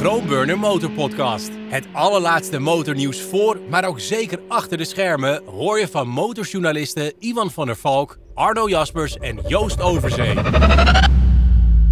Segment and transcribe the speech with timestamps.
[0.00, 1.50] Grootburner Motor Podcast.
[1.68, 7.50] Het allerlaatste motornieuws voor, maar ook zeker achter de schermen hoor je van motorjournalisten Ivan
[7.50, 10.34] van der Valk, Arno Jaspers en Joost Overzee.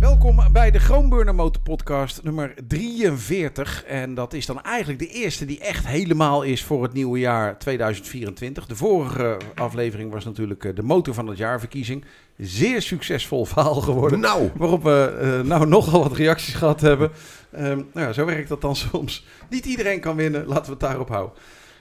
[0.07, 3.84] Welkom bij de Groenburner Motor Podcast nummer 43.
[3.84, 7.59] En dat is dan eigenlijk de eerste die echt helemaal is voor het nieuwe jaar
[7.59, 8.66] 2024.
[8.66, 12.05] De vorige aflevering was natuurlijk eh, de motor van het jaarverkiezing.
[12.37, 14.20] Zeer succesvol verhaal geworden.
[14.20, 17.11] Nou, Waarop we eh, nou nogal wat reacties gehad hebben.
[17.52, 19.27] Ehm, nou ja, zo werkt dat dan soms.
[19.50, 21.36] Niet iedereen kan winnen, laten we het daarop houden.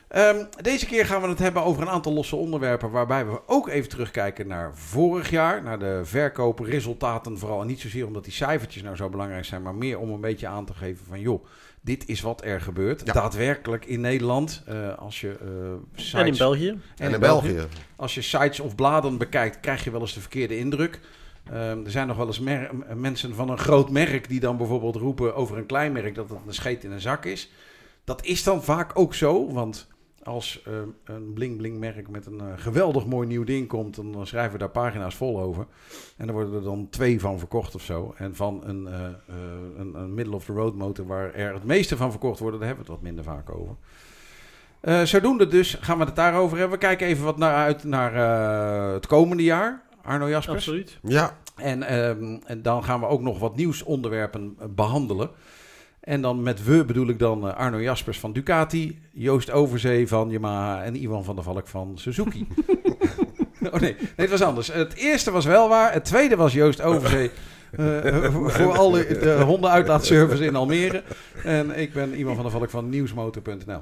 [0.07, 2.91] Ehm, deze keer gaan we het hebben over een aantal losse onderwerpen.
[2.91, 5.63] Waarbij we ook even terugkijken naar vorig jaar.
[5.63, 7.61] Naar de verkoopresultaten vooral.
[7.61, 9.61] En niet zozeer omdat die cijfertjes nou zo belangrijk zijn.
[9.61, 11.45] Maar meer om een beetje aan te geven van joh.
[11.81, 13.01] Dit is wat er gebeurt.
[13.05, 13.13] Ja.
[13.13, 14.63] Daadwerkelijk in Nederland.
[14.65, 16.79] eh, als je eh, sites, En in België.
[16.97, 17.59] en in België.
[17.95, 20.99] als je sites of bladen bekijkt, krijg je wel eens de verkeerde indruk.
[21.51, 22.39] Ehm, er zijn nog wel eens
[22.95, 26.37] mensen van een groot merk die dan bijvoorbeeld roepen over een klein merk dat het
[26.47, 27.51] een scheet in een zak is.
[28.03, 29.87] Dat is dan vaak ook zo, want
[30.25, 34.11] als ehm, een bling bling merk met een eh, geweldig mooi nieuw ding komt, dan,
[34.11, 35.65] dan schrijven we daar pagina's vol over.
[36.17, 38.13] En dan worden er dan twee van verkocht of zo.
[38.17, 39.13] En van een, eh, eh,
[39.77, 42.67] een, een middle of the road motor waar er het meeste van verkocht worden, daar
[42.67, 43.75] hebben we het wat minder vaak over.
[44.85, 46.79] Eh, zodoende dus gaan we het daarover hebben.
[46.79, 49.81] We kijken even wat naar uit naar eh, het komende jaar.
[50.03, 50.57] Arno Jaspers.
[50.57, 50.97] Absoluut.
[51.01, 55.29] Ja, En, ehm, en dan gaan we ook nog wat nieuwsonderwerpen eh, behandelen.
[56.05, 60.29] En dan met we bedoel ik dan eh, Arno Jaspers van Ducati, Joost Overzee van
[60.29, 62.47] Yamaha en Ivan van der Valk van Suzuki.
[63.73, 64.67] oh nee, nee, het was anders.
[64.67, 67.31] Het eerste was wel waar, het tweede was Joost Overzee.
[67.71, 71.03] eh, voor voor al de, de hondenuitlaatservice in Almere.
[71.43, 73.81] En ik ben Ivan van der Valk van nieuwsmotor.nl.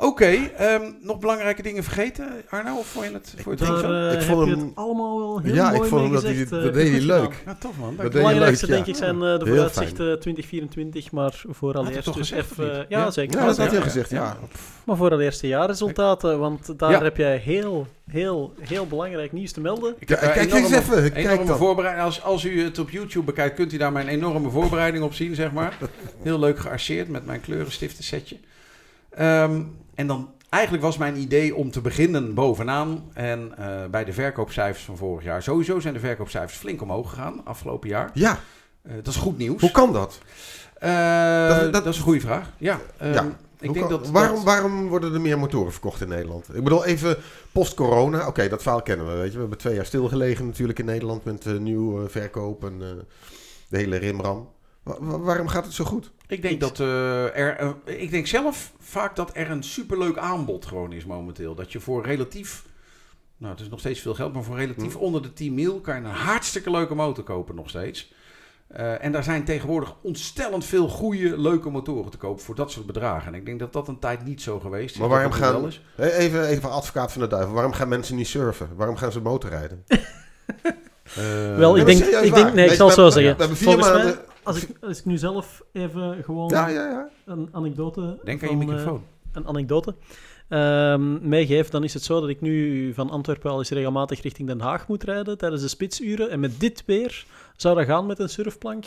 [0.00, 2.76] Oké, ehm, nog belangrijke dingen vergeten, Arno?
[2.76, 5.38] Of vond je het, je het Daar eh, Ik vond je hem- het allemaal wel
[5.40, 7.42] heel ja mooi ik vond hem dat hij, gezegd, dat eh, deed hij leuk.
[7.46, 7.96] Ja, tof man.
[7.96, 8.18] Dat je.
[8.18, 8.84] belangrijkste leuk, ja.
[8.84, 12.66] denk ik zijn eh, de vooruitzichten 2024, maar vooraleerst toch dus gezegd, even...
[12.88, 13.10] ja, Ja.
[13.10, 13.38] zeker.
[13.38, 14.16] Ja, dat had Ja, hij ja, gezegd, ja.
[14.22, 14.36] ja.
[14.84, 17.02] Maar vooraleerst de jaarresultaten, want daar Ja.
[17.02, 19.94] heb jij heel, heel, heel belangrijk nieuws te melden.
[19.98, 21.56] Ik Ja, heb daar kijk eens even, kijk enorme dan.
[21.58, 22.04] voorbereiding.
[22.06, 25.34] Als, als u het op YouTube bekijkt, kunt u daar mijn enorme voorbereiding op zien,
[25.34, 25.78] zeg maar.
[26.22, 28.36] Heel leuk gearseerd met mijn kleurenstiften setje.
[29.98, 33.10] En dan, eigenlijk was mijn idee om te beginnen bovenaan.
[33.12, 35.42] En eh, bij de verkoopcijfers van vorig jaar.
[35.42, 38.10] Sowieso zijn de verkoopcijfers flink omhoog gegaan afgelopen jaar.
[38.14, 38.38] Ja,
[38.82, 39.60] Eh, dat is goed nieuws.
[39.60, 40.18] hoe kan dat?
[40.78, 42.50] Eh, Dat- dat, dat- is een goede vraag.
[42.58, 43.24] Ja, ehm, Ja.
[43.58, 46.48] ik denk kan- dat, waarom, dat- waarom worden er meer motoren verkocht in Nederland?
[46.56, 47.16] Ik bedoel, even
[47.52, 48.26] post-corona.
[48.26, 49.32] Oké, dat verhaal kennen we, weet je.
[49.34, 52.78] We hebben twee jaar stilgelegen natuurlijk in Nederland met nieuw eh, verkoop en
[53.68, 54.48] de hele rimram.
[54.82, 56.10] Wa- wa- waarom gaat het zo goed?
[56.28, 57.56] Ik denk dat eh, er.
[57.56, 61.54] eh, ik denk zelf vaak dat er een superleuk aanbod gewoon is momenteel.
[61.54, 62.64] Dat je voor relatief.
[63.36, 64.98] Nou, het is nog steeds veel geld, maar voor relatief Hm.
[64.98, 68.12] onder de 10 mil kan je een hartstikke leuke motor kopen nog steeds.
[68.68, 72.86] Eh, en daar zijn tegenwoordig ontstellend veel goede, leuke motoren te kopen voor dat soort
[72.86, 73.26] bedragen.
[73.32, 75.00] En ik denk dat dat een tijd niet zo geweest is.
[75.00, 75.82] Maar waarom gaan- wel is.
[75.94, 77.52] Hé, Even, even advocaat van de duivel.
[77.54, 78.68] Waarom gaan mensen niet surfen?
[78.76, 79.84] Waarom gaan ze motorrijden?
[81.16, 83.32] Eh, Wel, ik denk, ik denk, nee, ik zal het zo zeggen.
[83.32, 84.24] We hebben vier Volgens mij, maanden...
[84.48, 87.08] als ik, als ik nu zelf even gewoon Ja, ja, ja.
[87.24, 89.02] een anekdote Denk aan je eh, microfoon.
[89.32, 89.94] een anekdote
[90.48, 94.48] ehm, meegeef, dan is het zo dat ik nu van Antwerpen al eens regelmatig richting
[94.48, 96.30] Den Haag moet rijden tijdens de spitsuren.
[96.30, 97.26] En met dit weer
[97.56, 98.84] zou dat gaan met een surfplank.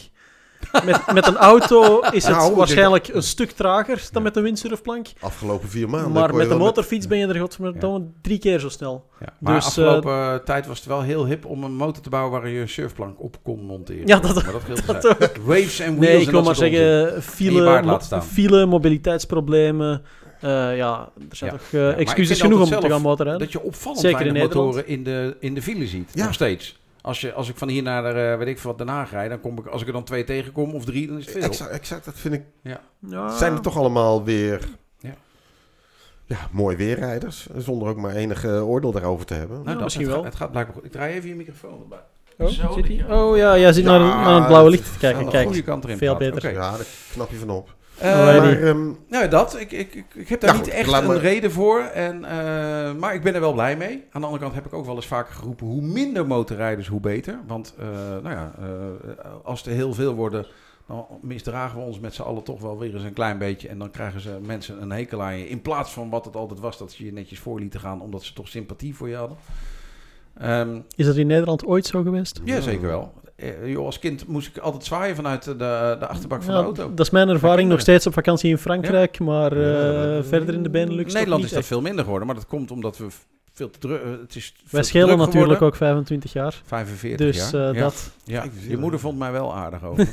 [0.85, 5.07] Met, met een auto is het Nou, waarschijnlijk een stuk trager dan met een windsurfplank.
[5.19, 6.11] Afgelopen vier maanden.
[6.11, 9.05] Maar met de motorfiets ben je er godverdomme drie keer zo snel.
[9.19, 9.33] Ja.
[9.39, 12.31] Maar dus, afgelopen eh, tijd was het wel heel hip om een motor te bouwen
[12.41, 14.07] waar je een surfplank op kon monteren.
[14.07, 15.37] Ja, dat- maar dat geldt dat uit.
[15.43, 20.01] Waves en wheels Nee, ik en wil dat maar zeggen, file, mo- file mobiliteitsproblemen.
[20.41, 21.57] Eh, ja, er zijn Ja.
[21.57, 23.41] toch eh, Ja, excuses genoeg om te gaan motorrijden.
[23.41, 24.53] Dat je opvallend Zeker in Nederland.
[24.65, 26.09] motoren in de, in de file ziet.
[26.13, 26.23] Ja.
[26.25, 26.79] Nog steeds.
[27.01, 29.29] Als, je, als ik van hier naar eh, weet ik veel wat Den Haag rijd,
[29.29, 31.43] dan kom ik, als ik er dan twee tegenkom of drie, dan is het veel.
[31.43, 32.43] Exact, exact, dat vind ik.
[32.61, 32.81] Ja.
[33.37, 34.69] Zijn er toch allemaal weer.
[34.99, 35.13] Ja.
[36.25, 37.47] Ja, mooi weerrijders.
[37.57, 39.55] Zonder ook maar enig eh, oordeel daarover te hebben.
[39.55, 40.23] Nou, Ja, dat, misschien het wel.
[40.23, 40.85] Gaat, het gaat blijkbaar goed.
[40.85, 41.99] Ik draai even je microfoon erbij.
[42.37, 45.19] Oh, Zo, zit oh ja, jij zit Ja, naar, naar het blauwe licht te kijken.
[45.19, 46.37] Aan de Kijk, goede kant erin veel beter.
[46.37, 46.49] Oké.
[46.49, 47.75] Ja, daar knap je van op.
[48.01, 49.59] Eh, maar, ehm, Nou, dat.
[49.59, 51.79] Ik, ik, ik, ik heb daar Ja, niet goed, echt een maar- reden voor.
[51.79, 54.03] En, eh, maar ik ben er wel blij mee.
[54.11, 55.67] Aan de andere kant heb ik ook wel eens vaker geroepen...
[55.67, 57.39] hoe minder motorrijders, hoe beter.
[57.47, 57.85] Want eh,
[58.23, 58.65] nou ja, eh,
[59.43, 60.45] als er heel veel worden...
[60.87, 63.67] dan misdragen we ons met z'n allen toch wel weer eens een klein beetje.
[63.67, 65.49] En dan krijgen ze mensen een hekel aan je.
[65.49, 68.01] In plaats van wat het altijd was, dat ze je netjes voor lieten gaan...
[68.01, 69.37] omdat ze toch sympathie voor je hadden.
[70.37, 72.41] Ehm, Is dat in Nederland ooit zo geweest?
[72.43, 73.13] ja, zeker wel.
[73.41, 75.55] Eh, joh, als kind moest ik altijd zwaaien vanuit de,
[75.99, 76.89] de achterbak van Ja, de auto.
[76.93, 80.53] Dat is mijn ervaring nog steeds op vakantie in Frankrijk, maar eh, Ja, dat- verder
[80.55, 81.67] in de Benelux Nederland niet is dat echt.
[81.67, 83.07] veel minder geworden, maar dat komt omdat we
[83.53, 84.01] veel te druk.
[84.01, 85.67] eh, Het is veel Wij schelen natuurlijk geworden.
[85.67, 86.61] ook 25 jaar.
[86.65, 87.67] 45 Dus jaar.
[87.69, 87.81] eh, ja.
[87.81, 88.11] dat...
[88.23, 88.45] Ja.
[88.67, 90.07] Je moeder vond mij wel aardig over.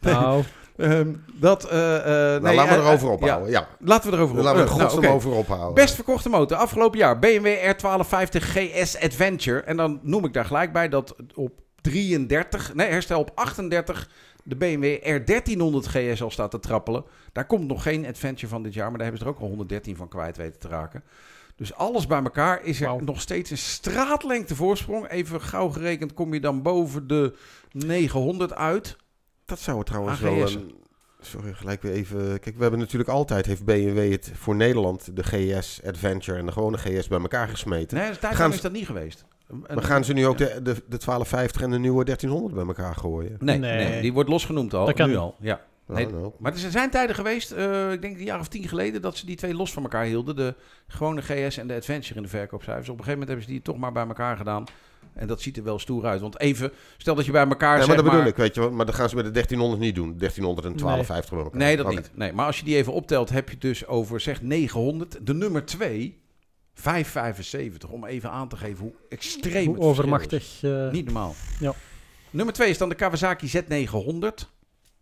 [0.00, 0.42] Nou,
[0.76, 3.50] Ehm, dat, eh, eh, Nou, nee, laten we eh, erover ophouden.
[3.50, 3.58] Ja.
[3.58, 5.74] ja, laten we erover Laten we er nou, over ophouden.
[5.74, 7.18] Best verkochte motor afgelopen jaar.
[7.18, 9.60] BMW R1250 GS Adventure.
[9.60, 14.08] En dan noem ik daar gelijk bij dat op 33, nee herstel op 38
[14.44, 17.04] de BMW R1300 GS al staat te trappelen.
[17.32, 19.48] Daar komt nog geen Adventure van dit jaar, maar daar hebben ze er ook al
[19.48, 21.02] 113 van kwijt weten te raken.
[21.56, 25.08] Dus alles bij elkaar is er nog steeds een straatlengte voorsprong.
[25.08, 27.34] Even gauw gerekend kom je dan boven de
[27.72, 28.96] 900 uit.
[29.44, 30.22] Dat zou trouwens AGS.
[30.54, 30.74] wel een...
[31.20, 32.40] Sorry, gelijk weer even...
[32.40, 36.52] Kijk, we hebben natuurlijk altijd, heeft BMW het voor Nederland, de GS Adventure en de
[36.52, 37.98] gewone GS bij elkaar gesmeten.
[37.98, 39.24] Nee, tijd Gaan is dat niet geweest.
[39.48, 42.64] En- Maar gaan ze nu ook de, de, de 1250 en de nieuwe 1300 bij
[42.66, 43.36] elkaar gooien?
[43.40, 43.88] Nee, Nee.
[43.88, 44.00] nee.
[44.02, 44.86] die wordt losgenoemd al.
[44.86, 45.34] Dat kan nu al.
[45.40, 45.60] Ja.
[45.86, 46.06] Nee.
[46.06, 46.32] nou.
[46.38, 49.26] Maar er zijn tijden geweest, eh, ik denk een jaar of tien geleden, dat ze
[49.26, 50.36] die twee los van elkaar hielden.
[50.36, 50.54] De
[50.86, 52.88] gewone GS en de Adventure in de verkoopcijfers.
[52.88, 54.64] Op een gegeven moment hebben ze die toch maar bij elkaar gedaan.
[55.14, 56.20] En dat ziet er wel stoer uit.
[56.20, 58.60] Want even, stel dat je bij elkaar Ja, maar zeg dat bedoel ik, weet je
[58.60, 58.70] wel.
[58.70, 60.16] Maar dan gaan ze met de 1300 niet doen.
[60.18, 61.58] 1300 en 1250 bij elkaar.
[61.60, 62.10] Nee, dat niet.
[62.16, 65.18] Nee, maar als je die even optelt, heb je dus over zeg 900.
[65.26, 66.22] De nummer 2,
[66.74, 67.88] 575.
[67.90, 69.98] Om even aan te geven hoe extreem hoe het verschil is.
[69.98, 70.62] overmachtig.
[70.62, 71.34] eh, Niet normaal.
[71.60, 71.72] Ja.
[72.30, 74.48] Nummer 2 is dan de Kawasaki Z900.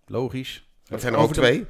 [0.06, 0.68] Logisch.
[0.88, 1.66] Dat zijn er ook de- twee.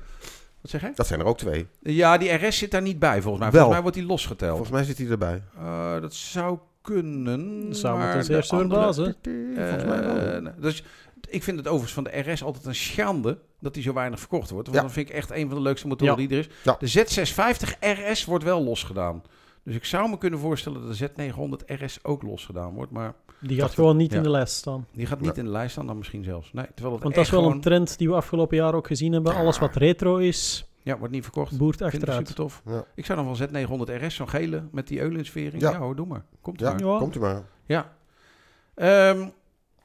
[0.60, 0.92] Wat zeg je?
[0.94, 1.66] Dat zijn er ook twee.
[1.80, 3.50] Ja, die RS zit daar niet bij volgens mij.
[3.52, 3.60] Wel.
[3.60, 4.50] Volgens mij wordt die losgeteld.
[4.56, 5.42] Volgens mij zit hij erbij.
[5.56, 7.74] Eh, dat zou kunnen.
[7.74, 9.16] zou me maar ten de eerste andere- verbazen.
[9.54, 10.16] Volgens mij wel.
[10.16, 10.84] Eh, dus
[11.28, 14.50] ik vind het overigens van de RS altijd een schande dat die zo weinig verkocht
[14.50, 14.66] wordt.
[14.66, 14.84] Want Ja.
[14.84, 16.28] dat vind ik echt een van de leukste motoren Ja.
[16.28, 16.48] die er is.
[16.64, 16.76] Ja.
[16.78, 19.22] De Z650 RS wordt wel losgedaan.
[19.64, 22.90] Dus ik zou me kunnen voorstellen dat de Z900 RS ook losgedaan wordt.
[22.92, 24.16] Maar Die gaat gewoon niet ja.
[24.16, 24.86] in de lijst staan.
[24.92, 25.40] die gaat niet Ja.
[25.40, 26.52] in de lijst staan dan misschien zelfs.
[26.52, 29.12] Nee, terwijl het Want dat is wel een trend die we afgelopen jaar ook gezien
[29.12, 29.34] hebben.
[29.34, 31.58] Alles wat retro is, Ja, wordt niet verkocht.
[31.58, 32.36] boert Vind ik super achteruit.
[32.36, 32.62] tof.
[32.66, 32.84] Ja.
[32.94, 35.62] Ik zou dan van Z900 RS, zo'n gele met die eulensvering.
[35.62, 35.78] Ja, Ja.
[35.78, 36.24] hoor, doe maar.
[36.40, 36.78] Komt Ja, maar.
[36.84, 36.98] Ja.
[36.98, 37.42] komt u maar.
[37.66, 37.96] Ja.
[38.74, 39.28] Ehm,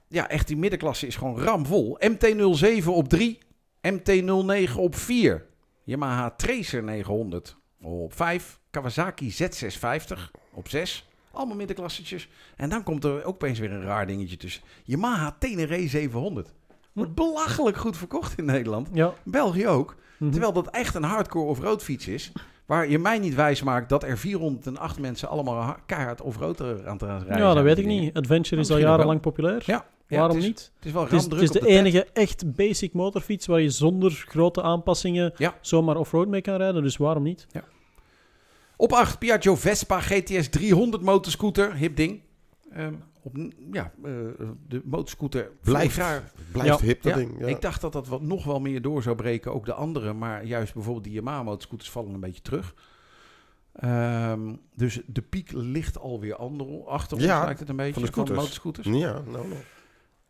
[0.07, 1.97] ja, echt die middenklasse is gewoon ramvol.
[1.99, 3.37] MT-07 op 3,
[3.81, 5.45] MT-09 op 4.
[5.83, 8.59] Yamaha Tracer 900 op 5.
[8.69, 11.09] Kawasaki Z650 op 6.
[11.31, 12.29] Allemaal middenklassetjes.
[12.55, 14.63] En dan komt er ook opeens weer een raar dingetje tussen.
[14.83, 16.53] Yamaha Tenere 700.
[16.93, 18.89] Wordt belachelijk goed verkocht in Nederland.
[18.93, 19.13] Ja.
[19.23, 19.95] België ook.
[20.17, 20.31] Mhm.
[20.31, 22.31] Terwijl dat echt een hardcore off-road fiets is.
[22.65, 26.97] Waar je mij niet wijs maakt dat er 408 mensen allemaal ha- keihard off-road aan
[26.97, 28.13] te rijden ja, dat weet ik niet.
[28.17, 29.63] Adventure is al jarenlang populair.
[29.65, 30.71] Ja, ja, Waarom het is, niet?
[30.75, 34.11] Het is wel Het is, het is de enige echt basic motorfiets waar je zonder
[34.27, 35.53] grote aanpassingen Ja.
[35.61, 36.83] zomaar offroad mee kan rijden.
[36.83, 37.47] Dus waarom niet?
[38.75, 41.75] Op 8 Piaggio Vespa GTS 300 motorscooter.
[41.75, 42.21] Hip ding.
[42.71, 42.93] Ehm,
[43.27, 43.37] op,
[43.71, 44.11] ja, eh,
[44.67, 46.85] de motorscooter Blijft, jaar- blijft Ja.
[46.85, 47.39] hip dat Ja, ding.
[47.39, 47.45] Ja.
[47.47, 49.53] Ik dacht dat dat wat, nog wel meer door zou breken.
[49.53, 50.13] Ook de andere.
[50.13, 52.73] Maar juist bijvoorbeeld die Yamaha motorscooters vallen een beetje terug.
[53.73, 57.93] Ehm, dus de piek ligt alweer ander, achter ons, Ja, lijkt het een beetje.
[57.93, 58.37] van de scooters.
[58.37, 58.87] motorscooters.
[58.87, 59.61] Ja, nou, nou.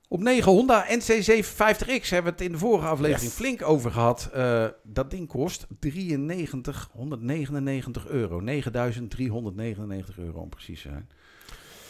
[0.09, 3.33] Op 9 Honda NC750X hebben we het in de vorige aflevering Yes.
[3.39, 4.29] flink over gehad.
[4.33, 8.39] Eh, dat ding kost 93, 199 euro.
[8.39, 11.09] 9.399 euro om precies te zijn.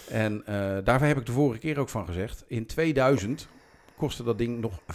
[0.10, 2.44] En eh, daarvoor heb ik de vorige keer ook van gezegd.
[2.48, 3.48] In 2000
[3.98, 4.88] kostte dat ding nog 95.058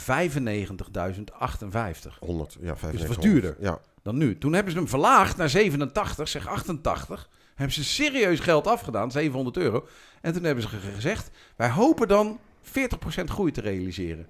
[2.20, 2.91] 100, ja, 95.
[2.91, 3.56] Dus het was duurder.
[3.61, 3.79] Ja.
[4.03, 4.38] dan nu.
[4.38, 7.29] Toen hebben ze hem verlaagd naar 87, zeg 88.
[7.55, 9.87] Hebben ze serieus geld afgedaan, 700 euro.
[10.20, 14.26] En toen hebben ze ge- gezegd, wij hopen dan 40% groei te realiseren.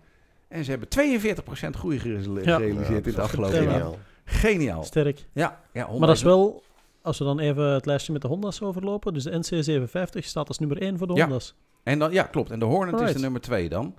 [0.49, 3.71] En ze hebben 42% groei gerealiseerd Ja, in het afgelopen jaar.
[3.73, 3.99] Geniaal.
[4.25, 4.85] Geniaal.
[4.85, 5.25] Sterk.
[5.33, 6.63] Ja, ja Maar dat is wel,
[7.03, 9.15] als we dan even het lijstje met de Honda's overlopen.
[9.15, 11.23] Dus de NC750 staat als nummer 1 voor de Ja.
[11.25, 11.55] Honda's.
[11.83, 12.51] En dan, ja, klopt.
[12.51, 13.95] En de Hornet is de nummer 2 dan.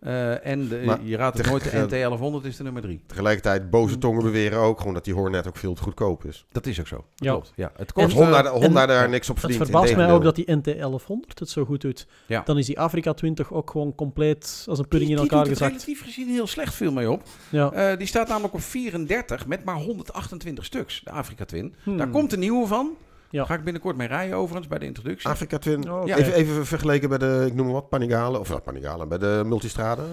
[0.00, 2.08] Eh, en de, Maar je raadt het nooit, de eh,
[2.42, 3.00] NT1100 is de nummer 3.
[3.06, 6.46] Tegelijkertijd, boze tongen beweren ook gewoon dat die Hornet ook veel te goedkoop is.
[6.52, 6.96] Dat is ook zo.
[6.96, 7.30] Dat Ja.
[7.32, 7.52] klopt.
[7.56, 9.70] Ja, het kost, Honda, eh, Honda en- daar niks op Het verdient.
[9.70, 12.06] verbaast mij ook dat die NT1100 het zo goed doet.
[12.26, 12.42] Ja.
[12.44, 15.44] Dan is die Afrika 20 ook gewoon compleet als een die, pudding in die elkaar
[15.44, 15.84] doet het gezakt.
[15.84, 17.22] relatief gezien heel slecht veel mee op.
[17.48, 17.72] Ja.
[17.72, 21.74] Eh, die staat namelijk op 34 met maar 128 stuks, de Afrika Twin.
[21.82, 21.96] Hmm.
[21.96, 22.90] Daar komt een nieuwe van.
[23.30, 23.38] Ja.
[23.38, 25.28] Daar ga ik binnenkort mee rijden overigens bij de introductie.
[25.28, 25.90] Afrika Twin.
[25.90, 28.38] Oh, even, even vergeleken bij de, ik noem maar wat, Panigale.
[28.38, 30.04] Of nou, Panigale, bij de Multistrada.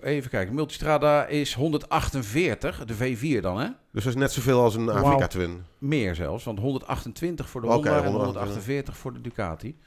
[0.00, 3.68] Even kijken, Multistrada is 148, de V4 dan hè?
[3.92, 4.88] Dus dat is net zoveel als een.
[4.88, 5.64] Afrika Twin.
[5.78, 8.42] Meer zelfs, want 128 voor de Honda en 148.
[8.42, 9.78] 148 voor de Ducati.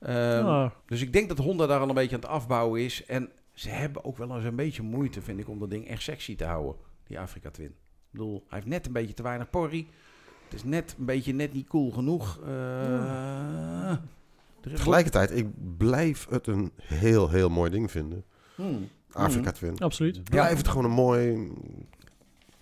[0.00, 3.04] Ehm, Dus ik denk dat Honda daar al een beetje aan het afbouwen is.
[3.06, 6.02] En ze hebben ook wel eens een beetje moeite, vind ik, om dat ding echt
[6.02, 6.74] sexy te houden,
[7.06, 7.66] die Afrika Twin.
[7.66, 7.74] Ik
[8.10, 9.88] bedoel, hij heeft net een beetje te weinig porrie.
[10.48, 12.38] Het is net een beetje net niet cool genoeg.
[12.46, 13.98] Eh, er
[14.60, 18.24] is- Tegelijkertijd, ik blijf het een heel, heel mooi ding vinden.
[18.54, 18.88] Hmm.
[19.12, 19.78] Afrika Twin.
[19.78, 20.24] absoluut.
[20.24, 21.50] Blijft het gewoon een mooi...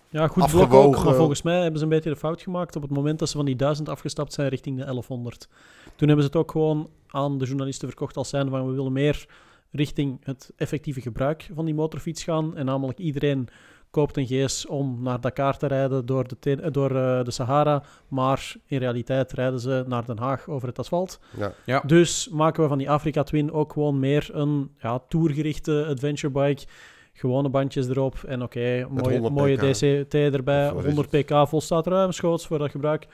[0.09, 0.97] Ja, goed blok Afgewogen.
[0.99, 1.05] ook.
[1.05, 3.35] Maar volgens mij hebben ze een beetje de fout gemaakt op het moment dat ze
[3.37, 5.47] van die 1000 afgestapt zijn richting de 1100.
[5.95, 8.91] Toen hebben ze het ook gewoon aan de journalisten verkocht als zijn van we willen
[8.93, 9.25] meer
[9.71, 12.55] richting het effectieve gebruik van die motorfiets gaan.
[12.57, 13.47] En namelijk iedereen
[13.89, 17.83] koopt een GS om naar Dakar te rijden door de, eh, door, eh, de Sahara.
[18.07, 21.19] Maar in realiteit rijden ze naar Den Haag over het asfalt.
[21.65, 21.83] Ja.
[21.85, 26.65] Dus maken we van die Afrika Twin ook gewoon meer een ja, tourgerichte adventure bike.
[27.13, 29.57] Gewone bandjes erop en oké, mooie, 100 mooie.
[29.57, 30.67] DCT erbij.
[30.67, 33.07] Of wat is 100 pk volstaat ruimschoots voor dat gebruik.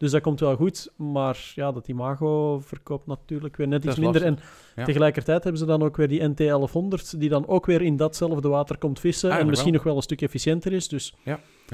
[0.00, 0.92] Dus dat komt wel goed.
[0.96, 4.22] Maar ja, dat Imago verkoopt natuurlijk weer net iets minder.
[4.22, 4.38] En.
[4.76, 4.84] Ja.
[4.84, 8.78] tegelijkertijd hebben ze dan ook weer die NT1100, die dan ook weer in datzelfde water
[8.78, 9.28] komt vissen.
[9.30, 9.80] en Eigenlijk misschien wel.
[9.80, 10.88] nog wel een stuk efficiënter is.
[10.88, 11.14] Dus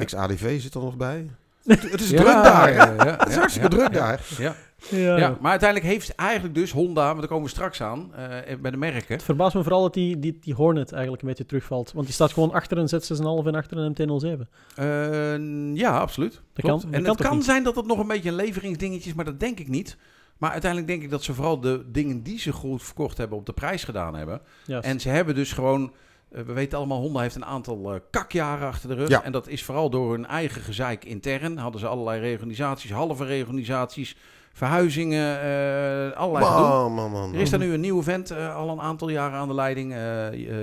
[0.05, 1.31] XADV zit er nog bij.
[1.67, 2.73] Het is Ja, druk daar.
[2.73, 4.07] ja, ja, Het is ja, hartstikke ja, druk ja.
[4.07, 4.21] daar.
[4.39, 4.55] Ja.
[4.99, 8.57] ja, Ja, maar uiteindelijk heeft eigenlijk dus Honda, want daar komen we straks aan, eh,
[8.61, 9.15] bij de merken.
[9.15, 11.93] Het verbaast me vooral dat die, die, die Hornet eigenlijk een beetje terugvalt.
[11.93, 14.49] Want die staat gewoon achter een Z6,5 en achter een MT-07.
[14.75, 16.33] Eh, ja, absoluut.
[16.33, 16.83] Dat Klopt.
[16.83, 17.45] kan- dat en kan het kan niet?
[17.45, 19.97] zijn dat het nog een beetje een leveringsdingetje is, maar dat denk ik niet.
[20.39, 23.47] Maar uiteindelijk denk ik dat ze vooral de dingen die ze goed verkocht hebben op
[23.47, 24.41] de prijs gedaan hebben.
[24.67, 24.87] Juist.
[24.87, 25.93] En ze hebben dus gewoon,
[26.31, 29.09] eh, we weten allemaal, Honda heeft een aantal eh, kakjaren achter de rug.
[29.09, 29.23] Ja.
[29.23, 31.59] En dat is vooral door hun eigen gezeik intern.
[31.59, 34.17] Hadden ze allerlei reorganisaties, halve reorganisaties,
[34.53, 36.91] verhuizingen, eh, allerlei gedoe.
[36.91, 37.35] Man.
[37.35, 39.95] Er is daar nu een nieuwe vent, al een aantal jaren aan de leiding.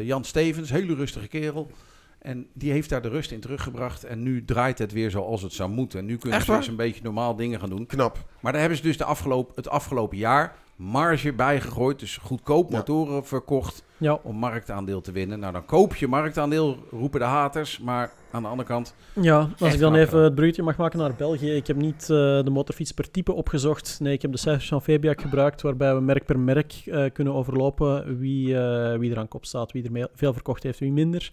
[0.04, 1.72] Jan Stevens, hele rustige kerel.
[2.20, 4.04] En die heeft daar de rust in teruggebracht.
[4.04, 6.00] En nu draait het weer zoals het zou moeten.
[6.00, 7.86] En nu kunnen Echt ze eens een beetje normaal dingen gaan doen.
[7.86, 8.18] Knap.
[8.40, 12.00] Maar daar hebben ze dus de afgelopen, het afgelopen jaar marge bijgegooid.
[12.00, 12.78] Dus goedkoop Ja.
[12.78, 15.40] motoren verkocht ja, om marktaandeel te winnen.
[15.40, 17.80] Nou, dan koop je marktaandeel, roepen de haters.
[17.80, 21.14] Maar aan de andere kant, ja, als ik dan even het bruggetje mag maken naar
[21.16, 21.56] België.
[21.56, 22.08] Ik heb niet eh,
[22.44, 24.00] de motorfiets per type opgezocht.
[24.00, 27.34] Nee, ik heb de cijfers van Fabiac gebruikt, waarbij we merk per merk eh, kunnen
[27.34, 31.32] overlopen wie, eh, wie er aan kop staat, wie er veel verkocht heeft, wie minder.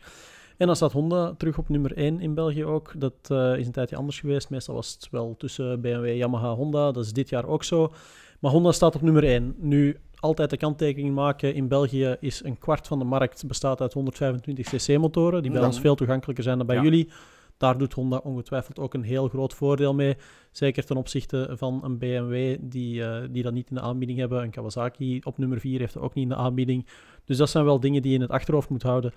[0.56, 2.92] En dan staat Honda terug op nummer 1 in België ook.
[2.96, 4.50] Dat is een tijdje anders geweest.
[4.50, 6.92] Meestal was het wel tussen BMW, Yamaha, Honda.
[6.92, 7.92] Dat is dit jaar ook zo.
[8.40, 9.54] Maar Honda staat op nummer 1.
[9.58, 11.54] Nu, altijd de kanttekening maken.
[11.54, 15.66] In België is een kwart van de markt bestaat uit 125 cc-motoren, die bij Ja.
[15.66, 16.82] ons veel toegankelijker zijn dan bij Ja.
[16.82, 17.08] jullie.
[17.56, 20.16] Daar doet Honda ongetwijfeld ook een heel groot voordeel mee.
[20.50, 24.42] Zeker ten opzichte van een BMW die, eh, die dat niet in de aanbieding hebben.
[24.42, 26.86] Een Kawasaki op nummer 4 heeft dat ook niet in de aanbieding.
[27.24, 29.12] Dus dat zijn wel dingen die je in het achterhoofd moet houden.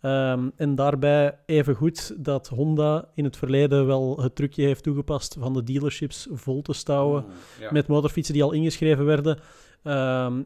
[0.00, 5.36] Ehm, en daarbij even goed dat Honda in het verleden wel het trucje heeft toegepast
[5.38, 7.24] van de dealerships vol te stouwen
[7.60, 7.72] ja.
[7.72, 9.38] met motorfietsen die al ingeschreven werden.
[9.82, 10.42] Ehm,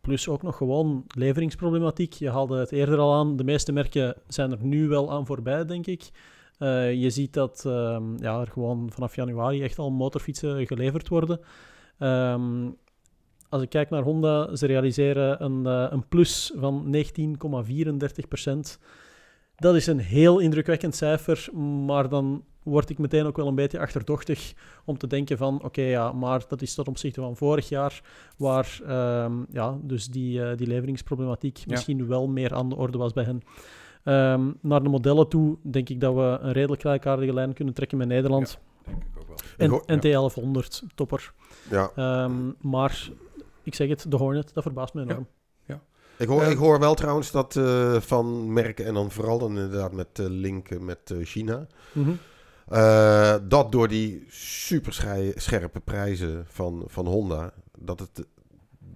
[0.00, 2.12] plus ook nog gewoon leveringsproblematiek.
[2.12, 3.36] Je haalde het eerder al aan.
[3.36, 6.10] De meeste merken zijn er nu wel aan voorbij, denk ik.
[6.58, 11.40] Eh, je ziet dat ehm, ja, er gewoon vanaf januari echt al motorfietsen geleverd worden.
[11.98, 12.70] Ehm,
[13.48, 18.78] als ik kijk naar Honda, ze realiseren een, eh, een plus van 19,34%
[19.56, 21.48] Dat is een heel indrukwekkend cijfer,
[21.86, 24.52] maar dan word ik meteen ook wel een beetje achterdochtig
[24.84, 28.02] om te denken van, oké, ja, maar dat is ten opzichte van vorig jaar,
[28.36, 33.12] waar ehm, ja, dus die, eh, die leveringsproblematiek misschien wel meer aan de orde was
[33.12, 33.42] bij hen.
[34.04, 37.98] Ehm, naar de modellen toe denk ik dat we een redelijk gelijkaardige lijn kunnen trekken
[37.98, 38.58] met Nederland.
[38.84, 39.36] denk ik ook wel.
[39.56, 41.32] En, hoor- en T1100, topper.
[41.70, 41.90] Ja.
[41.96, 43.08] Ehm, maar
[43.62, 45.26] ik zeg het, de Hornet, dat verbaast me enorm.
[46.18, 49.48] Ik hoor, Eh, ik hoor wel trouwens dat eh, van merken en dan vooral dan
[49.58, 51.66] inderdaad met uh, linken met eh, China.
[51.92, 52.10] Mhm.
[52.68, 54.92] Eh, dat door die super
[55.34, 58.26] scherpe prijzen van, van Honda, dat het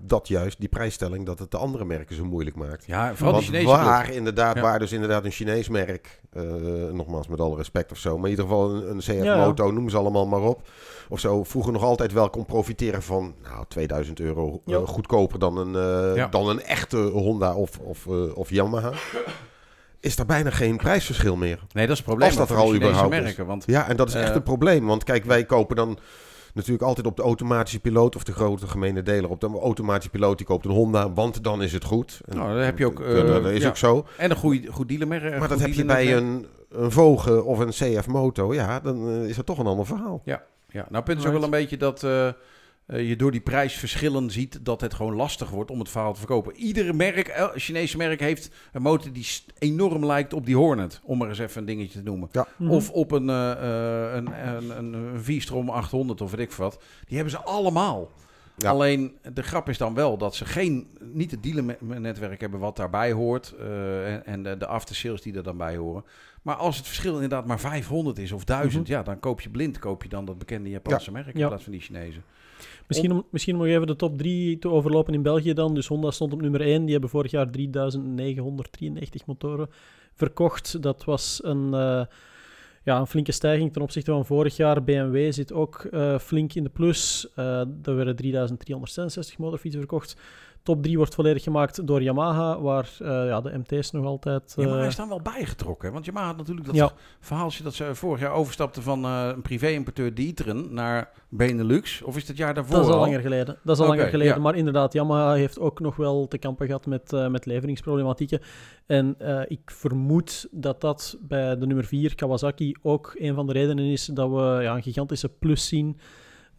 [0.02, 2.86] dat juist, die prijsstelling, dat het de andere merken zo moeilijk maakt.
[2.86, 4.60] Ja, vooral Want die Chinese waar, inderdaad, Ja.
[4.62, 6.42] waar dus inderdaad een Chinees merk, eh,
[6.92, 9.36] nogmaals met alle respect of zo, maar in ieder geval een, een CF Ja.
[9.46, 10.68] Moto, noem ze allemaal maar op,
[11.08, 15.56] of zo, vroeger nog altijd wel kon profiteren van nou, 2000 euro eh, goedkoper dan
[15.56, 15.74] een,
[16.10, 16.26] eh, Ja.
[16.28, 18.90] dan een echte Honda of, of, eh, of Yamaha.
[20.00, 21.58] Is daar bijna geen prijsverschil meer.
[21.72, 22.28] Nee, dat is het probleem.
[22.28, 23.20] Als dat er al überhaupt is.
[23.20, 23.46] merken.
[23.46, 24.86] Want Ja, en dat is echt Eh, een probleem.
[24.86, 25.98] Want kijk, wij kopen dan
[26.54, 29.30] natuurlijk altijd op de automatische piloot of de grote gemene deler.
[29.30, 32.20] Op de automatische piloot die koopt een Honda, want dan is het goed.
[32.28, 33.68] En Nou, dat heb je ook, Dat, dat eh, is ja.
[33.68, 34.06] ook zo.
[34.16, 35.38] En een goed, goed dealermerk.
[35.38, 38.54] Maar dat heb je bij een, een Vogue of een CF Moto.
[38.54, 40.22] Ja, dan eh, is dat toch een ander verhaal.
[40.24, 40.42] Ja,
[40.72, 42.34] nou het punt is ook wel een beetje dat eh, eh,
[42.98, 46.56] je door die prijsverschillen ziet dat het gewoon lastig wordt om het verhaal te verkopen.
[46.56, 49.26] Iedere merk, el- Chinese merk heeft een motor die
[49.58, 52.28] enorm lijkt op die Hornet, om maar eens even een dingetje te noemen.
[52.56, 52.70] Mhm.
[52.70, 56.82] Of op een, eh, eh, een, een, een, een V-Strom 800 of weet ik wat.
[57.06, 58.10] Die hebben ze allemaal.
[58.56, 58.70] Ja.
[58.70, 63.12] Alleen de grap is dan wel dat ze geen, niet het dealernetwerk hebben wat daarbij
[63.12, 63.54] hoort.
[63.58, 66.04] eh, en en de, de aftersales die er dan bij horen.
[66.42, 69.78] Maar als het verschil inderdaad maar 500 is of 1000, ja, dan koop je blind
[69.78, 71.46] koop je dan dat bekende Japanse merk in Ja.
[71.48, 72.22] plaats van die Chinezen.
[72.90, 75.74] Misschien, om, misschien nog even de top 3 te overlopen in België dan.
[75.74, 76.82] Dus Honda stond op nummer 1.
[76.82, 79.68] Die hebben vorig jaar 3993 motoren
[80.14, 80.82] verkocht.
[80.82, 82.02] Dat was een, eh,
[82.82, 84.84] ja, een flinke stijging ten opzichte van vorig jaar.
[84.84, 87.28] BMW zit ook eh, flink in de plus.
[87.34, 90.16] Eh, er werden 3366 motorfietsen verkocht.
[90.62, 94.52] Top 3 wordt volledig gemaakt door Yamaha, waar eh, ja, de MT's nog altijd...
[94.56, 95.86] Hij eh, is dan wel bijgetrokken.
[95.88, 95.92] hè?
[95.94, 96.92] Want Yamaha had natuurlijk dat Ja.
[97.20, 102.02] verhaaltje dat ze vorig jaar overstapten van eh, een privé-importeur Dieteren naar Benelux.
[102.02, 103.00] Of is het jaar daarvoor Dat is al al?
[103.04, 103.58] langer geleden.
[103.64, 104.34] Dat is al langer geleden.
[104.34, 104.40] ja.
[104.40, 108.40] Maar inderdaad, Yamaha heeft ook nog wel te kampen gehad met, met leveringsproblematieken.
[108.86, 109.16] En
[109.48, 114.06] ik vermoed dat dat bij de nummer 4, Kawasaki, ook een van de redenen is
[114.06, 115.98] dat we ja, een gigantische plus zien.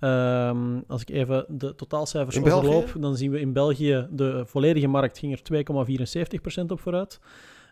[0.02, 2.68] Ehm, als ik even de totaalcijfers In België?
[2.68, 7.20] overloop, dan zien we in België de volledige markt ging er 2,74% op vooruit.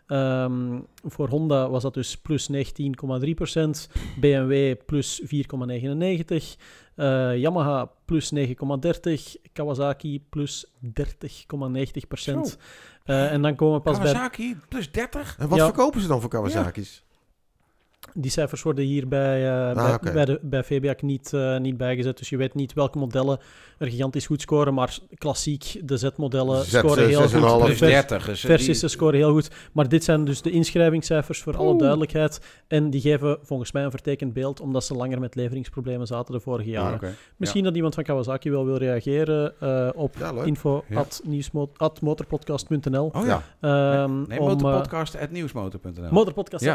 [0.06, 3.88] Ehm, voor Honda was dat dus plus 19,3%,
[4.20, 6.56] BMW plus 4,99%,
[6.94, 12.58] eh, Yamaha plus 9,30%, Kawasaki plus 30,90%.
[13.04, 14.12] Eh en dan komen we pas bij...
[14.12, 15.36] Kawasaki plus 30?
[15.38, 15.64] En wat Ja.
[15.64, 17.04] verkopen ze dan voor Kawasaki's?
[18.14, 19.36] Die cijfers worden hier bij,
[19.68, 22.18] eh, bij, Ah, bij, de, bij VBAC niet, eh, niet bijgezet.
[22.18, 23.38] Dus je weet niet welke modellen
[23.78, 24.74] er gigantisch goed scoren.
[24.74, 27.66] Maar klassiek, de Z-modellen Z, scoren heel 6,5.
[27.66, 27.76] goed.
[27.76, 28.24] Vers- 30.
[28.26, 29.50] Dus, eh, Versies die- scoren heel goed.
[29.72, 32.40] Maar dit zijn dus de inschrijvingscijfers voor alle duidelijkheid.
[32.68, 36.40] En die geven volgens mij een vertekend beeld, omdat ze langer met leveringsproblemen zaten de
[36.40, 36.94] vorige jaren.
[36.94, 37.14] Oké.
[37.36, 40.98] Misschien dat iemand van Kawasaki wel wil reageren eh, op Ja, info Ja.
[40.98, 41.22] at
[41.76, 43.10] at motorpodcast.nl.
[43.14, 43.42] Oh ja.
[43.60, 45.16] Ehm, Nee, eh, Motorpodcast,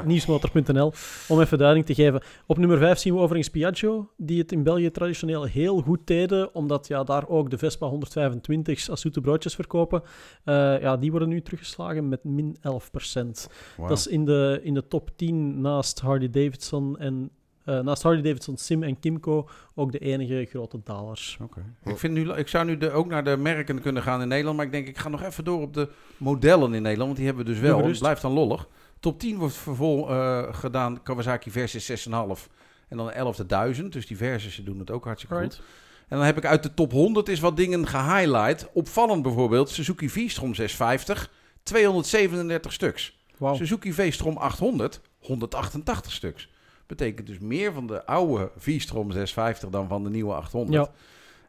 [0.06, 0.94] nieuwsmotor.nl.
[1.28, 2.22] Om even duiding te geven.
[2.46, 6.56] Op nummer 5 zien we overigens Piaggio, die het in België traditioneel heel goed deden,
[6.56, 10.02] omdat ja, daar ook de Vespa 125's als zoete broodjes verkopen.
[10.44, 12.62] Eh, ja, die worden nu teruggeslagen met min 11%.
[12.62, 13.88] Wauw.
[13.88, 17.32] Dat is in de, in de top 10 naast Harley Davidson en
[17.66, 21.38] eh, naast Harley Davidson, Sim en Kimco ook de enige grote dalers.
[21.42, 21.66] Oké.
[21.84, 24.58] Ik, vind nu, ik zou nu de, ook naar de merken kunnen gaan in Nederland.
[24.58, 27.00] Maar ik denk, ik ga nog even door op de modellen in Nederland.
[27.00, 27.86] Want die hebben we dus wel.
[27.86, 28.68] Het blijft dan lollig.
[29.06, 31.04] Top 10 wordt vervol eh, gedaan.
[31.04, 32.48] Kawasaki Versys 6,5.
[32.88, 33.36] En dan
[33.76, 33.84] 11.000.
[33.90, 35.56] Dus die Versys doen het ook hartstikke Right.
[35.56, 35.66] goed.
[36.08, 38.70] En dan heb ik uit de top 100 is wat dingen gehighlight.
[38.74, 39.70] Opvallend bijvoorbeeld.
[39.70, 41.32] Suzuki V-Strom 650.
[41.64, 43.18] 237 stuks.
[43.54, 45.02] Suzuki V-Strom 800.
[45.20, 46.50] 188 stuks.
[46.88, 50.86] Betekent dus meer van de oude V-Strom 650 dan van de nieuwe 800.
[50.86, 50.92] Ja,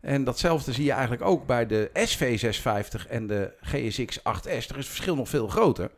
[0.01, 4.45] En datzelfde zie je eigenlijk ook bij de SV650 en de GSX 8S.
[4.45, 5.91] Er is het verschil nog veel groter.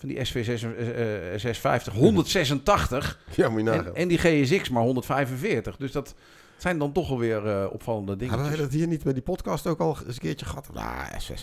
[0.00, 3.94] Van die SV650 186 Ja, moet je en, nagaan.
[3.96, 5.76] en die GSX maar 145.
[5.76, 6.14] Dus dat
[6.62, 8.42] zijn dan toch alweer eh, opvallende dingen.
[8.42, 10.68] Wij dat hier niet bij die podcast ook al eens een keertje gehad?
[10.72, 10.86] Nou,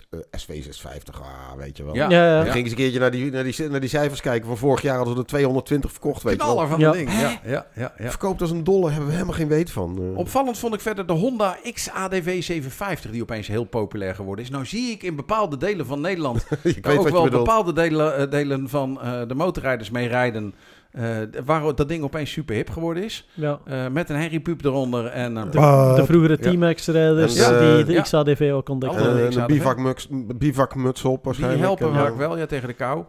[0.09, 1.95] eh, SV650, ah, weet je wel.
[1.95, 2.09] Ja.
[2.09, 2.35] ja, ja.
[2.43, 4.47] Dan ging ik eens een keertje naar die, naar, die, naar die cijfers kijken.
[4.47, 6.47] Van vorig jaar hadden we er 220 verkocht, weet je wel.
[6.47, 6.91] Knaller van Ja.
[6.91, 7.11] de ding.
[7.11, 8.09] Ja, ja, ja, ja.
[8.09, 9.97] Verkoopt als een dollar, hebben we helemaal geen weet van.
[10.11, 10.17] eh.
[10.17, 14.51] Opvallend vond ik verder de Honda XADV 750, die opeens heel populair geworden is.
[14.51, 18.29] Nou zie ik in bepaalde delen van Nederland ik weet ook wat wel bepaalde delen,
[18.29, 20.53] delen van eh, de motorrijders mee rijden.
[20.97, 23.27] Eh, waar dat ding opeens super hip geworden is.
[23.33, 23.59] ja.
[23.65, 25.05] Eh, met een Harry Pup eronder.
[25.05, 26.37] En, eh, De, de vroegere.
[26.37, 28.01] T-Max-rijders de- die de ja.
[28.01, 31.61] XADV ook ontdekt Alle- En een, bivakmuts, bivakmuts op die waarschijnlijk.
[31.63, 33.03] helpen En, vaak wel ja, tegen de kou.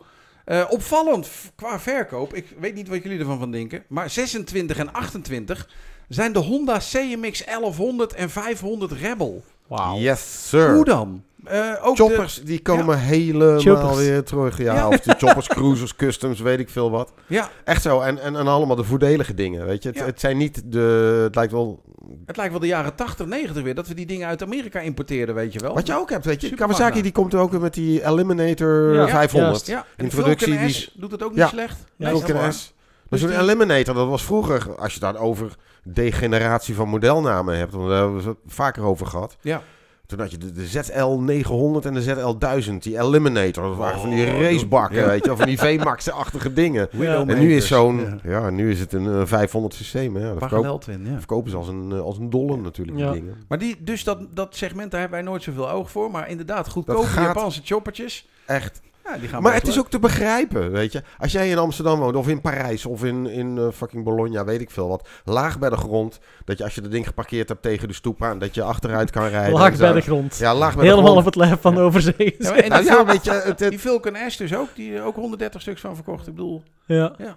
[0.45, 2.35] Eh, opvallend qua verkoop.
[2.35, 3.83] Ik weet niet wat jullie ervan van denken.
[3.89, 5.69] Maar 26 en 28
[6.09, 9.45] zijn de Honda CMX 1100 en 500 Rebel.
[9.69, 9.99] Wauw.
[9.99, 10.75] Yes, sir.
[10.75, 11.23] Hoe dan?
[11.45, 13.97] Eh, ook de- Choppers, die komen helemaal Choppers.
[13.97, 14.59] weer terug.
[14.59, 14.89] Ja, Ja.
[14.89, 17.13] of de choppers, cruisers, customs, weet ik veel wat.
[17.27, 18.01] ja, Echt zo.
[18.01, 19.89] En, en, en allemaal de voordelige dingen, weet je.
[19.89, 20.05] Het, Ja.
[20.05, 21.21] het zijn niet de...
[21.25, 21.83] Het lijkt wel...
[22.27, 23.75] het lijkt wel de jaren 80, 90 weer.
[23.75, 25.75] Dat we die dingen uit Amerika importeerden, weet je wel.
[25.75, 26.47] Wat je ook hebt, weet je.
[26.47, 27.03] Super Kawasaki magna.
[27.03, 29.67] die komt er ook weer met die Eliminator Ja, 500.
[29.67, 31.49] Ja, en Introductie, die doet het ook niet Ja.
[31.49, 31.85] slecht.
[31.97, 32.75] Ja, Vulcan S.
[33.09, 34.77] Dus zo'n die- Eliminator, dat was vroeger...
[34.77, 37.73] Als je het dan over degeneratie van modelnamen hebt...
[37.73, 39.37] Want daar hebben we het vaker over gehad.
[39.41, 39.63] Ja.
[40.07, 42.83] Toen had je de, de ZL 900 en de ZL 1000.
[42.83, 43.63] Die Eliminator.
[43.69, 45.07] Dat waren van die Oh, racebakken, ja.
[45.07, 45.37] weet je wel.
[45.37, 46.89] Van die V-Max-achtige dingen.
[46.91, 47.27] Ja.
[47.27, 47.99] En nu is zo'n...
[48.01, 48.31] Ja.
[48.31, 48.51] Ja.
[48.51, 50.17] nu is het een eh, 500 systeem.
[50.17, 50.35] Hè.
[50.35, 51.19] Dat verkoop- ja.
[51.19, 53.13] verkopen ze als een, eh, als een dolle natuurlijk, Ja.
[53.13, 53.37] die dingen.
[53.49, 56.11] Maar die, dus dat, dat segment, daar hebben wij nooit zoveel oog voor.
[56.11, 58.29] Maar inderdaad, goedkope gaat- Japanse choppertjes.
[58.47, 58.81] Echt.
[59.09, 61.03] Ja, die gaan Maar het is ook te begrijpen, weet je.
[61.19, 64.61] Als jij in Amsterdam woont, of in Parijs, of in, in eh, fucking Bologna, weet
[64.61, 65.09] ik veel wat.
[65.25, 68.23] Laag bij de grond, dat je als je dat ding geparkeerd hebt tegen de stoep
[68.23, 69.53] aan, dat je achteruit kan rijden.
[69.59, 70.37] Laag bij de grond.
[70.39, 71.35] Ja, laag bij Helemaal de op grond.
[71.35, 72.35] het lijf van de overzee.
[72.39, 74.69] Ja, maar en Nou die, ja, weet je, het, het- die Vulcan S dus ook,
[74.75, 76.27] die er ook 130 stuks van verkocht.
[76.27, 77.15] Ik bedoel, Ja.
[77.19, 77.37] Ja.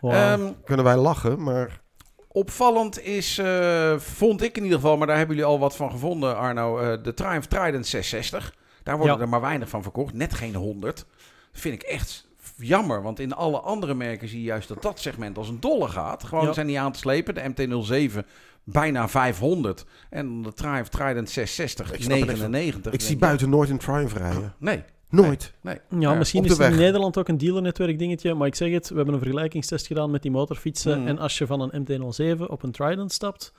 [0.00, 1.80] Ehm, kunnen wij lachen, maar...
[2.28, 5.90] opvallend is, eh, vond ik in ieder geval, maar daar hebben jullie al wat van
[5.90, 8.54] gevonden, Arno, eh, de Triumph Trident 660.
[8.86, 9.22] Daar worden Ja.
[9.22, 10.96] er maar weinig van verkocht, net geen 100.
[11.52, 15.00] Dat vind ik echt jammer, want in alle andere merken zie je juist dat dat
[15.00, 16.24] segment als een dolle gaat.
[16.24, 16.52] Gewoon Ja.
[16.52, 17.34] zijn niet aan te slepen.
[17.34, 18.26] De MT-07
[18.64, 22.50] bijna 500 en de Triumph Trident 660 Ik snap er niks van.
[22.50, 22.92] 99.
[22.92, 24.54] Ik zie buiten nooit een Triumph rijden.
[24.58, 25.52] Nee, Nooit.
[25.60, 25.74] Nee.
[25.90, 26.76] Ja, Ja, misschien is in.
[26.76, 30.22] Nederland ook een dealernetwerk dingetje, maar ik zeg het, we hebben een vergelijkingstest gedaan met
[30.22, 31.00] die motorfietsen.
[31.00, 31.06] Mm.
[31.06, 33.52] En als je van een MT-07 op een Trident stapt,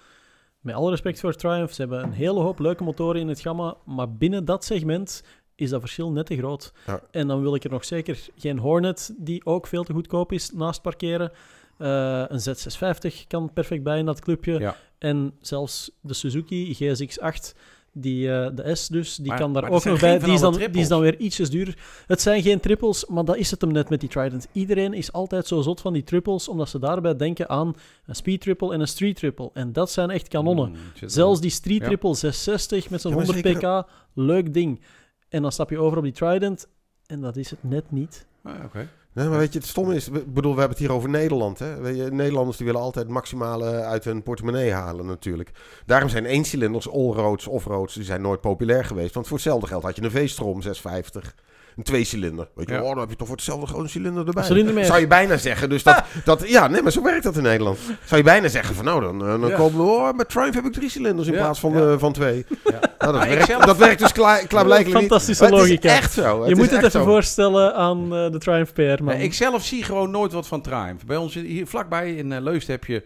[0.68, 3.76] met alle respect voor Triumph, ze hebben een hele hoop leuke motoren in het gamma,
[3.86, 5.24] maar binnen dat segment
[5.56, 6.74] is dat verschil net te groot.
[6.86, 7.02] Ja.
[7.12, 10.52] En dan wil ik er nog zeker geen Hornet, die ook veel te goedkoop is,
[10.52, 11.32] naast parkeren.
[11.78, 14.60] Eh, een Z650 kan perfect bij in dat clubje.
[14.60, 14.76] Ja.
[14.98, 17.58] En zelfs de Suzuki GSX-8,
[18.02, 20.20] die, eh, de S dus, die Maar- kan daar ook zijn nog bij.
[20.20, 21.78] Die is, dan, die is dan weer ietsjes duurder.
[22.08, 24.48] Het zijn geen trippels, maar dat is het hem net met die Trident.
[24.52, 27.74] Iedereen is altijd zo zot van die trippels, omdat ze daarbij denken aan
[28.06, 29.50] een speed triple en een street triple.
[29.54, 30.70] En dat zijn echt kanonnen.
[30.70, 31.86] Mm, Zelfs die street Ja.
[31.88, 34.82] triple 660 met zo'n Ja, maar 100 zeker- pk, leuk ding.
[35.30, 36.68] En dan stap je over op die Trident
[37.06, 38.26] en dat is het net niet.
[38.44, 38.90] Ah, Oké.
[39.26, 41.60] Maar weet je, het stomme is, bedoel, we hebben het hier over Nederland.
[41.60, 41.92] Hè?
[42.12, 45.52] Nederlanders die willen altijd maximale uit hun portemonnee halen natuurlijk.
[45.86, 49.14] Daarom zijn eencilinders, allroads, offroads, die zijn nooit populair geweest.
[49.14, 51.36] Want voor hetzelfde geld had je een V-strom 650.
[51.78, 52.48] Een tweecilinder.
[52.56, 52.82] Weet je, Ja.
[52.82, 54.44] oh, dan heb je toch voor hetzelfde gewoon een cilinder erbij.
[54.44, 54.86] Cilindermeer.
[54.86, 55.70] Zou je bijna zeggen.
[55.70, 57.78] Dus dat, dat, ja, nee, maar zo werkt dat in Nederland.
[58.06, 59.56] Zou je bijna zeggen van nou, dan, eh, dan Ja.
[59.56, 61.80] komen we, oh, met Triumph heb ik drie cilinders in Ja, plaats van, ja.
[61.92, 62.46] eh, van twee.
[62.64, 62.72] Ja.
[63.00, 65.10] Nou, dat, werkt, zelf- dat werkt dus klaar, klaarblijkelijk niet.
[65.10, 65.90] Fantastische is logica.
[65.90, 66.48] echt zo.
[66.48, 67.04] je moet het even zo.
[67.04, 69.06] voorstellen aan eh, de Triumph PR, man.
[69.16, 71.06] Nee, ik zelf zie gewoon nooit wat van Triumph.
[71.06, 73.04] Bij ons hier vlakbij in Leusden heb je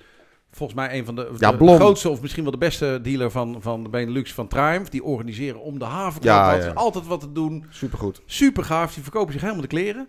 [0.51, 1.75] volgens mij een van de, Ja, de Blom.
[1.75, 4.89] grootste of misschien wel de beste dealer van, van de Benelux van Triumph.
[4.89, 6.71] Die organiseren om de haven Ja, wat, ja.
[6.71, 7.65] altijd wat te doen.
[7.69, 8.21] Supergoed.
[8.25, 8.93] Super gaaf.
[8.93, 10.07] Die verkopen zich helemaal de kleren.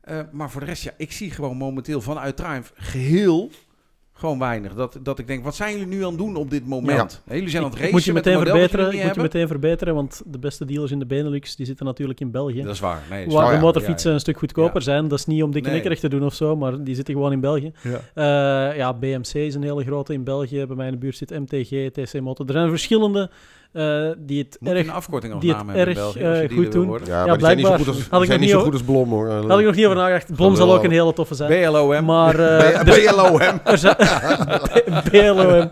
[0.00, 3.50] Eh, maar voor de rest, ja, ik zie gewoon momenteel vanuit Triumph geheel
[4.14, 4.74] gewoon weinig.
[4.74, 7.22] Dat, dat ik denk, wat zijn jullie nu aan het doen op dit moment?
[7.30, 8.84] Jullie zijn aan het racen moet je met meteen verbeteren.
[9.04, 12.30] moet je meteen verbeteren, want de beste dealers in de Benelux die zitten natuurlijk in
[12.30, 12.62] België.
[12.62, 13.02] Dat is waar.
[13.10, 14.80] Nee, Waar de motorfietsen ja, een stuk goedkoper Ja.
[14.80, 15.08] zijn.
[15.08, 15.76] Dat is niet om dikke Nee.
[15.76, 17.72] nekkerig te doen of zo, maar die zitten gewoon in België.
[17.82, 18.00] Ja.
[18.70, 20.66] Eh, ja, BMC is een hele grote in België.
[20.66, 22.46] Bij mij in de buurt zit MTG, TC Motor.
[22.46, 23.30] Er zijn verschillende
[23.72, 24.86] eh, die het Moet erg...
[24.86, 27.00] een afkorting die het naam hebben in erg, België, eh, goed doen.
[27.04, 27.78] Ja, maar die zijn niet zo blijkbaar.
[27.78, 29.30] goed als, Had die ik zijn nog niet zo goed als Blom hoor.
[29.30, 30.34] Had ik nog niet over nagedacht.
[30.34, 31.70] Blom zal ook een hele toffe zijn.
[31.70, 32.04] BLOM.
[32.04, 33.60] Maar eh, BLOM.
[35.10, 35.68] BLOM.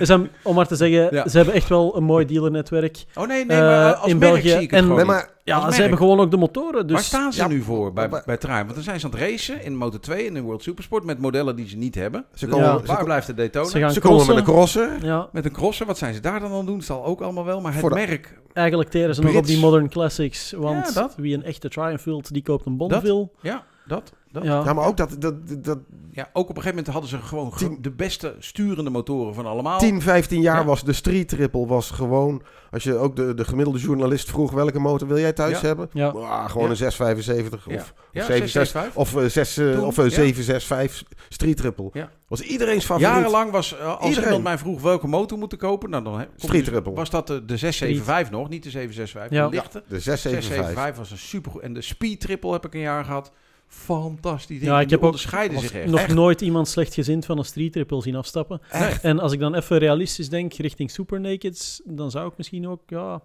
[0.00, 1.28] Zijn, om maar te zeggen, Ja.
[1.28, 3.04] ze hebben echt wel een mooi dealernetwerk.
[3.14, 5.14] Oh nee, nee, maar als in merk België zie ik het en- gewoon Nee, niet.
[5.14, 5.76] maar Ja, ze merk.
[5.76, 6.86] hebben gewoon ook de motoren.
[6.86, 8.62] Dus Waar staan ze ja, nu voor bij, bij Triumph?
[8.64, 11.18] Want dan zijn ze aan het racen in Moto 2 en in World Supersport met
[11.18, 12.24] modellen die ze niet hebben.
[12.34, 12.78] ze Dus komen, Ja.
[12.80, 13.68] ze, Waar ko- blijft de Daytona?
[13.68, 15.04] ze gaan ze komen met een crosser.
[15.04, 16.82] Ja, Met een crosser, wat zijn ze daar dan aan het doen?
[16.82, 18.38] Zal ook allemaal wel, maar het Voor de- merk...
[18.52, 20.52] eigenlijk teren ze nog op die Modern Classics.
[20.56, 23.28] Want wie een echte Triumph wilt, die koopt een Bonneville.
[23.40, 24.12] Ja, dat.
[24.32, 24.44] dat.
[24.44, 24.64] Ja.
[24.64, 25.78] Ja, maar ook dat, dat, dat,
[26.12, 29.78] Ja, ook op een gegeven moment hadden ze gewoon de beste sturende motoren van allemaal.
[29.78, 30.64] 10, 15 jaar Ja.
[30.64, 32.42] was de street triple was gewoon...
[32.70, 35.66] Als je ook de, de gemiddelde journalist vroeg welke motor wil jij thuis Ja.
[35.66, 35.88] hebben?
[35.92, 36.08] Ja.
[36.08, 36.70] Ah, gewoon Ja.
[36.70, 37.74] een 675 Ja.
[37.76, 38.96] of, Ja, of 765 665.
[38.96, 40.10] of, eh, 6, eh, Toen, of eh, ja.
[40.10, 41.88] 765 street triple.
[41.92, 42.10] Ja.
[42.28, 43.08] Was iedereen's favoriet.
[43.14, 44.24] Jarenlang was, eh, als Iedereen.
[44.24, 46.92] iemand mij vroeg welke motor moet ik kopen, nou, dan Street dus- triple.
[46.92, 49.38] was dat de, de 675 nog, niet de 765.
[49.38, 49.48] Ja.
[49.48, 49.82] De lichte.
[49.88, 50.44] De 675.
[50.44, 51.62] 675 was een supergoed.
[51.62, 53.32] En de Speed Triple heb ik een jaar gehad.
[53.68, 54.58] Fantastisch.
[54.58, 55.90] Die, Ja, ik die heb ook onderscheiden zich echt.
[55.90, 56.14] nog Echt.
[56.14, 58.60] nooit iemand slecht gezind van een street triple zien afstappen.
[58.70, 59.02] Echt.
[59.02, 62.80] En als ik dan even realistisch denk richting Super Nakeds, dan zou ik misschien ook,
[62.86, 63.22] ja...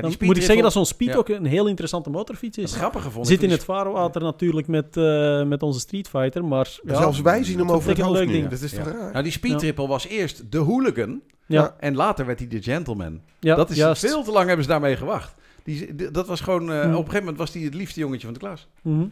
[0.00, 1.14] Dan moet ik zeggen dat zo'n Speed Ja.
[1.16, 2.72] ook een heel interessante motorfiets is.
[2.74, 6.78] grappige vond Zit ik in het vaarwater natuurlijk met, eh, met onze Street Fighter, maar...
[6.84, 8.32] Ja, Zelfs wij zien hem over het ik hoofd leuk nu.
[8.32, 8.48] ding.
[8.48, 8.76] Dat is Ja.
[8.82, 9.10] toch die- raar?
[9.12, 9.56] Nou, die Speed Ja.
[9.58, 11.20] Triple was eerst de hooligan.
[11.46, 13.20] ja, En later werd hij de gentleman.
[13.40, 14.06] ja, dat is juist.
[14.06, 15.34] veel te lang hebben ze daarmee gewacht.
[15.64, 16.82] Die, dat was gewoon, eh, Ja.
[16.82, 18.68] op een gegeven moment was hij het liefste jongetje van de klas.
[18.82, 19.06] Mhm.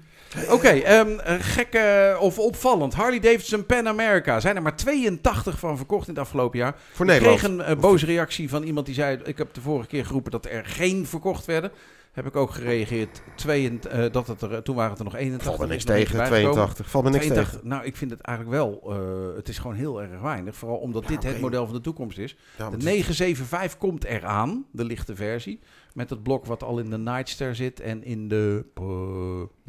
[0.50, 1.78] Oké, ehm, eh, gek
[2.20, 2.94] of opvallend.
[2.94, 4.40] Harley Davidson Pan America.
[4.40, 6.74] Zijn er maar 82 van verkocht in het afgelopen jaar.
[6.92, 7.38] Voor Ik Nederland.
[7.38, 9.18] kreeg een eh, boze reactie van iemand die zei...
[9.24, 11.70] Ik heb de vorige keer geroepen dat er geen verkocht werden.
[12.12, 13.22] Heb ik ook gereageerd.
[13.36, 15.44] Twee, en- eh, dat het er, toen waren het er nog 81.
[15.46, 16.50] Valt me Er niks tegen, bijgekomen.
[16.52, 16.90] 82.
[16.90, 17.54] Valt me niks 82.
[17.60, 17.68] tegen.
[17.68, 18.82] Nou, ik vind het eigenlijk wel...
[18.88, 20.56] eh, het is gewoon heel erg weinig.
[20.56, 22.36] Vooral omdat Ja, dit het model van de toekomst is.
[22.58, 25.60] Ja, De het is- 975 komt eraan, de lichte versie.
[25.94, 28.64] Met het blok wat al in de Nightster zit en in de...
[28.74, 28.82] eh,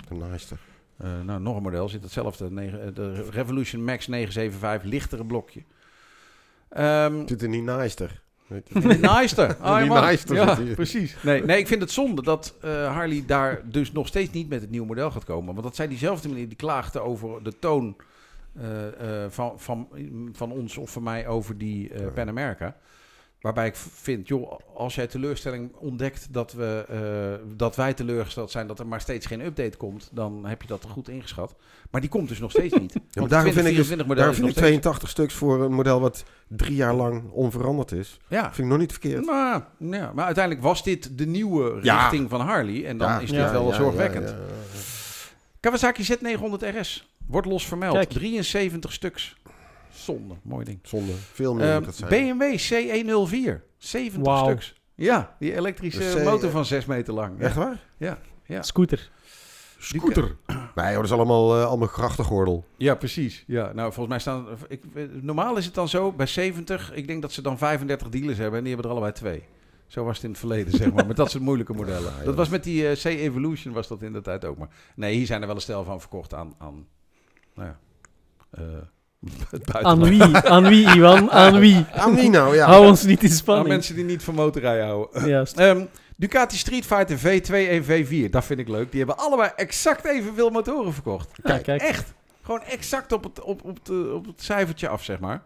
[0.09, 0.55] de naaiste.
[0.97, 2.51] eh, nou, nog een model zit hetzelfde.
[2.51, 5.63] negen- eh, De Revolution Max 975, lichtere blokje.
[6.69, 8.21] Ehm zit in de Nightster.
[9.61, 10.01] Ah, die man.
[10.03, 11.15] Nightster Ja, precies.
[11.23, 14.69] Nee, nee, ik vind het zonde dat Harley daar dus nog steeds niet met het
[14.69, 15.51] nieuwe model gaat komen.
[15.53, 17.95] Want dat zei diezelfde meneer die klaagde over de toon
[19.29, 19.87] van, van,
[20.31, 21.91] van ons of van mij over die.
[22.13, 22.75] Pan America.
[23.43, 28.67] Waarbij ik vind, joh, als jij teleurstelling ontdekt dat, we, eh, dat wij teleurgesteld zijn
[28.67, 31.55] dat er maar steeds geen update komt, dan heb je dat goed ingeschat.
[31.91, 32.93] Maar die komt dus nog steeds niet.
[33.09, 35.33] Ja, maar daarom vind ik, dus, 2024 model daarom vind ik nog steeds- 82 stuks
[35.33, 38.17] voor een model wat drie jaar lang onveranderd is.
[38.27, 38.43] Ja.
[38.43, 39.25] Vind ik nog niet verkeerd.
[39.25, 42.01] Maar, ja, maar uiteindelijk was dit de nieuwe Ja.
[42.01, 42.85] richting van Harley.
[42.85, 44.29] En dan Ja, is dit ja, wel ja, zorgwekkend.
[44.29, 44.41] ja, ja.
[45.59, 47.93] Kawasaki Z900 RS wordt los vermeld.
[47.95, 48.09] Kijk.
[48.09, 49.35] 73 stuks.
[49.93, 50.79] Zonde, mooi ding.
[50.83, 51.11] Zonde.
[51.13, 52.09] Veel meer het zijn.
[52.09, 53.61] BMW C104.
[53.77, 54.43] 70 Wauw.
[54.45, 54.73] stuks.
[54.95, 57.39] Ja, die elektrische C- motor van 6 meter lang.
[57.39, 57.83] Echt waar?
[57.97, 58.61] ja Ja.
[58.61, 59.11] Scooter.
[59.79, 60.35] Scooter.
[60.75, 62.65] Nee, joh, dat is allemaal, eh allemaal grachtengordel.
[62.77, 63.43] Ja, precies.
[63.47, 64.47] Ja, nou, volgens mij staan...
[64.67, 64.83] Ik,
[65.21, 68.57] normaal is het dan zo, bij 70, ik denk dat ze dan 35 dealers hebben
[68.57, 69.43] en die hebben er allebei twee.
[69.87, 71.05] Zo was het in het verleden, zeg maar.
[71.07, 72.13] Met dat soort moeilijke modellen.
[72.19, 74.69] Ja, Dat was met die eh, C-Evolution was dat in de tijd ook maar.
[74.95, 76.53] Nee, hier zijn er wel een stel van verkocht aan...
[76.57, 76.87] aan
[77.55, 77.79] nou ja,
[78.49, 78.63] eh.
[79.71, 80.37] Aan wie?
[80.37, 81.31] Aan wie, Iwan?
[81.31, 81.85] Aan wie?
[81.91, 82.55] Aan wie nou?
[82.55, 82.65] Ja.
[82.65, 83.67] Hou ons niet in Aan spanning.
[83.67, 85.27] mensen die niet van motorrijden houden.
[85.27, 85.57] Juist.
[85.57, 85.85] Ehm,
[86.17, 88.89] Ducati Street Fighter V2 en V4, dat vind ik leuk.
[88.91, 91.29] Die hebben allebei exact evenveel motoren verkocht.
[91.43, 91.81] Ja, kijk.
[91.81, 92.13] Echt.
[92.41, 95.41] Gewoon exact op het, op, op, de, op het cijfertje af, zeg maar.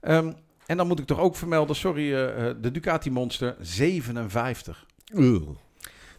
[0.00, 0.32] Ehm,
[0.66, 4.86] en dan moet ik toch ook vermelden, sorry, eh, eh, de Ducati Monster 57.
[5.14, 5.48] Ugh.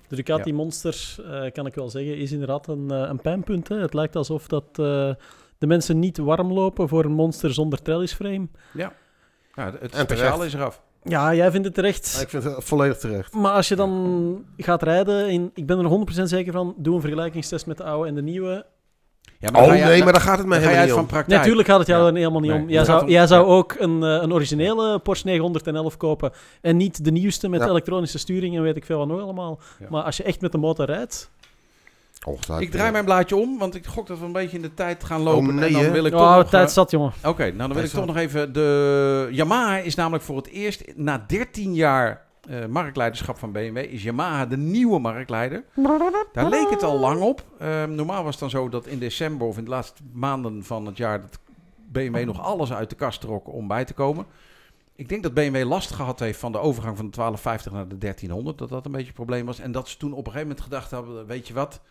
[0.07, 3.67] De Ducati Monster, eh, kan ik wel zeggen, is inderdaad een, een pijnpunt.
[3.67, 3.79] Hè.
[3.79, 5.11] Het lijkt alsof dat, eh,
[5.57, 8.47] de mensen niet warm lopen voor een monster zonder trellisframe.
[8.73, 8.93] Ja,
[9.55, 10.43] het En speciale terecht.
[10.43, 10.81] is eraf.
[11.03, 12.17] Ja, jij vindt het terecht.
[12.21, 13.33] Ik vind het volledig terecht.
[13.33, 17.01] Maar als je dan gaat rijden, in, ik ben er 100% zeker van, doe een
[17.01, 18.65] vergelijkingstest met de oude en de nieuwe.
[19.39, 21.05] Ja, Oh ga jij- nee, maar daar gaat het mij helemaal niet van om.
[21.05, 21.39] praktijk.
[21.39, 22.07] Natuurlijk gaat het jou Ja.
[22.09, 22.67] er helemaal niet Nee, om.
[22.69, 23.51] Jij het zou, om- jij zou ja.
[23.53, 27.67] ook een, eh, een originele Porsche 911 kopen en niet de nieuwste met Ja.
[27.67, 29.59] elektronische sturing en weet ik veel wat nog allemaal.
[29.79, 29.85] Ja.
[29.89, 31.36] Maar als je echt met de motor rijdt, Oh,
[32.59, 35.03] Ik draai mijn blaadje om, want ik gok dat we een beetje in de tijd
[35.03, 35.47] gaan lopen.
[35.47, 37.11] Oh, nee, en dan wil ik toch oh, nog, tijd eh, zat, jongen.
[37.23, 38.05] Oké, nou dan wil ik toch zat.
[38.05, 38.53] nog even...
[38.53, 43.77] De Yamaha is namelijk voor het eerst na 13 jaar eh, marktleiderschap van BMW...
[43.77, 45.63] is Yamaha de nieuwe marktleider.
[46.33, 47.43] Daar leek het al lang op.
[47.59, 50.85] Ehm, normaal was het dan zo dat in december of in de laatste maanden van
[50.85, 51.21] het jaar...
[51.21, 51.39] dat
[51.91, 54.25] BMW nog alles uit de kast trok om bij te komen.
[54.95, 57.97] Ik denk dat BMW last gehad heeft van de overgang van de 1250 naar de
[57.97, 58.57] 1300.
[58.57, 59.59] Dat dat een beetje een probleem was.
[59.59, 61.25] En dat ze toen op een gegeven moment gedacht hebben...
[61.25, 61.81] weet je wat,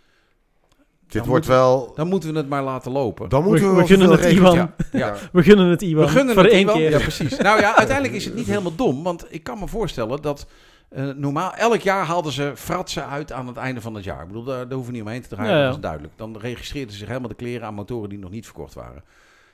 [1.07, 1.93] Dit Dan wordt moeten wel...
[1.95, 3.29] dan moeten we het maar laten lopen.
[3.29, 4.55] Dan moeten we, we wel gunnen het Iwan.
[4.55, 5.15] Ja, ja.
[5.33, 6.05] We gunnen het Iwan.
[6.05, 6.77] We gunnen voor het één Iwan.
[6.77, 6.91] keer.
[6.91, 7.37] Ja, precies.
[7.37, 9.03] Nou ja, uiteindelijk is het niet helemaal dom.
[9.03, 10.47] Want ik kan me voorstellen dat
[10.89, 11.55] eh, normaal...
[11.55, 14.21] Elk jaar haalden ze fratsen uit aan het einde van het jaar.
[14.21, 15.53] Ik bedoel, daar, daar hoeven we niet omheen te draaien.
[15.53, 15.67] Ja, ja.
[15.67, 16.13] Dat is duidelijk.
[16.17, 19.05] Dan registreerden ze zich helemaal de kleren aan motoren die nog niet verkocht waren.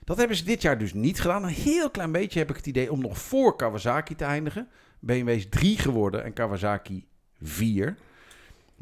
[0.04, 1.42] Dat hebben ze dit jaar dus niet gedaan.
[1.42, 4.68] Een heel klein beetje heb ik het idee om nog voor Kawasaki te eindigen.
[5.00, 7.04] BMW is 3 geworden en Kawasaki
[7.42, 7.96] 4.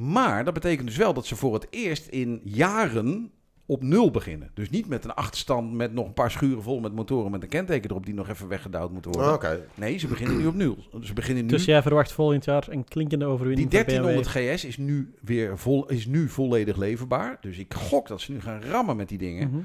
[0.01, 3.31] Maar dat betekent dus wel dat ze voor het eerst in jaren
[3.67, 4.51] op nul beginnen.
[4.55, 7.49] Dus niet met een achterstand met nog een paar schuren vol met motoren met een
[7.49, 9.35] kenteken erop die nog even weggedouwd moeten worden.
[9.35, 9.67] Oké.
[9.75, 10.77] Nee, ze beginnen nu op nul.
[11.03, 11.51] Ze beginnen nu.
[11.51, 13.87] Dus jij verwacht volgend jaar een klinkende die overwinning BMW.
[13.87, 17.39] 1300 GS is nu weer vol, is nu volledig leverbaar.
[17.41, 19.49] Dus ik gok dat ze nu gaan rammen met die dingen.
[19.49, 19.61] Mhm.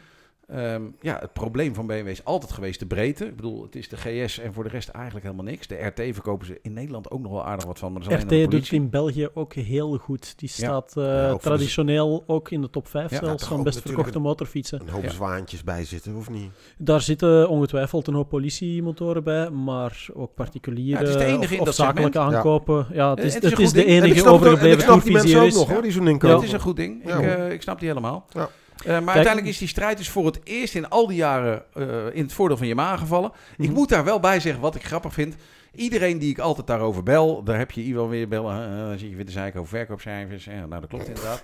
[0.48, 3.26] Ehm, ja, het probleem van BMW is altijd geweest de breedte.
[3.26, 5.68] Ik bedoel, het is de GS en voor de rest eigenlijk helemaal niks.
[5.68, 7.94] De RT verkopen ze in Nederland ook nog wel aardig wat van.
[7.94, 10.34] Maar RT doet het in België ook heel goed.
[10.40, 13.82] Die staat eh, ook de- traditioneel ook in de top 5 Ja, zelfs van best
[13.82, 14.82] verkochte motorfietsen.
[14.82, 15.10] Een hoop Ja.
[15.10, 16.50] zwaantjes bij zitten, of niet?
[16.78, 21.44] Daar zitten ongetwijfeld een hoop politiemotoren bij, maar ook particuliere Ja, het is de enige
[21.44, 22.36] of, in of dat zakelijke segment.
[22.36, 22.88] aankopen.
[22.94, 23.98] Ja, het is, het is een is goed de ding.
[23.98, 25.74] En ik enige overgebleven ik snap die mensen ook tourvizier nog, is.
[25.74, 26.36] hoor, die zo'n Ja, inkomen.
[26.36, 27.02] het is een goed ding.
[27.06, 28.26] Ja, ik, eh, ik snap die helemaal.
[28.34, 28.50] Ja.
[28.84, 31.86] Eh, maar uiteindelijk is die strijd dus voor het eerst in al die jaren eh,
[32.14, 33.32] in het voordeel van Yamaha gevallen.
[33.58, 33.74] Ik Mhm.
[33.74, 35.36] moet daar wel bij zeggen wat ik grappig vind.
[35.76, 38.72] Iedereen die ik altijd daarover bel, daar heb je Iwan weer bellen.
[38.72, 40.46] eh, dan zit je weer te zeiken over verkoopcijfers.
[40.46, 41.44] Nou, dat klopt inderdaad.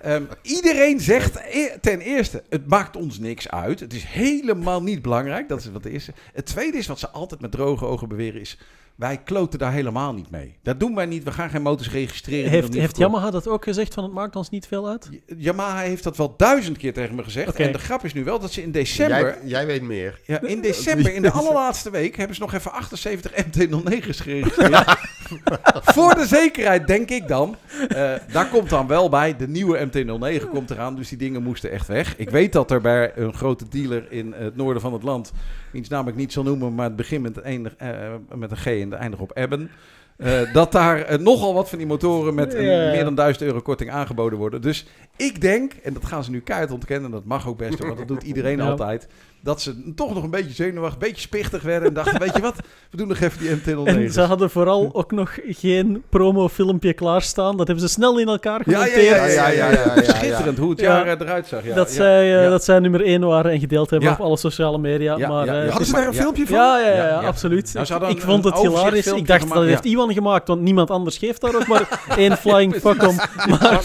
[0.00, 3.80] Ehm, iedereen zegt e- ten eerste, het maakt ons niks uit.
[3.80, 5.48] Het is helemaal niet belangrijk.
[5.48, 6.12] Dat is wat de eerste.
[6.32, 8.58] Het tweede is wat ze altijd met droge ogen beweren is...
[9.00, 10.58] Wij kloten daar helemaal niet mee.
[10.62, 11.24] Dat doen wij niet.
[11.24, 12.50] We gaan geen motors registreren.
[12.50, 15.08] Heeft, Yamaha dat ook gezegd van het maakt ons niet veel uit?
[15.36, 17.54] Yamaha heeft dat wel duizend keer tegen me gezegd.
[17.54, 19.20] En de grap is nu wel dat ze in december...
[19.20, 20.20] Jij, jij weet meer.
[20.26, 24.98] Ja, in december, in de allerlaatste week, hebben ze nog even 78 MT-09's geregistreerd.
[25.94, 27.56] Voor de zekerheid, denk ik dan.
[27.88, 31.70] Eh, daar komt dan wel bij, de nieuwe MT-09 komt eraan, dus die dingen moesten
[31.70, 32.16] echt weg.
[32.16, 35.32] Ik weet dat er bij een grote dealer in het noorden van het land,
[35.72, 37.88] wiens naam ik niet zal noemen, maar het begint met, een, eh,
[38.34, 39.70] met een G en de eindigt op Ebben.
[40.16, 43.60] eh, dat daar eh, nogal wat van die motoren met een meer dan 1000 euro
[43.60, 44.62] korting aangeboden worden.
[44.62, 47.78] Dus ik denk, en dat gaan ze nu keihard ontkennen, en dat mag ook best,
[47.78, 49.08] want dat doet iedereen altijd
[49.42, 52.40] dat ze toch nog een beetje zenuwachtig, een beetje spichtig werden en dachten, weet je
[52.42, 52.54] wat,
[52.90, 53.84] we doen nog even die MT-09.
[53.84, 57.56] En ze hadden vooral ook nog geen promofilmpje klaarstaan.
[57.56, 59.16] Dat hebben ze snel in elkaar ja, ja, gemonteerd.
[59.16, 60.02] ja, ja, ja, ja, ja, ja.
[60.02, 61.04] Schitterend hoe het Ja.
[61.04, 61.64] jaar eruit zag.
[61.64, 62.50] Ja, dat, ja, zij, eh, ja.
[62.50, 64.14] dat zij nummer 1 waren en gedeeld hebben Ja.
[64.14, 65.16] op alle sociale media.
[65.16, 66.20] Ja, maar, ja, eh, Hadden ze daar een ja.
[66.20, 66.56] filmpje van?
[66.56, 67.20] Ja, ja, ja, Ja, ja.
[67.26, 67.74] absoluut.
[67.74, 69.06] Nou, ze ik, vond het hilarisch.
[69.06, 69.90] Ik dacht, dat heeft ja.
[69.90, 73.16] Iwan gemaakt, want niemand anders geeft daar ook maar één flying fuck om.
[73.50, 73.84] Maar,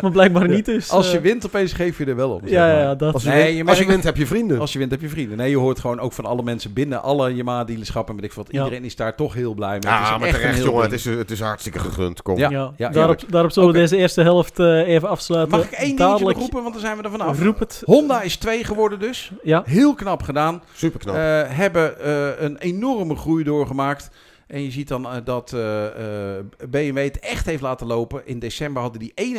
[0.00, 0.90] maar blijkbaar niet dus.
[0.90, 2.40] Als je eh, wint, opeens geef je er wel op.
[2.44, 2.78] zeg Ja, maar.
[2.78, 3.14] ja, dat.
[3.14, 4.58] Als je, Nee, wint, je als je merkt- wint, heb je vrienden.
[4.60, 5.36] Als je wint, heb je vrienden.
[5.36, 8.14] Nee, je hoort gewoon ook van alle mensen binnen alle Yamaha-dealerschappen.
[8.14, 8.46] Met ik wat.
[8.50, 8.64] Ja.
[8.64, 9.92] Iedereen is daar toch heel blij mee.
[9.92, 10.82] Het is ja, maar echt een terecht, jongen.
[10.82, 12.22] Het is, het is hartstikke gegund.
[12.22, 12.38] Kom.
[12.38, 12.50] Ja.
[12.50, 15.58] Ja, ja, daarop, daarop zullen we deze eerste helft eh, even afsluiten.
[15.58, 17.42] Mag ik één dingetje roepen, want dan zijn we er vanaf.
[17.42, 17.82] roep het.
[17.84, 19.30] Honda is twee geworden dus.
[19.42, 20.62] Ja, Heel knap gedaan.
[20.74, 21.14] Super knap.
[21.14, 24.10] Eh, hebben eh, een enorme groei doorgemaakt.
[24.50, 28.26] En je ziet dan eh, dat eh, eh, BMW het echt heeft laten lopen.
[28.26, 29.36] In december hadden die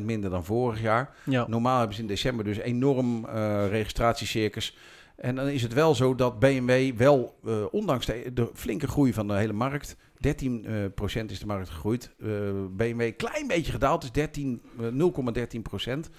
[0.00, 1.14] 41% minder dan vorig jaar.
[1.24, 1.46] Ja.
[1.48, 3.26] Normaal hebben ze in december dus enorm
[3.68, 4.76] registratiecircus.
[5.16, 7.38] En dan is het wel zo dat BMW wel,
[7.70, 11.68] ondanks de, de flinke groei van de hele markt, 13% eh, procent is de markt
[11.68, 12.10] gegroeid.
[12.20, 12.28] Eh,
[12.70, 16.10] BMW klein beetje gedaald, dus 13, eh, 0,13%.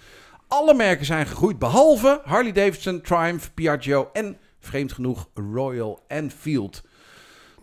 [0.47, 6.83] Alle merken zijn gegroeid, behalve Harley Davidson, Triumph, Piaggio en vreemd genoeg Royal Enfield.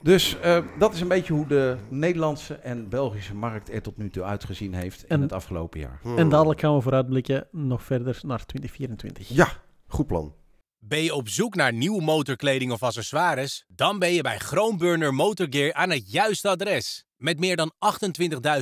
[0.02, 4.10] Dus eh, dat is een beetje hoe de Nederlandse en Belgische markt er tot nu
[4.10, 5.98] toe uitgezien heeft in En- het afgelopen jaar.
[6.02, 6.18] Hmm.
[6.18, 9.28] En dadelijk gaan we vooruitblikken nog verder naar 2024.
[9.28, 9.48] Ja,
[9.86, 10.34] goed plan.
[10.78, 13.64] Ben je op zoek naar nieuwe motorkleding of accessoires?
[13.68, 17.04] Dan ben je bij Groenburner Motorgear aan het juiste adres.
[17.16, 17.72] Met meer dan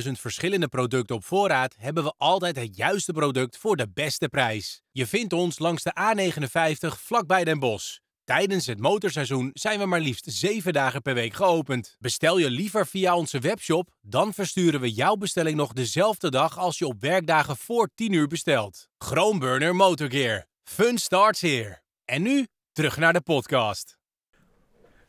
[0.05, 4.81] 28.000 verschillende producten op voorraad hebben we altijd het juiste product voor de beste prijs.
[4.91, 7.97] Je vindt ons langs de A59 vlakbij Den Bosch.
[8.31, 11.95] Tijdens het motorseizoen zijn we maar liefst 7 dagen per week geopend.
[11.99, 16.77] Bestel je liever via onze webshop, dan versturen we jouw bestelling nog dezelfde dag als
[16.77, 18.87] je op werkdagen voor 10 uur bestelt.
[18.97, 20.45] Groenburner Motorgear.
[20.63, 21.81] Fun starts here.
[22.05, 23.97] En nu terug naar de podcast.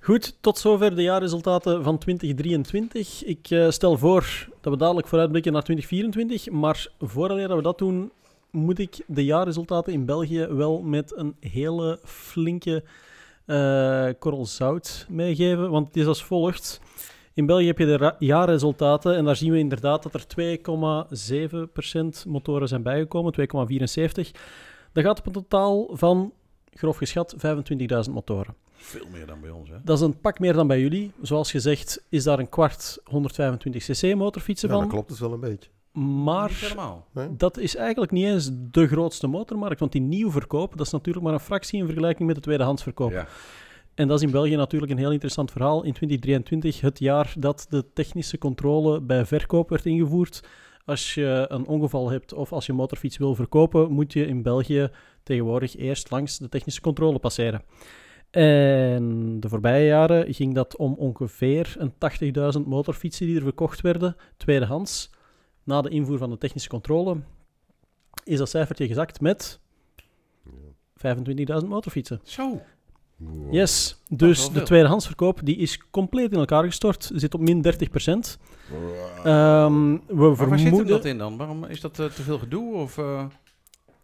[0.01, 3.25] Goed, tot zover de jaarresultaten van 2023.
[3.25, 6.53] Ik eh, stel voor dat we dadelijk vooruitblikken naar 2024.
[6.53, 8.13] Maar voordat we dat doen,
[8.51, 12.85] moet ik de jaarresultaten in België wel met een hele flinke
[14.19, 15.71] korrel zout meegeven.
[15.71, 16.81] Want het is als volgt.
[17.35, 20.25] In België heb je de jaarresultaten en daar zien we inderdaad dat er
[22.25, 24.31] 2,7% motoren zijn bijgekomen, 2,74%.
[24.93, 26.33] Dat gaat op een totaal van,
[26.75, 27.35] grof geschat,
[28.07, 28.55] 25.000 motoren.
[28.73, 29.77] Veel meer dan bij ons, hè?
[29.85, 31.13] Dat is een pak meer dan bij jullie.
[31.23, 34.89] Zoals gezegd is daar een kwart 125cc motorfietsen Ja, van.
[34.89, 35.71] klopt het wel een beetje.
[35.93, 36.75] Maar
[37.31, 39.81] dat is eigenlijk niet eens de grootste motormarkt.
[39.81, 42.83] Want die nieuw verkoop, dat is natuurlijk maar een fractie in vergelijking met de tweedehands
[42.83, 43.11] verkoop.
[43.11, 43.27] Ja.
[43.95, 45.85] En dat is in België natuurlijk een heel interessant verhaal.
[45.85, 50.45] In 2023, het jaar dat de technische controle bij verkoop werd ingevoerd.
[50.85, 54.91] Als je een ongeval hebt of als je motorfiets wil verkopen, moet je in België
[55.23, 57.63] tegenwoordig eerst langs de technische controle passeren.
[58.31, 61.93] En de voorbije jaren ging dat om ongeveer een
[62.59, 65.11] 80.000 motorfietsen die er verkocht werden, tweedehands.
[65.65, 67.17] Na de invoer van de technische controle
[68.25, 69.61] is dat cijfertje gezakt met
[71.07, 72.21] 25.000 motorfietsen.
[72.23, 72.63] Zo.
[73.51, 77.11] Yes, dus de tweedehandsverkoop die is compleet in elkaar gestort.
[77.15, 78.39] Zit op min 30%
[79.25, 80.97] Ehm, we Maar waar zit vermoeden...
[80.97, 81.37] dat in dan?
[81.37, 82.75] Waarom is dat eh, te veel gedoe?
[82.75, 83.25] Of, eh?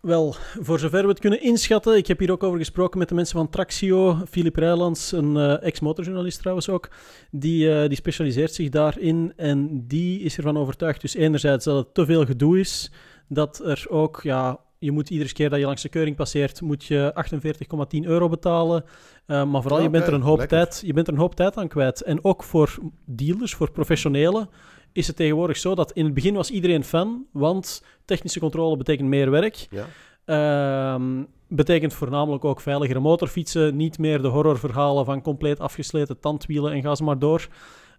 [0.08, 3.14] Wel, voor zover we het kunnen inschatten, ik heb hier ook over gesproken met de
[3.14, 6.88] mensen van Traxio, Filip Rijlands, een eh, ex-motorjournalist trouwens ook,
[7.30, 11.94] die, eh, die specialiseert zich daarin en die is ervan overtuigd, dus enerzijds dat het
[11.94, 12.90] te veel gedoe is,
[13.28, 16.84] dat er ook, ja, je moet iedere keer dat je langs de keuring passeert, moet
[16.84, 18.84] je 48,10 euro betalen,
[19.28, 20.58] Eh, maar vooral, je, bent er een hoop lekker.
[20.58, 22.00] tijd, je bent er een hoop tijd aan kwijt.
[22.00, 24.48] En ook voor dealers, voor professionelen,
[24.92, 29.08] is het tegenwoordig zo dat in het begin was iedereen fan, want technische controle betekent
[29.08, 29.66] meer werk.
[29.70, 29.86] Ja.
[30.24, 33.76] Ehm, betekent voornamelijk ook veiligere motorfietsen.
[33.76, 37.48] Niet meer de horrorverhalen van compleet afgesleten tandwielen en ga ze maar door.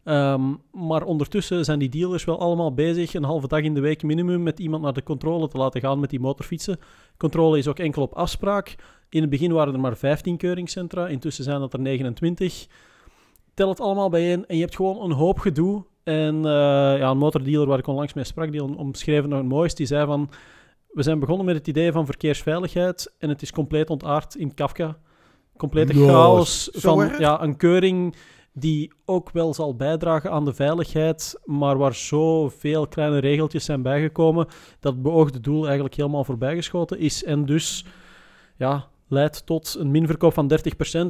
[0.04, 4.04] Ehm, maar ondertussen zijn die dealers wel allemaal bezig, een halve dag in de week
[4.04, 6.80] minimum, met iemand naar de controle te laten gaan met die motorfietsen.
[7.18, 8.76] Controle is ook enkel op afspraak.
[9.10, 12.68] In het begin waren er maar 15 keuringscentra, intussen zijn dat er 29.
[13.54, 15.84] Tel het allemaal bijeen en je hebt gewoon een hoop gedoe.
[16.10, 19.48] En eh, ja, een motordealer waar ik onlangs mee sprak, die omschreef het nog het
[19.48, 20.30] mooist, die zei van...
[20.90, 24.98] We zijn begonnen met het idee van verkeersveiligheid en het is compleet ontaard in Kafka.
[25.58, 27.20] Complete chaos Zo van erg?
[27.20, 28.16] ja, een keuring
[28.54, 34.48] die ook wel zal bijdragen aan de veiligheid, maar waar zoveel kleine regeltjes zijn bijgekomen
[34.80, 37.24] dat het beoogde doel eigenlijk helemaal voorbijgeschoten is.
[37.24, 37.86] En dus
[38.58, 40.52] ja, leidt tot een minverkoop van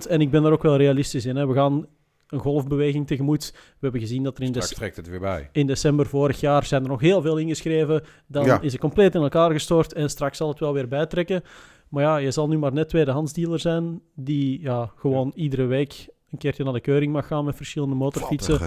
[0.05, 0.09] 30%.
[0.09, 1.35] En ik ben daar ook wel realistisch in.
[1.35, 1.47] Hè.
[1.47, 1.87] We gaan
[2.29, 3.51] een golfbeweging tegemoet.
[3.53, 5.49] We hebben gezien dat er in, het weer bij.
[5.51, 8.03] in december vorig jaar zijn er nog heel veel ingeschreven.
[8.27, 8.61] Dan Ja.
[8.61, 11.41] is het compleet in elkaar gestort en straks zal het wel weer bijtrekken.
[11.89, 16.37] Maar ja, je zal nu maar net tweedehandsdealer zijn die ja, gewoon iedere week een
[16.37, 18.59] keertje naar de keuring mag gaan met verschillende motorfietsen.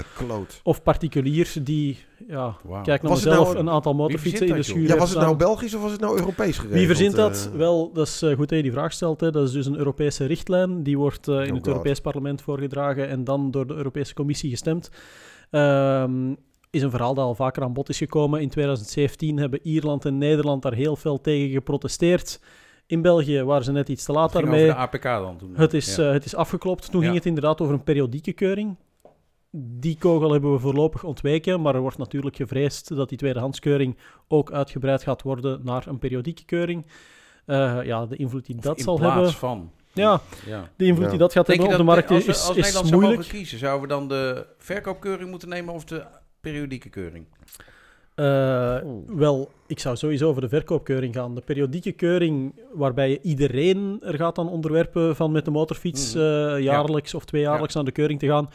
[0.63, 1.99] Of particulier die,
[2.29, 4.89] ja, kijk naar mezelf, nou- een aantal motorfietsen in de schuur?
[4.89, 5.37] Ja, was het nou.
[5.37, 6.79] Belgisch of was het nou Europees geregeld?
[6.79, 7.51] Wie verzint Eh, dat?
[7.55, 9.21] Wel, dat is eh, goed dat je die vraag stelt.
[9.21, 9.31] Hè.
[9.31, 10.83] Dat is dus een Europese richtlijn.
[10.83, 11.67] Die wordt eh, in Oh het God.
[11.67, 14.91] Europees Parlement voorgedragen en dan door de Europese Commissie gestemd.
[15.51, 16.35] Ehm,
[16.71, 18.41] is een verhaal dat al vaker aan bod is gekomen.
[18.41, 22.41] In 2017 hebben Ierland en Nederland daar heel fel tegen geprotesteerd.
[22.93, 24.65] In België waren ze net iets te laat Het ging daarmee.
[24.71, 25.53] over de APK dan toen.
[25.57, 26.07] Het is, Ja.
[26.07, 26.91] eh, het is afgeklopt.
[26.91, 27.07] Toen Ja.
[27.07, 28.77] ging het inderdaad over een periodieke keuring.
[29.51, 33.97] Die kogel hebben we voorlopig ontweken, maar er wordt natuurlijk gevreesd dat die tweedehandskeuring
[34.29, 36.87] ook uitgebreid gaat worden naar een periodieke keuring.
[37.47, 39.33] Eh, ja, de invloed die dat in zal plaats hebben.
[39.35, 39.71] van.
[39.93, 40.69] Ja, Ja.
[40.77, 41.11] de invloed Ja.
[41.11, 43.01] die dat gaat Denk hebben op de markt als, we- is, als is Nederland zou
[43.01, 43.23] moeilijk.
[43.23, 46.05] mogen kiezen, zouden we dan de verkoopkeuring moeten nemen of de
[46.41, 47.27] periodieke keuring?
[48.15, 51.35] Eh, wel, ik zou sowieso voor de verkoopkeuring gaan.
[51.35, 56.25] De periodieke keuring, waarbij je iedereen er gaat aan onderwerpen van met de motorfiets Mhm.
[56.25, 58.49] eh, jaarlijks of tweejaarlijks aan de keuring te gaan.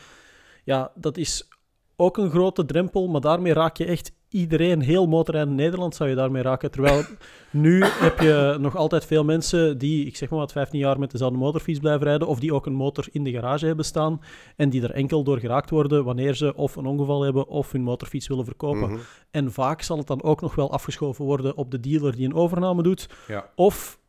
[0.63, 1.47] Ja, dat is
[1.95, 6.09] ook een grote drempel, maar daarmee raak je echt iedereen, heel motorrijden in Nederland zou
[6.09, 6.71] je daarmee raken.
[6.71, 7.03] Terwijl
[7.49, 11.11] nu heb je nog altijd veel mensen die, ik zeg maar wat, 15 jaar met
[11.11, 14.21] dezelfde motorfiets blijven rijden, of die ook een motor in de garage hebben staan
[14.55, 17.81] en die er enkel door geraakt worden wanneer ze of een ongeval hebben of hun
[17.81, 18.89] motorfiets willen verkopen.
[18.89, 18.99] Mhm.
[19.31, 22.35] En vaak zal het dan ook nog wel afgeschoven worden op de dealer die een
[22.35, 23.09] overname doet.
[23.27, 23.49] Ja.
[23.55, 23.99] Of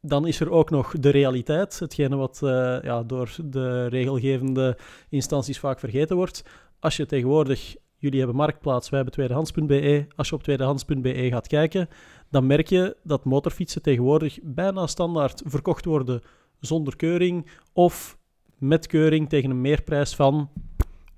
[0.00, 4.76] dan is er ook nog de realiteit, hetgene wat eh, ja, door de regelgevende
[5.08, 6.44] instanties vaak vergeten wordt.
[6.78, 10.06] Als je tegenwoordig, jullie hebben Marktplaats, wij hebben tweedehands.be.
[10.16, 11.88] Als je op tweedehands.be gaat kijken,
[12.30, 16.22] dan merk je dat motorfietsen tegenwoordig bijna standaard verkocht worden
[16.60, 18.18] zonder keuring of
[18.58, 20.50] met keuring tegen een meerprijs van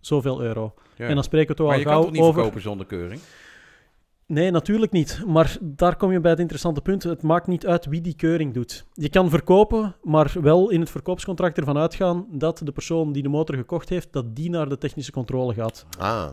[0.01, 0.75] zoveel euro.
[0.97, 1.09] Ja.
[1.09, 2.35] En dan spreken we toch maar al je kan gauw toch niet over...
[2.35, 3.21] verkopen zonder keuring?
[4.27, 5.23] Nee, natuurlijk niet.
[5.27, 7.03] Maar daar kom je bij het interessante punt.
[7.03, 8.87] Het maakt niet uit wie die keuring doet.
[8.93, 13.29] Je kan verkopen, maar wel in het verkoopscontract ervan uitgaan dat de persoon die de
[13.29, 15.87] motor gekocht heeft, dat die naar de technische controle gaat.
[15.99, 16.29] Ah.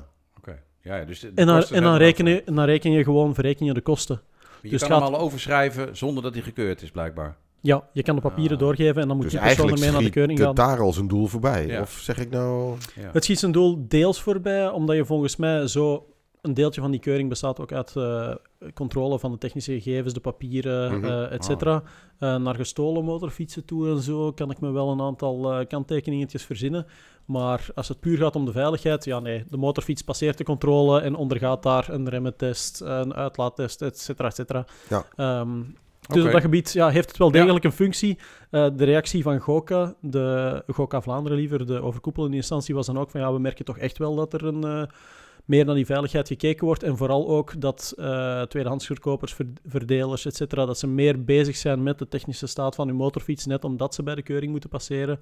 [0.82, 3.66] Ja, dus de- de En dan, en dan, reken, je, dan reken je gewoon, verreken
[3.66, 4.22] je de kosten.
[4.62, 7.38] Je dus kan gaat- hem al overschrijven zonder dat hij gekeurd is, blijkbaar.
[7.62, 8.64] Ja, je kan de papieren Ah.
[8.64, 10.56] doorgeven en dan moet dus die persoon eigenlijk ermee naar de keuring het gaan.
[10.56, 11.68] daar al zijn doel voorbij.
[11.68, 11.82] Ja.
[11.82, 12.76] Of zeg ik nou...
[12.96, 13.10] Ja.
[13.14, 16.04] Het schiet zijn doel deels voorbij, omdat je volgens mij zo...
[16.42, 18.32] Een deeltje van die keuring bestaat ook uit eh,
[18.74, 21.84] controle van de technische gegevens, de papieren, eh, et cetera.
[22.20, 26.44] Eh, naar gestolen motorfietsen toe en zo kan ik me wel een aantal eh, kanttekeningetjes
[26.46, 26.86] verzinnen.
[27.30, 31.00] Maar als het puur gaat om de veiligheid, ja nee, de motorfiets passeert de controle
[31.02, 34.66] en ondergaat daar een remmetest, een uitlaattest, et cetera, et cetera.
[34.90, 35.06] Ja.
[35.16, 35.62] Ehm,
[36.08, 37.34] dus op dat gebied ja, heeft het wel Ja.
[37.34, 38.18] degelijk een functie.
[38.50, 43.10] Eh, de reactie van Goka, de Goka Vlaanderen liever, de overkoepelende instantie, was dan ook
[43.10, 44.84] van ja, we merken toch echt wel dat er een, eh,
[45.46, 46.84] meer naar die veiligheid gekeken wordt.
[46.84, 51.84] En vooral ook dat eh tweedehandsverkopers, ver- verdelers, et cetera, dat ze meer bezig zijn
[51.84, 55.20] met de technische staat van hun motorfiets, net omdat ze bij de keuring moeten passeren.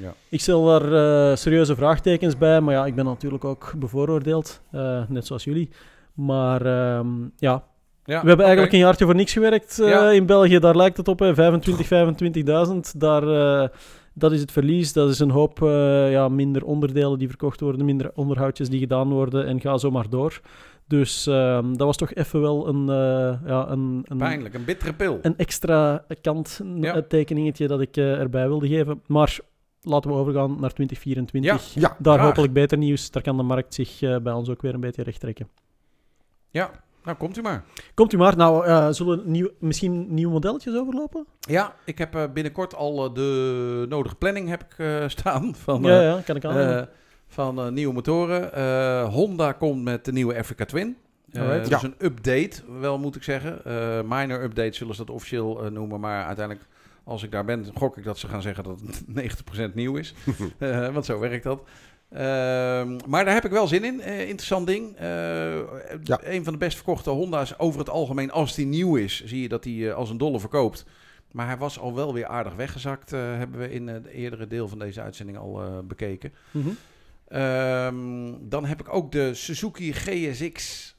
[0.00, 0.14] Ja.
[0.28, 0.92] Ik stel daar
[1.30, 5.68] eh, serieuze vraagtekens bij, maar ja, ik ben natuurlijk ook bevooroordeeld, eh, net zoals jullie.
[6.14, 7.62] Maar ehm, ja,
[8.04, 10.10] Ja, we hebben eigenlijk een jaartje voor niks gewerkt eh, Ja.
[10.10, 10.58] in België.
[10.58, 11.34] Daar lijkt het op, hè.
[11.34, 13.00] 25, 25.000.
[13.00, 13.68] Daar, eh,
[14.14, 14.92] dat is het verlies.
[14.92, 19.08] Dat is een hoop eh, ja, minder onderdelen die verkocht worden, minder onderhoudjes die gedaan
[19.08, 20.40] worden en ga zo maar door.
[20.86, 24.92] Dus ehm, dat was toch even wel een, eh, ja, een, een, Pijnlijk, een bittere
[24.92, 25.18] pil.
[25.22, 27.02] een extra kant, een Ja.
[27.08, 29.02] tekeningetje dat ik eh, erbij wilde geven.
[29.06, 29.38] Maar
[29.82, 31.74] laten we overgaan naar 2024.
[31.74, 32.26] Ja, Daar graag.
[32.26, 33.10] hopelijk beter nieuws.
[33.10, 35.48] Daar kan de markt zich eh, bij ons ook weer een beetje recht trekken.
[36.50, 36.70] Ja,
[37.04, 37.64] nou komt u maar.
[37.94, 38.36] Komt u maar.
[38.36, 41.26] Nou, eh, zullen we nieuw, misschien nieuwe modelletjes overlopen?
[41.40, 45.98] Ja, ik heb eh, binnenkort al de nodige planning heb ik, eh, staan van, ja,
[45.98, 46.56] eh, ja, kan ik aan.
[46.56, 46.82] eh,
[47.26, 48.52] van eh, nieuwe motoren.
[48.54, 50.96] Eh, Honda komt met de nieuwe Africa Twin.
[51.32, 51.68] Alright.
[51.70, 51.86] dus Ja.
[51.86, 53.64] een update, wel moet ik zeggen.
[53.64, 56.00] Eh minor update zullen ze dat officieel eh, noemen.
[56.00, 56.66] Maar uiteindelijk,
[57.10, 59.02] als ik daar ben, gok ik dat ze gaan zeggen dat het
[59.70, 60.14] 90% nieuw is.
[60.58, 61.62] Eh, want zo werkt dat.
[62.10, 64.00] Ehm, maar daar heb ik wel zin in.
[64.00, 64.96] Eh, interessant ding.
[64.96, 65.06] Eh,
[66.02, 66.20] Ja.
[66.22, 69.48] Een van de best verkochte Honda's over het algemeen, als die nieuw is, zie je
[69.48, 70.84] dat hij eh, als een dolle verkoopt.
[71.32, 74.78] Maar hij was al wel weer aardig weggezakt, hebben we in het eerdere deel van
[74.78, 76.32] deze uitzending al bekeken.
[76.50, 76.68] Mhm.
[77.28, 80.94] Ehm, dan heb ik ook de Suzuki GSX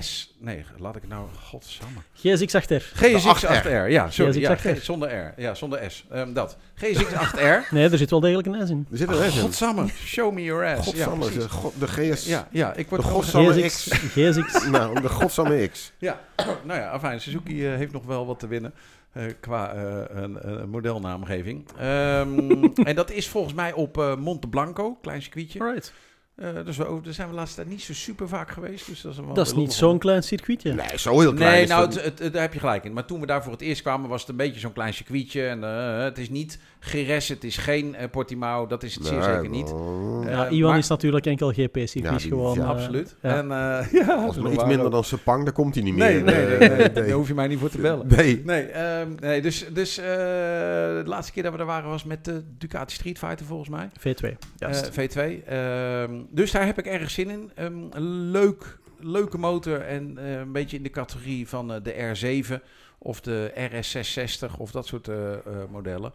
[0.00, 0.34] S.
[0.38, 1.26] Nee, laat ik het nou.
[1.42, 1.98] Godsamme.
[2.14, 2.82] GSX 8R.
[2.94, 3.48] GSX 8R.
[3.64, 3.88] 8R.
[3.88, 4.40] Ja, sorry.
[4.40, 4.60] Ja, 8R.
[4.60, 5.34] G- zonder R.
[5.40, 6.04] Ja, zonder S.
[6.10, 6.56] Ehm, dat.
[6.74, 7.68] GSX 8R.
[7.70, 8.86] Nee, er zit wel degelijk een S in.
[8.90, 9.40] er zit er eens in.
[9.40, 9.86] Godsamme.
[9.88, 10.86] Show me your ass.
[10.88, 11.50] Godsamme, ja, de, precies.
[11.52, 12.26] god- de GS...
[12.26, 13.90] Ja, ja, ik word De godsamme GSX.
[13.92, 14.64] GSX.
[14.70, 15.92] Nou, de godsamme X.
[15.98, 16.20] Ja,
[16.66, 17.20] nou ja, afijn.
[17.20, 18.74] Suzuki eh, heeft nog wel wat te winnen
[19.12, 21.64] eh, qua eh, een, een modelnaamgeving.
[21.78, 25.60] Ehm, en dat is volgens mij op eh, Monte Blanco, klein circuitje.
[25.60, 25.92] Alright.
[26.34, 28.86] Eh, dus we, daar zijn we de laatste tijd niet zo super vaak geweest.
[28.86, 30.72] Dus dat is, wel Dat is niet zo'n klein circuitje.
[30.72, 32.92] Nee, zo heel klein Nee, is nou, het- het- daar heb je gelijk in.
[32.92, 35.46] Maar toen we daar voor het eerst kwamen, was het een beetje zo'n klein circuitje.
[35.46, 38.66] En eh, het is niet Gires, het is geen eh, Portimao.
[38.66, 39.70] Dat is het zeer zeker niet.
[39.70, 42.56] Eh, Ja, Iwan maar- is natuurlijk enkel GP-circuits gewoon.
[42.56, 43.16] ja, eh, Absoluut.
[43.22, 43.36] ja.
[43.36, 46.22] En, eh, ja, Als nog iets minder dan Sepang, dan komt hij niet meer.
[46.22, 48.06] nee, nee, nee, daar hoef je mij niet voor te bellen.
[48.06, 48.42] Nee.
[48.44, 52.24] Nee, ehm, nee dus, dus eh, de laatste keer dat we er waren was met
[52.24, 53.88] de Ducati Street Fighter volgens mij.
[53.98, 54.36] V2.
[54.58, 54.86] Juist.
[54.86, 55.44] Eh, V2.
[55.46, 57.50] Ehm, dus daar heb ik erg zin in.
[57.54, 57.74] Ehm,
[58.30, 61.92] leuk, leuke motor en eh, een beetje in de categorie van eh, de
[62.52, 62.62] R7
[62.98, 65.38] of de RS660 of dat soort eh, eh,
[65.70, 66.12] modellen.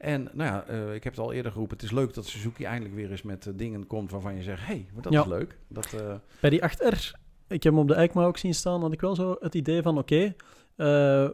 [0.00, 1.76] En nou ja, eh, ik heb het al eerder geroepen.
[1.76, 4.60] Het is leuk dat Suzuki eindelijk weer eens met eh, dingen komt waarvan je zegt...
[4.60, 5.20] hé, hey, maar dat Ja.
[5.20, 5.56] is leuk.
[5.68, 7.10] Dat, eh, Bij die 8R,
[7.48, 9.82] ik heb hem op de EICMA ook zien staan, had ik wel zo het idee
[9.82, 10.34] van, oké, eh,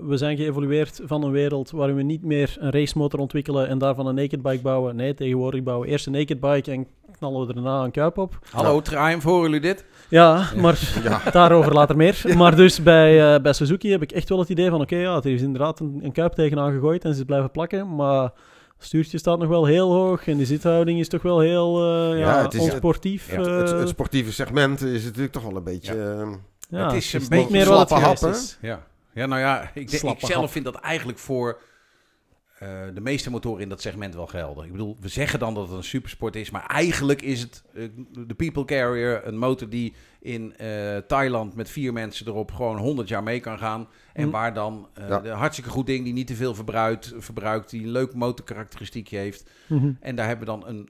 [0.00, 4.06] we zijn geëvolueerd van een wereld waarin we niet meer een racemotor ontwikkelen en daarvan
[4.06, 4.96] een naked bike bouwen.
[4.96, 6.86] Nee, tegenwoordig bouwen we eerst een naked bike en
[7.18, 8.38] knallen we daarna een kuip op.
[8.50, 9.84] Hallo, Triumph, horen jullie dit?
[10.08, 11.30] Ja, maar Ja.
[11.30, 12.22] daarover later meer.
[12.36, 15.16] Maar dus bij, eh, bij Suzuki heb ik echt wel het idee van, oké, ja,
[15.16, 18.32] er is inderdaad een, een kuip tegenaan gegooid en ze blijven plakken, maar
[18.79, 22.37] stuurtje staat nog wel heel hoog en de zithouding is toch wel heel eh, ja,
[22.37, 23.31] Ja, het is- onsportief.
[23.31, 25.93] Ja, Het, eh, het sportieve segment is natuurlijk toch wel een beetje...
[25.93, 26.33] eh,
[26.68, 28.31] ja, het is een beetje meer wat het slappe happen.
[28.31, 28.59] is.
[28.61, 31.59] Ja, ja nou ja, ik, denk- ik zelf vind dat eigenlijk voor
[32.59, 34.64] eh, de meeste motoren in dat segment wel gelden.
[34.64, 37.88] Ik bedoel, we zeggen dan dat het een supersport is, maar eigenlijk is het eh,
[38.26, 43.09] de People Carrier, een motor die in eh, Thailand met vier mensen erop gewoon 100
[43.09, 43.88] jaar mee kan gaan.
[44.12, 44.30] En Mm.
[44.30, 45.20] waar dan eh Ja.
[45.20, 49.50] de hartstikke goed ding die niet te veel verbruikt, verbruikt die een leuk motorkarakteristiekje heeft.
[49.66, 49.90] Mhm.
[50.00, 50.88] En daar hebben we dan een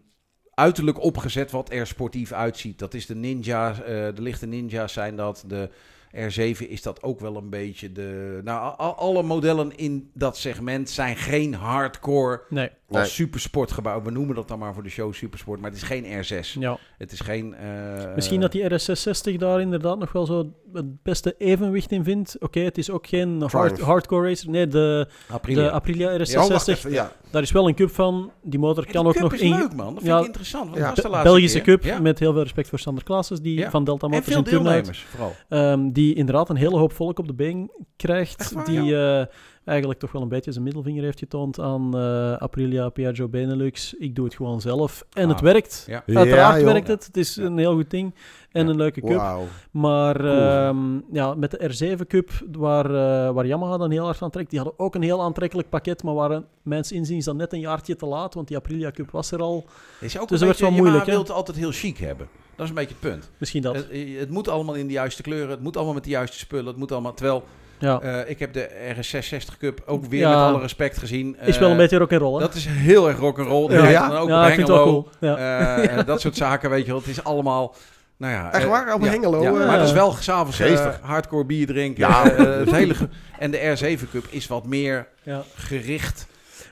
[0.55, 2.79] uiterlijk opgezet wat er sportief uitziet.
[2.79, 5.45] Dat is de Ninja, eh, de lichte Ninja's zijn dat.
[5.47, 5.71] De
[6.17, 7.93] R7 is dat ook wel een beetje.
[7.93, 13.07] De, nou, alle modellen in dat segment zijn geen hardcore Nee, als Nee.
[13.07, 14.05] supersport gebouwd.
[14.05, 16.53] We noemen dat dan maar voor de show supersport, maar het is geen R6.
[16.61, 16.79] ja.
[16.99, 17.55] Het is geen...
[17.55, 22.37] eh, Misschien dat die RS660 daar inderdaad nog wel zo het beste evenwicht in vindt.
[22.41, 24.51] Oké, het is ook geen hard, hardcore racer.
[24.51, 25.63] Nee, de, Aprilia.
[25.65, 26.19] de Aprilia oh,
[26.49, 27.13] wacht RS660, even, ja.
[27.31, 28.31] daar is wel een cup van.
[28.43, 29.51] Die motor kan die ook nog is in...
[29.59, 29.95] leuk, man.
[29.95, 30.19] Dat vind Ja.
[30.19, 30.65] ik interessant.
[30.65, 30.93] want Ja.
[30.95, 31.75] dat was de Belgische keer.
[31.79, 32.01] cup, Ja.
[32.01, 33.71] met heel veel respect voor Sander Klaasens, die Ja.
[33.71, 34.67] van Delta En Motors veel in Turnhout.
[34.73, 35.33] deelnemers, vooral.
[35.49, 38.41] Ehm, die inderdaad een hele hoop volk op de been krijgt.
[38.41, 39.25] Echt waar, die eh,
[39.67, 43.95] eigenlijk toch wel een beetje zijn middelvinger heeft getoond aan eh, Aprilia, Piaggio, Benelux.
[43.95, 45.05] Ik doe het gewoon zelf.
[45.13, 45.85] En Ah, het werkt.
[45.89, 46.03] Ja.
[46.07, 47.07] Uiteraard Ja, werkt het.
[47.07, 47.43] Het is Ja.
[47.45, 48.15] een heel goed ding.
[48.53, 48.71] En Ja.
[48.71, 49.39] een leuke cup.
[49.71, 50.31] Maar Cool.
[50.41, 51.59] ehm, ja, met de
[51.99, 55.03] R7 Cup, waar, eh, waar Yamaha dan heel hard aan trekt, die hadden ook een
[55.03, 58.57] heel aantrekkelijk pakket, maar waren mijns inziens dan net een jaartje te laat, want die
[58.57, 59.65] Aprilia Cup was er al.
[60.01, 61.11] Is ook Dus een dat werd beetje, wel moeilijk, hè?
[61.13, 62.29] wil het altijd heel chic hebben.
[62.57, 63.31] Dat is een beetje het punt.
[63.39, 63.75] Misschien dat.
[63.75, 63.87] Het,
[64.19, 65.51] het moet allemaal in de juiste kleuren.
[65.51, 66.67] Het moet allemaal met de juiste spullen.
[66.67, 67.15] Het moet allemaal...
[67.15, 67.45] Terwijl,
[67.79, 68.01] ja.
[68.01, 70.29] eh, ik heb de RS660 Cup ook weer Ja.
[70.29, 71.37] met alle respect gezien.
[71.45, 72.41] is wel een Eh, beetje rock'n'roll, hè?
[72.41, 73.73] Dat is heel erg rock'n'roll.
[73.73, 73.89] Ja.
[73.89, 74.09] Ja?
[74.09, 75.09] dan ook ja, op ik vind het wel Hengelo.
[75.21, 75.35] cool.
[75.37, 75.77] Ja.
[75.99, 76.99] Eh, dat soort zaken, weet je wel.
[77.01, 77.75] Het is allemaal...
[78.19, 78.95] Nou ja, Echt waar?
[78.95, 79.43] Op ja, Hengelo?
[79.43, 82.09] Ja, maar dat is wel s'avonds uh, hardcore bier drinken.
[82.09, 82.31] Ja.
[82.31, 83.09] Eh, het hele ge-
[83.39, 85.43] en de R7 Cup is wat meer Ja.
[85.55, 86.27] gericht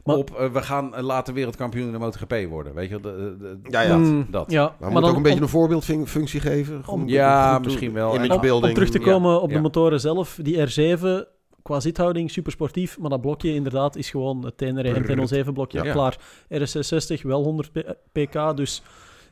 [0.05, 0.31] Maar- op...
[0.35, 2.75] eh, we gaan eh, later wereldkampioen in de MotoGP worden.
[2.75, 3.13] Weet je wel?
[3.13, 3.97] De, de- de- Ja, ja.
[3.97, 4.51] Mm, dat.
[4.51, 4.63] ja.
[4.63, 6.83] Maar moeten dan ook een beetje om- een voorbeeldfunctie geven.
[7.07, 8.15] Ja, goed- misschien wel.
[8.15, 9.05] Image En- om, terug te ja.
[9.05, 11.33] komen op de motoren zelf, die R7
[11.63, 15.83] qua zithouding super sportief, maar dat blokje inderdaad is gewoon het Tenere MT-07 blokje.
[15.85, 15.93] Ja.
[15.93, 18.83] Klaar, RS660 wel 100 p- pk, dus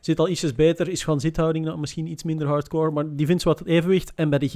[0.01, 3.43] zit al ietsjes beter, is gewoon zithouding nou, misschien iets minder hardcore, maar die vindt
[3.43, 4.11] wat het evenwicht.
[4.15, 4.49] En bij de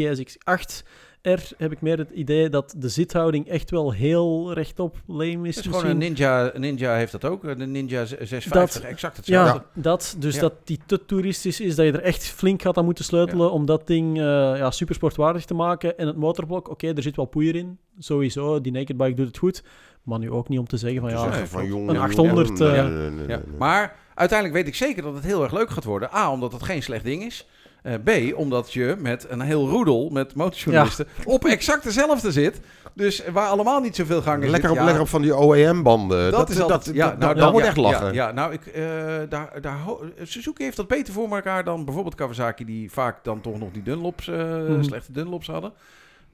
[1.17, 5.55] GSX-8R heb ik meer het idee dat de zithouding echt wel heel rechtop lame is.
[5.55, 5.97] Het is gewoon een.
[5.97, 6.55] Ninja.
[6.55, 7.41] Een Ninja heeft dat ook.
[7.57, 8.81] De Ninja 650.
[8.83, 9.67] exact Ja, hetzelfde.
[9.81, 10.15] dat.
[10.19, 10.41] Dus Ja.
[10.41, 13.65] dat die te toeristisch is, dat je er echt flink gaat aan moeten sleutelen om
[13.65, 14.23] dat ding eh
[14.57, 15.97] ja, supersportwaardig te maken.
[15.97, 17.77] En het motorblok, oké, er zit wel poeier in.
[17.99, 19.63] Sowieso, die naked bike doet het goed.
[20.03, 22.59] Maar nu ook niet om te zeggen van ja, zeggen van, jongen, een jongen, 800,
[22.59, 23.41] nee, eh, nee, nee, nee, Ja.
[23.45, 23.57] nee.
[23.57, 26.09] Maar uiteindelijk weet ik zeker dat het heel erg leuk gaat worden.
[26.13, 27.47] A, omdat het geen slecht ding is.
[27.87, 32.59] Eh, B, omdat je met een heel roedel met motorjournalisten op exact dezelfde zit.
[32.93, 34.77] Dus waar allemaal niet zoveel gangen Lekker op, zitten.
[34.77, 36.31] Ja, lekker op van die OEM-banden.
[36.31, 38.13] Dat, is altijd, ja, nou, dat dat wordt ja, echt lachen.
[38.13, 38.83] Ja, ja, nou, ik, eh,
[39.29, 39.79] daar, daar,
[40.23, 43.83] Suzuki heeft dat beter voor elkaar dan bijvoorbeeld Kawasaki, die vaak dan toch nog die
[43.83, 44.83] Dunlops, eh, Mhm.
[44.83, 45.73] slechte Dunlops hadden.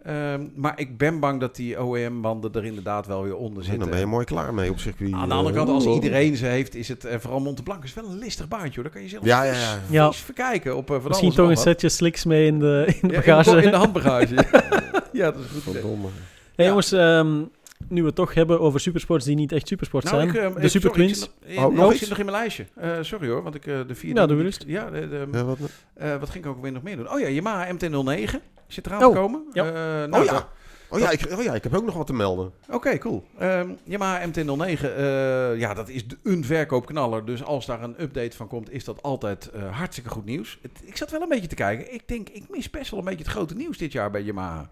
[0.03, 3.79] Ehm, maar ik ben bang dat die OEM-banden er inderdaad wel weer onder En zitten.
[3.79, 5.11] dan ben je mooi klaar mee op circuit.
[5.13, 5.93] Aan de andere eh, kant, als oh.
[5.93, 8.83] iedereen ze heeft, is het, en vooral Monteblanc, is wel een listig baantje hoor.
[8.83, 10.11] Daar kan je zelf Ja, ja, vies- ja.
[10.13, 13.13] Verkijken op eh, van misschien toch en een setje slicks mee in de, in de
[13.13, 13.49] Ja, bagage.
[13.49, 14.33] in, de, in de handbagage.
[15.13, 15.73] ja, dat is goed.
[15.73, 16.07] Verdomme.
[16.55, 16.65] Hey, Ja.
[16.65, 17.41] jongens, ehm,
[17.87, 20.27] nu we het toch hebben over supersports die niet echt supersport Nou, zijn.
[20.29, 21.19] ik, eh, de ik- Super sorry, ik Twins.
[21.19, 21.99] zit nog- Oh, eh, nog nog iets?
[21.99, 22.65] zit nog in mijn lijstje.
[22.75, 24.19] Eh, sorry hoor, want ik eh, de vierde...
[24.19, 24.63] Ja, doe gerust.
[24.67, 25.57] Ja, de, de, Ja, wat,
[25.93, 27.11] eh, wat ging ik ook weer nog meer doen?
[27.11, 28.39] Oh ja, Yamaha MT-09
[28.73, 29.43] zit eraan Oh, te komen.
[29.53, 29.65] ja.
[29.65, 29.73] Eh,
[30.09, 30.31] nou, oh, ja.
[30.31, 30.47] dat-
[30.89, 32.51] Oh, ja, ik, oh ja, ik heb ook nog wat te melden.
[32.69, 33.23] Oké, cool.
[33.37, 37.25] Ehm Yamaha MT-09, eh, ja, dat is de- een verkoopknaller.
[37.25, 40.59] Dus als daar een update van komt, is dat altijd eh, hartstikke goed nieuws.
[40.61, 41.93] Het- ik zat wel een beetje te kijken.
[41.93, 44.69] Ik denk, ik mis best wel een beetje het grote nieuws dit jaar bij Yamaha.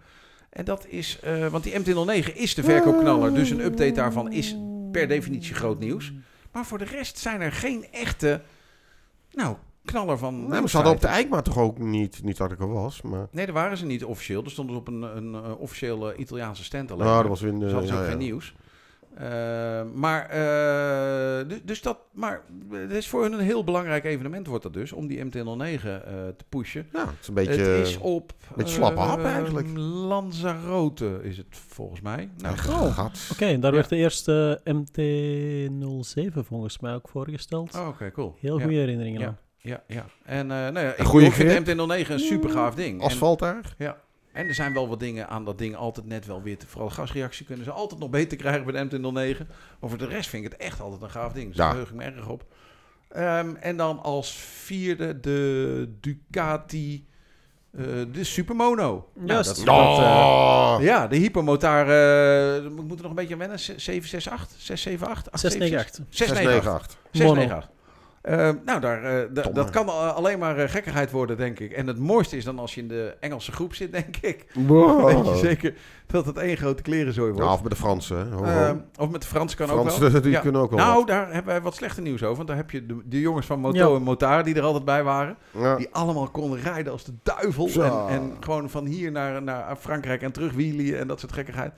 [0.49, 3.33] En dat is, eh, want die MT-09 is de verkoopknaller.
[3.33, 4.55] Dus een update daarvan is
[4.91, 6.13] per definitie groot nieuws.
[6.51, 8.41] Maar voor de rest zijn er geen echte,
[9.31, 9.55] nou,
[9.85, 11.07] knaller van Nee, maar ze hadden op de.
[11.07, 13.01] Eikma toch ook niet, niet dat ik er was.
[13.01, 14.43] Maar, Nee, daar waren ze niet officieel.
[14.43, 17.05] Er stonden ze op een, een, eh, officiële Italiaanse stand alleen.
[17.05, 17.65] nou, dat was in de...
[17.65, 18.03] Dus ja, ook ja.
[18.09, 18.53] geen nieuws.
[19.15, 24.47] Eh, maar, eh, du- dus dat, maar het is voor hun een heel belangrijk evenement
[24.47, 26.01] wordt dat dus, om die MT-09 eh,
[26.37, 26.87] te pushen.
[26.93, 27.61] Ja, het is een beetje...
[27.61, 28.33] het is op...
[28.55, 29.67] beetje slappe hap eigenlijk.
[29.77, 32.29] Lanzarote is het volgens mij.
[32.37, 33.05] Nou, Nou, Oh.
[33.31, 33.77] Oké, daar Ja.
[33.77, 37.75] werd de eerste MT-07 volgens mij ook voorgesteld.
[37.75, 38.35] oh, oké, cool.
[38.39, 39.27] Heel Ja, goede herinneringen Ja.
[39.27, 39.37] aan.
[39.61, 40.05] Ja, ja.
[40.25, 41.65] En eh nou ja, ik, goede ik vind grip.
[41.65, 43.01] de MT-09 een super gaaf ding.
[43.01, 43.73] Asfalt daar?
[43.77, 43.97] Ja,
[44.33, 46.65] En er zijn wel wat dingen aan dat ding altijd net wel wit.
[46.67, 49.47] Vooral de gasreactie kunnen ze altijd nog beter krijgen bij de M209.
[49.79, 51.47] Maar voor de rest vind ik het echt altijd een gaaf ding.
[51.47, 51.65] Dus Ja.
[51.65, 52.43] daar heug ik me erg op.
[53.09, 54.31] Ehm, en dan als
[54.63, 57.05] vierde de Ducati,
[57.71, 59.07] eh, de Supermono.
[59.15, 59.55] Nou, Juist.
[59.55, 60.77] dat, dat, eh, Oh.
[60.79, 61.81] ja, de hypermotaar.
[61.85, 63.59] eh we moeten nog een beetje aan wennen.
[63.59, 66.05] 768, 678, 698.
[66.09, 66.97] 698.
[67.11, 67.69] 698.
[68.21, 68.59] 698.
[68.59, 69.03] Eh, nou, daar,
[69.43, 71.71] eh, dat kan al- alleen maar eh, gekkigheid worden, denk ik.
[71.71, 74.45] En het mooiste is dan als je in de Engelse groep zit, denk ik.
[74.53, 75.05] Wow.
[75.05, 75.73] Weet je zeker
[76.07, 77.45] dat het één grote klerenzooi wordt.
[77.45, 78.31] Nou, of met de Fransen.
[78.43, 80.21] Ehm, of met de Frans kan ook Fransen, wel.
[80.21, 80.39] die Ja.
[80.39, 81.07] kunnen ook wel Nou, wat.
[81.07, 82.35] daar hebben wij wat slechte nieuws over.
[82.35, 83.95] Want daar heb je de, de jongens van Moto Ja.
[83.95, 85.37] en Motar die er altijd bij waren.
[85.51, 85.75] Ja.
[85.75, 87.67] Die allemaal konden rijden als de duivel.
[87.83, 91.73] En, en gewoon van hier naar, naar Frankrijk en terug wielen en dat soort gekkigheid.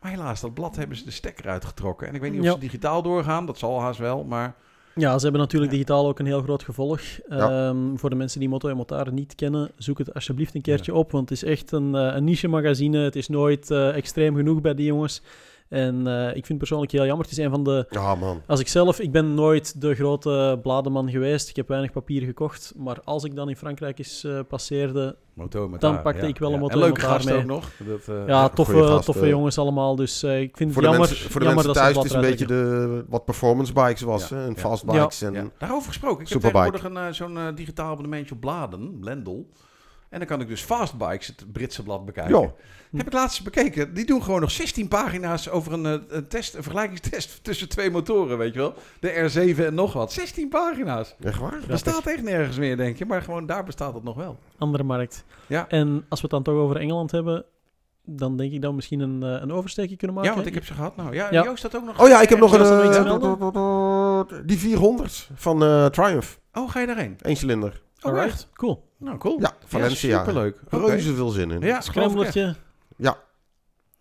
[0.00, 2.08] Maar helaas, dat blad hebben ze de stekker uitgetrokken.
[2.08, 2.52] En ik weet niet of Ja.
[2.52, 3.46] ze digitaal doorgaan.
[3.46, 4.54] Dat zal haast wel, maar...
[4.94, 7.00] Ja, ze hebben natuurlijk digitaal ook een heel groot gevolg.
[7.28, 7.68] Ja.
[7.68, 10.94] Ehm, voor de mensen die Moto en Motar niet kennen, zoek het alsjeblieft een keertje
[10.94, 12.98] op, want het is echt een, eh, een niche magazine.
[12.98, 15.22] Het is nooit eh, extreem genoeg bij die jongens.
[15.68, 17.24] En eh, ik vind het persoonlijk heel jammer.
[17.26, 17.86] Het is een van de...
[17.90, 18.42] Ja, man.
[18.46, 21.48] Als ik zelf, ik ben nooit de grote blademan geweest.
[21.48, 22.72] Ik heb weinig papier gekocht.
[22.76, 26.28] Maar als ik dan in Frankrijk eens eh, passeerde, Moto met Dan haar, pakte ja.
[26.28, 26.60] ik wel een Ja.
[26.60, 27.42] Moto En en leuke gasten mee.
[27.42, 27.70] ook nog.
[27.78, 29.04] Dat, eh, ja, toffe, gasten.
[29.04, 29.96] toffe jongens allemaal.
[29.96, 32.04] Dus eh, ik vind Voor het de, jammer, mensen, voor de jammer mensen thuis, het
[32.04, 34.28] is een beetje de, wat performance bikes was.
[34.28, 34.60] Ja, hè, En ja.
[34.60, 35.22] fast.
[35.22, 36.20] En, Ja, daarover gesproken.
[36.20, 36.64] Ik Superbike.
[36.64, 39.46] heb tegenwoordig een, zo'n digitaal abonnementje op Bladen, Blendel.
[40.14, 42.52] En dan kan ik dus Fastbikes, het Britse blad, bekijken.
[42.96, 43.94] Heb ik laatst bekeken.
[43.94, 47.90] Die doen gewoon nog 16 pagina's over een, eh, een, test, een vergelijkingstest tussen twee
[47.90, 48.74] motoren, weet je wel.
[49.00, 50.12] De R7 en nog wat.
[50.12, 51.14] 16 pagina's.
[51.20, 51.50] Echt waar?
[51.50, 53.06] Dat bestaat echt nergens meer, denk je.
[53.06, 54.38] Maar gewoon daar bestaat het nog wel.
[54.58, 55.24] Andere markt.
[55.46, 55.68] Ja.
[55.68, 57.44] En als we het dan toch over Engeland hebben,
[58.04, 60.30] dan denk ik dat we misschien een, eh, een oversteekje kunnen maken.
[60.30, 60.96] Ja, want ik heb ze gehad.
[60.96, 61.42] Nou, ja, Ja.
[61.44, 62.00] Joost had ook nog...
[62.00, 62.60] Oh ja, ik heb nog een...
[62.60, 66.38] Eh, die 400 van eh, Triumph.
[66.52, 67.16] Oh, ga je daarheen?
[67.20, 67.82] Eén cilinder.
[68.04, 68.20] Oh, echt?
[68.20, 68.84] Alright, cool.
[68.98, 69.40] Nou, cool.
[69.40, 70.18] Ja, Valencia.
[70.18, 70.58] superleuk.
[70.68, 71.60] Reuze veel zin in.
[71.60, 71.80] Ja.
[71.80, 72.54] Scramblertje.
[72.96, 73.16] Ja.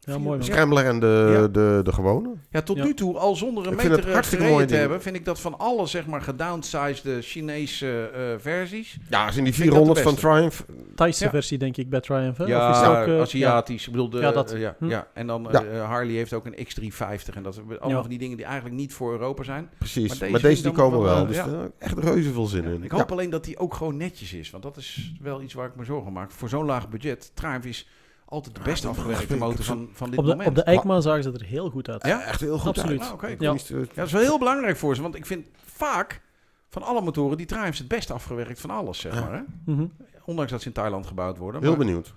[0.06, 0.43] Ja, mooi.
[0.43, 1.47] Scrambler en de, Ja.
[1.47, 2.30] de, de gewone.
[2.49, 2.84] Ja, tot Ja.
[2.84, 5.26] nu toe, al zonder een Ik meter eh, hartstikke gereden mooie te hebben, vind ik
[5.26, 8.97] dat van alle, zeg maar, gedownsized Chinese eh, versies.
[9.10, 10.16] Ja, zijn die Vind ik dat de 400 van.
[10.16, 10.64] Triumph.
[10.95, 11.30] Thaise Ja.
[11.30, 12.38] versie denk ik bij Triumph.
[12.38, 12.45] Hè?
[12.45, 13.86] Ja, of is het ook, eh, Aziatisch.
[13.86, 14.51] Ik bedoel, de, Ja, dat.
[14.51, 14.89] eh, ja, Hm.
[14.89, 15.08] ja.
[15.14, 15.64] En dan Ja.
[15.64, 17.36] eh, Harley heeft ook een X350.
[17.36, 17.99] En dat zijn allemaal Ja.
[17.99, 19.70] van die dingen die eigenlijk niet voor Europa zijn.
[19.78, 20.20] Precies.
[20.20, 21.22] Maar deze Maar die komen wel, wel.
[21.22, 21.45] eh, Dus ja.
[21.47, 22.84] er echt reuze veel zin in.
[22.84, 24.49] Ik hoop alleen dat die ook gewoon netjes is.
[24.49, 26.32] Want dat is wel iets waar ik me zorgen om maak.
[26.32, 27.32] Voor zo'n laag budget.
[27.34, 27.88] Triumph is
[28.34, 30.49] altijd de Ja, best dat afgewerkte motor van, van dit op, de, moment.
[30.49, 32.05] op de Eikma zagen ze er heel goed uit.
[32.05, 32.21] Ja?
[32.23, 32.99] echt heel goed Absoluut.
[32.99, 33.07] uit.
[33.09, 33.27] Ah, oké.
[33.27, 33.53] Ik Ja.
[33.67, 35.01] Ja, dat is wel heel belangrijk voor ze.
[35.01, 36.21] Want ik vind vaak
[36.69, 39.19] van alle motoren die Triumph is het best afgewerkt van alles, zeg Ja.
[39.21, 39.34] maar.
[39.34, 39.41] Hè?
[39.73, 39.86] Mhm.
[40.25, 41.61] Ondanks dat ze in Thailand gebouwd worden.
[41.61, 42.13] Heel maar- benieuwd.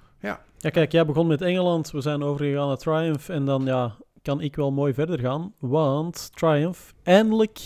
[0.59, 1.91] Ja, kijk, jij begon met Engeland.
[1.91, 3.29] We zijn overgegaan naar Triumph.
[3.29, 5.53] En dan ja, kan ik wel mooi verder gaan.
[5.59, 7.59] Want Triumph, eindelijk,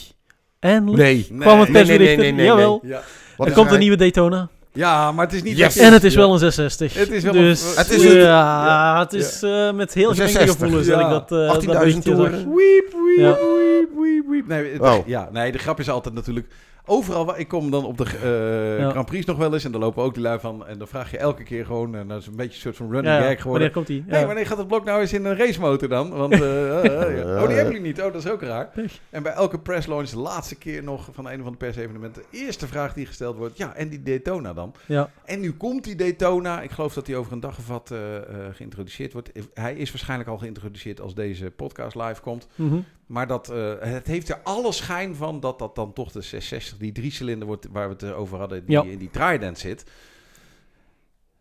[0.59, 1.23] eindelijk Nee.
[1.25, 2.17] kwam het Nee, nee, persbericht.
[2.17, 3.03] nee, nee, nee, Jawel, Ja.
[3.39, 4.49] Er komt een nieuwe Daytona.
[4.73, 5.57] Ja, maar het is niet...
[5.57, 5.77] Yes.
[5.77, 6.19] En het is Ja.
[6.19, 6.95] wel een 660.
[6.95, 10.15] Het is wel dus, een- Het is ja, een- het is eh, met heel gemengde
[10.17, 10.57] 660.
[10.59, 10.95] gevoelens Ja.
[10.97, 12.31] dat ik dat, eh, dat 18.000 berichtje zag.
[12.31, 12.55] toeren.
[12.55, 13.37] Wiep, wiep, Ja.
[13.37, 14.47] wiep, wiep, wiep.
[14.49, 16.47] Nee, het- ja, nee, de grap is altijd natuurlijk...
[16.91, 18.91] Overal, waar ik kom dan op de eh, Ja.
[18.91, 19.65] Grand Prix nog wel eens.
[19.65, 20.67] En dan lopen ook die lui van...
[20.67, 21.95] En dan vraag je elke keer gewoon...
[21.95, 23.51] En dat is een beetje een soort van running Ja, gag geworden.
[23.51, 24.05] Wanneer komt die?
[24.07, 26.11] Nee, wanneer gaat het blok nou eens in een racemotor dan?
[26.11, 26.41] Want, eh,
[26.85, 27.43] eh, eh.
[27.43, 28.03] Oh, die hebben jullie niet.
[28.03, 28.71] Oh, dat is ook raar.
[29.11, 32.39] En bij elke press launch, de laatste keer nog van een of andere persevenementen, de
[32.39, 34.75] eerste vraag die gesteld wordt, ja, en die Daytona dan?
[34.87, 35.11] Ja.
[35.25, 36.61] En nu komt die Daytona.
[36.61, 38.23] Ik geloof dat die over een dag of wat eh, eh,
[38.53, 39.31] geïntroduceerd wordt.
[39.55, 42.49] Hij is waarschijnlijk al geïntroduceerd als deze podcast live komt.
[42.55, 42.79] Mhm.
[43.11, 46.79] Maar dat, eh, het heeft er alle schijn van dat dat dan toch de 660,
[46.79, 48.83] die driecilinder wordt waar we het over hadden, die Ja.
[48.83, 49.85] in die Trident zit.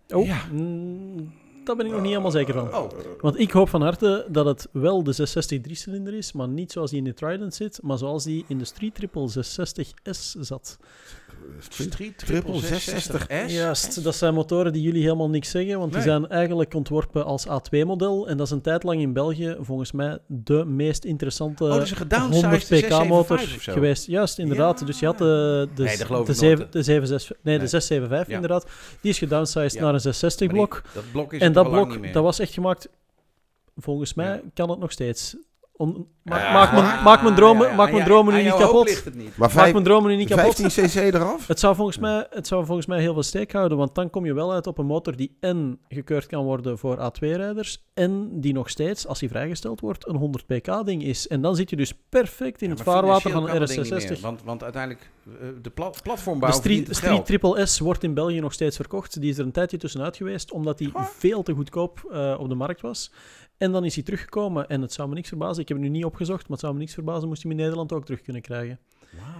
[0.07, 0.45] Oh, Ja.
[0.51, 1.33] mm,
[1.69, 2.73] daar ben ik nog niet helemaal zeker van.
[2.75, 2.89] Oh,
[3.21, 6.89] Want ik hoop van harte dat het wel de 660 driecilinder is, maar niet zoals
[6.89, 10.77] die in de Trident zit, maar zoals die in de Street Triple 660S zat.
[11.59, 13.51] Street Triple Triple 660S.
[13.53, 16.09] Juist, dat zijn motoren die jullie helemaal niks zeggen, want die Nee.
[16.09, 18.27] zijn eigenlijk ontworpen als A2-model.
[18.27, 21.91] En dat is een tijd lang in België volgens mij de meest interessante Oh, dus
[21.91, 23.73] een gedownsized 100 pk-motor 675 of zo.
[23.73, 24.05] geweest.
[24.05, 24.79] Juist, inderdaad.
[24.79, 24.85] Ja.
[24.85, 27.53] Dus je had de, de, Nee, dat geloof de, ik zeven- nooit, de, 76 nee,
[27.53, 27.67] de Nee.
[27.69, 28.33] 675 Ja.
[28.35, 28.65] inderdaad.
[29.01, 29.81] Die is gedownsized Ja.
[29.81, 30.69] naar een 660-blok.
[30.69, 32.89] Maar die- dat blok is En dat blok, dat was echt gemaakt...
[33.77, 35.37] Volgens mij kan het nog steeds.
[35.81, 36.53] On- ma- Ja.
[36.53, 38.87] maak, mijn, maak mijn dromen, Ja, ja, maak aan mijn jou- dromen nu niet kapot.
[38.87, 39.37] ligt het niet.
[39.37, 40.55] Maar Maak mijn dromen nu niet kapot.
[40.55, 41.47] 15 cc eraf?
[41.47, 44.25] Het zou, volgens mij, het zou volgens mij heel veel steek houden, want dan kom
[44.25, 48.53] je wel uit op een motor die en gekeurd kan worden voor A2-rijders en die
[48.53, 51.27] nog steeds, als die vrijgesteld wordt, een 100 pk-ding is.
[51.27, 53.89] En dan zit je dus perfect in Ja, het vaarwater van een dat ding niet
[53.89, 54.21] meer, RS660.
[54.21, 57.25] Want, want uiteindelijk, eh, de pla platformbouw De Street, Street.
[57.25, 59.21] Triple S wordt in België nog steeds verkocht.
[59.21, 62.55] Die is er een tijdje tussenuit geweest, omdat die veel te goedkoop eh, op de
[62.55, 63.11] markt was.
[63.59, 65.61] En dan is hij teruggekomen en het zou me niks verbazen.
[65.61, 67.59] Ik heb het nu niet opgezocht, maar het zou me niks verbazen moest hij hem
[67.59, 68.79] in Nederland ook terug kunnen krijgen.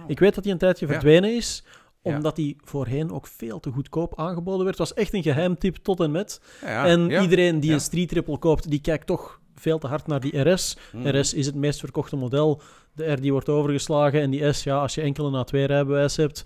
[0.06, 0.92] Ik weet dat hij een tijdje Ja.
[0.92, 1.64] verdwenen is,
[2.02, 2.14] Ja.
[2.16, 4.78] omdat die voorheen ook veel te goedkoop aangeboden werd.
[4.78, 6.40] Het was echt een geheimtip tot en met.
[6.60, 10.20] Ja, en iedereen die een Street Triple koopt, die kijkt toch veel te hard naar
[10.20, 10.76] die RS.
[10.92, 11.16] Mhm.
[11.16, 12.62] RS is het meest verkochte model.
[12.92, 16.16] De R die wordt overgeslagen en die S, ja, als je enkel een A2 rijbewijs
[16.16, 16.42] hebt.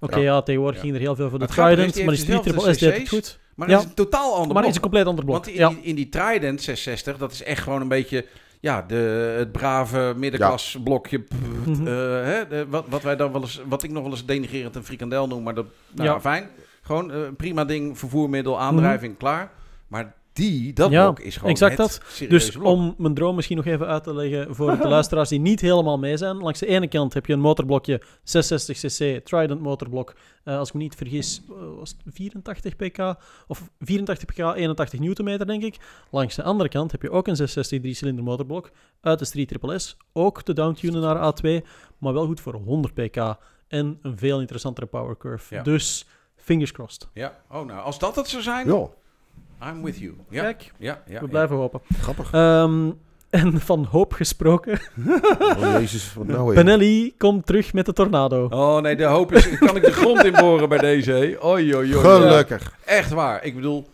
[0.00, 0.22] Oké, Ja.
[0.22, 0.42] ja.
[0.42, 3.08] tegenwoordig ging er heel veel voor de Trident, maar die Street Triple S deed het
[3.08, 3.38] goed.
[3.54, 3.74] Maar Ja.
[3.74, 4.58] het is een totaal ander Maar blok.
[4.62, 5.36] het is een compleet ander blok.
[5.36, 5.68] Want in, ja.
[5.68, 8.26] die, in die Trident 660, dat is echt gewoon een beetje
[8.60, 11.18] ja, de, het brave middenklas blokje.
[11.18, 11.86] pff, Mhm.
[11.86, 11.92] eh,
[12.24, 14.84] hè, de- wat, wat, wij dan wel eens, wat ik nog wel eens denigrerend een
[14.84, 16.20] frikandel noem, maar dat, nou, Ja.
[16.20, 16.48] fijn.
[16.82, 19.50] Gewoon een prima ding, vervoermiddel, aandrijving, klaar.
[19.88, 20.90] Maar die, dat.
[20.90, 22.00] Ja, blok is gewoon exact dat.
[22.28, 22.64] Dus blok.
[22.64, 25.98] om mijn droom misschien nog even uit te leggen voor de luisteraars die niet helemaal
[25.98, 26.36] mee zijn.
[26.36, 30.14] Langs de ene kant heb je een motorblokje 660cc Trident motorblok.
[30.44, 33.16] Eh, als ik me niet vergis, eh, was het 84 pk
[33.46, 35.76] of 84 pk, 81 newtonmeter denk ik.
[36.10, 38.70] Langs de andere kant heb je ook een 660 drie-cilinder motorblook
[39.00, 39.96] uit de Street Triple S.
[40.12, 41.64] Ook te downtunen naar A2,
[41.98, 43.36] maar wel goed voor 100 pk
[43.68, 45.54] en een veel interessantere power curve.
[45.54, 45.62] Ja.
[45.62, 46.06] Dus
[46.36, 47.08] fingers crossed.
[47.12, 48.88] Ja, oh nou, als dat het zou zijn, Ja,
[49.68, 50.14] I'm with you.
[50.28, 51.26] Ja, Kijk, ja, ja, we ja.
[51.30, 51.80] blijven hopen.
[52.00, 52.32] grappig.
[52.32, 52.90] Ehm,
[53.30, 54.80] en van hoop gesproken.
[55.38, 56.54] Oh, jezus, wat nou weer?
[56.54, 58.46] Benelli komt terug met de tornado.
[58.50, 61.38] Oh nee, de hoop is, kan ik de grond inboren bij deze.
[61.44, 62.04] Oei, oei, oei.
[62.04, 62.76] Gelukkig.
[62.84, 63.44] Echt waar.
[63.44, 63.86] Ik bedoel,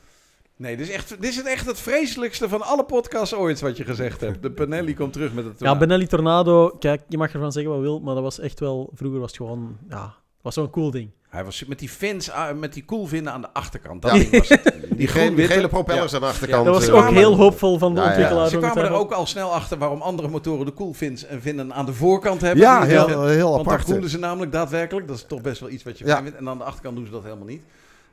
[0.56, 3.84] nee, dit is, echt, dit is echt het vreselijkste van alle podcasts ooit wat je
[3.84, 4.42] gezegd hebt.
[4.42, 5.60] De Panelli komt terug met het.
[5.60, 8.60] Ja, Benelli Tornado, kijk, je mag ervan zeggen wat je wilt, maar dat was echt
[8.60, 8.90] wel...
[8.94, 11.10] Vroeger was het gewoon, ja, was zo'n cool ding.
[11.30, 14.02] Hij was met die fins, ah, met die koelvinnen aan de achterkant.
[14.02, 14.18] Dat Ja.
[14.18, 14.74] ding was het.
[14.96, 16.64] Die, gele, die gele propellers aan de achterkant.
[16.64, 18.10] Dat was ook heel hoopvol van de Ja, ja.
[18.12, 18.48] ontwikkelaar.
[18.48, 21.86] Ze kwamen er ook al snel achter waarom andere motoren de koelvins en vinnen aan
[21.86, 22.62] de voorkant hebben.
[22.62, 23.88] Ja, heel, heel Want dat apart.
[23.88, 25.06] voelen ze namelijk daadwerkelijk.
[25.08, 26.22] Dat is toch best wel iets wat je Ja.
[26.22, 26.36] vindt.
[26.38, 27.62] En aan de achterkant doen ze dat helemaal niet.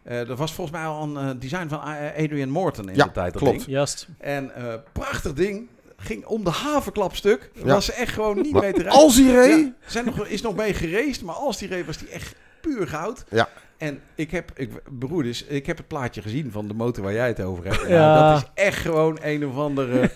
[0.04, 1.80] Eh er was volgens mij al een eh, design van
[2.18, 3.34] Adrian Morton in Ja, de tijd.
[3.34, 3.66] Dat klopt.
[3.66, 4.08] Juist.
[4.18, 5.68] En eh, prachtig ding.
[5.98, 7.52] Ging om de havenklapstuk.
[7.54, 7.64] Ja.
[7.66, 9.00] Was ze echt gewoon niet Maar mee te rijden.
[9.02, 11.98] Als hij reed, Ja, zijn nog, is nog mee geraced, maar als die reed was
[11.98, 12.36] die echt
[12.68, 13.24] puur goud.
[13.30, 13.48] Ja.
[13.78, 17.28] En ik heb, ik, broeders, ik heb het plaatje gezien van de motor waar jij
[17.28, 17.88] het over hebt.
[17.88, 18.32] Ja.
[18.32, 20.10] Dat is echt gewoon een of andere,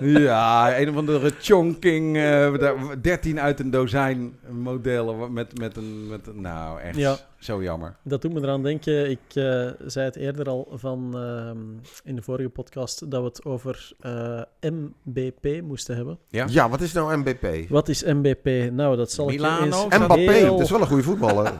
[0.20, 6.06] ja, een of andere chonking, eh, daar- 13 uit een dozijn modellen met, met een,
[6.08, 7.16] met een, nou echt Ja.
[7.38, 7.96] zo jammer.
[8.02, 9.10] Dat doet me eraan denken.
[9.10, 11.58] Ik eh, zei het eerder al van ehm,
[12.04, 16.18] in de vorige podcast dat we het over eh, MBP moesten hebben.
[16.28, 16.46] Ja?
[16.48, 17.68] ja, wat is nou MBP?
[17.68, 18.70] Wat is MBP?
[18.72, 21.02] Nou, dat zal Milano, ik je eens En Mbappé, heel- dat is wel een goede
[21.02, 21.52] voetballer.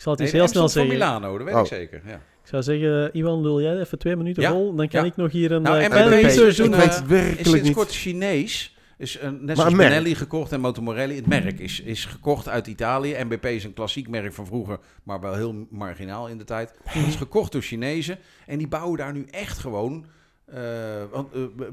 [0.00, 0.90] Ik zal het eens Nee, heel snel zeggen.
[0.90, 1.60] van Milano, dat weet Oh.
[1.60, 2.02] ik zeker.
[2.06, 2.14] Ja.
[2.14, 4.74] Ik zou zeggen, Iwan, wil jij even twee minuten Ja, vol?
[4.74, 5.06] Dan kan ja.
[5.06, 7.06] ik nog hier een Nou, eh, MBP kleine is een, ik weet eh, het is
[7.06, 7.72] werkelijk sinds niet.
[7.74, 8.76] kort Chinees.
[8.98, 9.74] Is een, net Maar zoals.
[9.76, 11.16] Benelli gekocht en Moto Morelli.
[11.16, 13.16] Het merk is, is gekocht uit Italië.
[13.24, 16.74] MBP is een klassiek merk van vroeger, maar wel heel marginaal in de tijd.
[16.84, 18.18] Het is gekocht door Chinezen.
[18.46, 20.06] En die bouwen daar nu echt gewoon
[20.44, 21.08] eh, eh,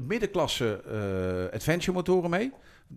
[0.08, 2.52] middenklasse eh, adventure motoren mee.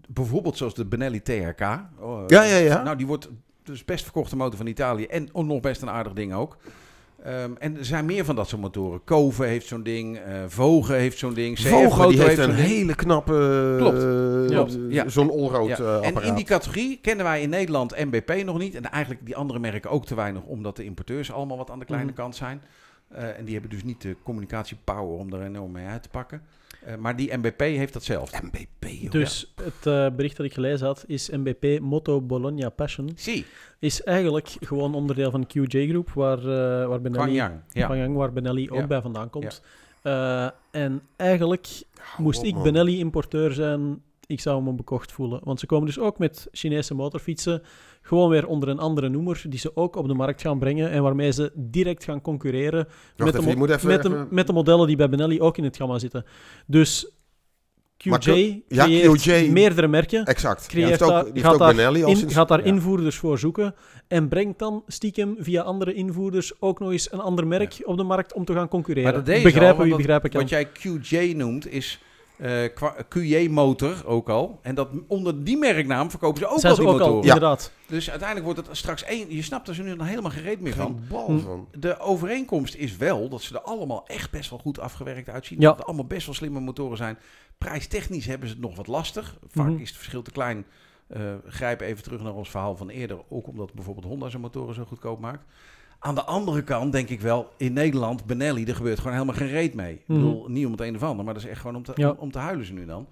[0.07, 1.61] Bijvoorbeeld zoals de Benelli TRK.
[1.99, 2.83] Oh, Ja, ja, ja.
[2.83, 3.29] Nou, die wordt
[3.63, 5.05] dus best verkochte motor van Italië.
[5.05, 6.57] En nog best een aardig ding ook.
[7.23, 9.03] Ehm, en er zijn meer van dat soort motoren.
[9.03, 10.17] Kove heeft zo'n ding.
[10.17, 11.55] eh Vogen heeft zo'n ding.
[11.55, 13.75] CF die heeft een hele knappe...
[13.77, 13.97] Klopt.
[14.03, 15.09] eh, Klopt, ja.
[15.09, 15.77] Zo'n allroad Ja.
[15.77, 18.75] eh, en in die categorie kennen wij in Nederland MBP nog niet.
[18.75, 21.85] En eigenlijk die andere merken ook te weinig, omdat de importeurs allemaal wat aan de
[21.85, 22.19] kleine Mhm.
[22.19, 22.61] kant zijn.
[23.09, 26.41] En die hebben dus niet de communicatiepower om er enorm mee uit te pakken.
[26.85, 28.41] Eh, maar die MBP heeft dat zelf.
[28.41, 29.11] MBP, joh.
[29.11, 33.09] Dus het eh, bericht dat ik gelezen had is MBP Moto Bologna Passion.
[33.15, 33.45] Zie,
[33.79, 37.85] Is eigenlijk gewoon onderdeel van de QJ Groep, waar, eh waar Benelli, Kwang Ja.
[37.85, 38.87] Kwang waar Benelli ook Ja.
[38.87, 39.61] bij vandaan komt.
[40.01, 41.67] Eh, en eigenlijk
[42.17, 42.55] moest ik.
[42.63, 44.01] Benelli-importeur zijn,
[44.31, 45.39] ik zou me bekocht voelen.
[45.43, 47.61] Want ze komen dus ook met Chinese motorfietsen,
[48.01, 51.03] gewoon weer onder een andere noemer, die ze ook op de markt gaan brengen en
[51.03, 53.87] waarmee ze direct gaan concurreren met, de, even, mo- je moet even...
[53.87, 56.25] met, de, even- met de modellen die bij Benelli ook in het gamma zitten.
[56.67, 57.11] Dus
[57.97, 60.59] QJ ja, creëert QJ meerdere merken, Exact.
[60.59, 62.65] Die creëert heeft ook, daar- die heeft gaat ook daar Benelli in, gaat daar ja.
[62.65, 63.75] invoerders voor zoeken
[64.07, 68.03] en brengt dan stiekem via andere invoerders ook nog eens een ander merk op de
[68.03, 69.13] markt om te gaan concurreren.
[69.13, 70.41] Maar dat Begrijpen al, wie want begrijpen kan.
[70.41, 71.99] Wat jij QJ noemt is
[72.41, 74.59] eh, qua- QJ motor ook al.
[74.61, 77.27] En dat onder die merknaam verkopen ze ook Zijn al ze die ook al, motoren.
[77.27, 77.71] inderdaad.
[77.87, 79.35] Dus uiteindelijk wordt het straks één.
[79.35, 80.85] Je snapt er ze nu dan helemaal gereed meer van.
[80.85, 81.39] Geen bal Hm.
[81.39, 81.67] van.
[81.79, 85.59] De overeenkomst is wel dat ze er allemaal echt best wel goed afgewerkt uitzien.
[85.59, 85.67] Ja.
[85.67, 87.17] Dat het allemaal best wel slimme motoren zijn.
[87.57, 89.37] Prijstechnisch hebben ze het nog wat lastig.
[89.47, 89.81] Vaak Mhm.
[89.81, 90.65] is het verschil te klein.
[91.07, 93.17] Eh grijp even terug naar ons verhaal van eerder.
[93.29, 95.43] Ook omdat bijvoorbeeld Honda zijn motoren zo goedkoop maakt.
[96.03, 99.47] Aan de andere kant denk ik wel, in Nederland, Benelli, er gebeurt gewoon helemaal geen
[99.49, 99.93] reet mee.
[99.93, 100.19] Ik Mhm.
[100.19, 102.09] bedoel, niet om het een of ander, maar dat is echt gewoon om te, Ja.
[102.09, 103.07] om, om te huilen ze nu dan.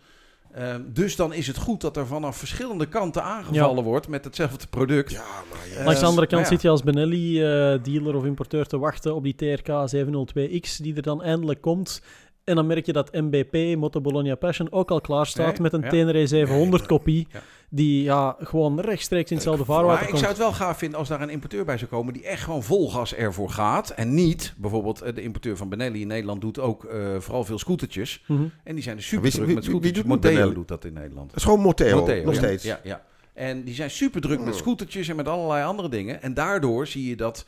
[0.54, 4.68] Ehm, dus dan is het goed dat er vanaf verschillende kanten aangevallen wordt met hetzelfde
[4.68, 5.12] product.
[5.12, 5.76] Ja, maar ja.
[5.80, 6.48] Eh, Langs de andere kant ja.
[6.50, 11.24] zit je als Benelli-dealer of importeur te wachten op die TRK 702X, die er dan
[11.24, 12.02] eindelijk komt.
[12.50, 15.74] En dan merk je dat MBP, Moto Bologna Passion, ook al klaar staat Nee, met
[15.74, 15.90] een ja.
[15.90, 17.28] Tenere 700 kopie.
[17.32, 17.40] Ja.
[17.70, 20.20] Die ja, gewoon rechtstreeks in hetzelfde vaarwater Maar ik komt.
[20.20, 22.64] zou het wel gaaf vinden als daar een importeur bij zou komen die echt gewoon
[22.64, 23.90] vol gas ervoor gaat.
[23.90, 27.60] En niet, bijvoorbeeld eh, de importeur van Benelli in Nederland doet ook eh, vooral veel
[27.60, 28.24] scootertjes.
[28.28, 28.44] Mhm.
[28.64, 30.12] En die zijn er super Wie- druk wie- met wie- wie scootertjes.
[30.12, 30.64] doet Benelli?
[30.66, 31.28] dat in Nederland.
[31.30, 32.40] Dat is gewoon Moteo, Moteo, nog ja.
[32.40, 32.64] steeds.
[32.64, 33.04] Ja, ja.
[33.34, 34.60] En die zijn super druk met Oh.
[34.60, 36.22] scootertjes en met allerlei andere dingen.
[36.22, 37.46] En daardoor zie je dat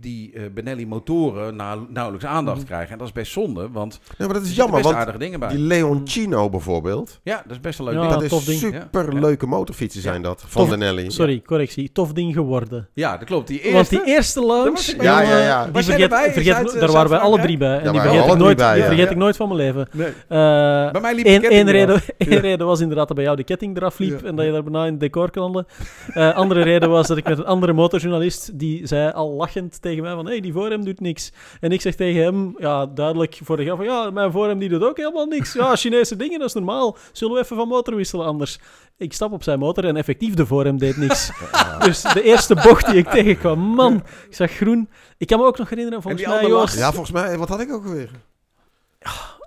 [0.00, 2.66] die eh, Benelli motoren nou, nauwelijks aandacht Mhm.
[2.66, 2.92] krijgen.
[2.92, 5.40] En dat is best zonde, want Ja, maar dat is jammer, best want aardige dingen
[5.40, 5.48] bij.
[5.48, 8.12] die Leoncino bijvoorbeeld, Ja, dat is best een leuk Ja, ding.
[8.30, 9.20] dat is super Ja.
[9.20, 10.08] leuke motorfietsen Ja.
[10.10, 10.70] zijn dat, van Tof.
[10.70, 11.10] Benelli.
[11.10, 11.92] Sorry, correctie.
[11.92, 12.88] Tof ding geworden.
[12.94, 13.46] Ja, dat klopt.
[13.48, 13.74] Die eerste...
[13.74, 15.64] Want die eerste launch, was- Ja, ja, ja.
[15.64, 17.78] die vergeet, uit, eh, daar waren wij alle drie bij.
[17.78, 19.10] En Ja, die vergeet, ik nooit, bij, die vergeet Ja.
[19.10, 19.88] ik nooit van mijn leven.
[19.92, 20.06] Nee.
[20.08, 20.14] Eh,
[20.92, 23.98] Bij mij liep de Eén reden, reden was inderdaad dat bij jou de ketting eraf
[23.98, 25.30] liep en dat je daar bijna in het decor.
[26.12, 30.02] Eh andere reden was dat ik met een andere motorjournalist, die zei al lachend tegen
[30.02, 31.32] mij van, hé, hey, die voor hem doet niks.
[31.60, 34.58] En ik zeg tegen hem, ja, duidelijk voor de grap van, ja, mijn voor hem
[34.58, 35.52] die doet ook helemaal niks.
[35.52, 36.96] Ja, Chinese dingen, dat is normaal.
[37.12, 38.58] Zullen we even van motor wisselen anders?
[38.96, 41.30] Ik stap op zijn motor en effectief de voor hem deed niks.
[41.84, 43.94] Dus de eerste bocht die ik tegenkwam, man,
[44.28, 44.88] ik zag groen.
[45.18, 47.72] Ik kan me ook nog herinneren, volgens mij, Joost, Ja, volgens mij, wat had ik
[47.72, 48.10] ook alweer?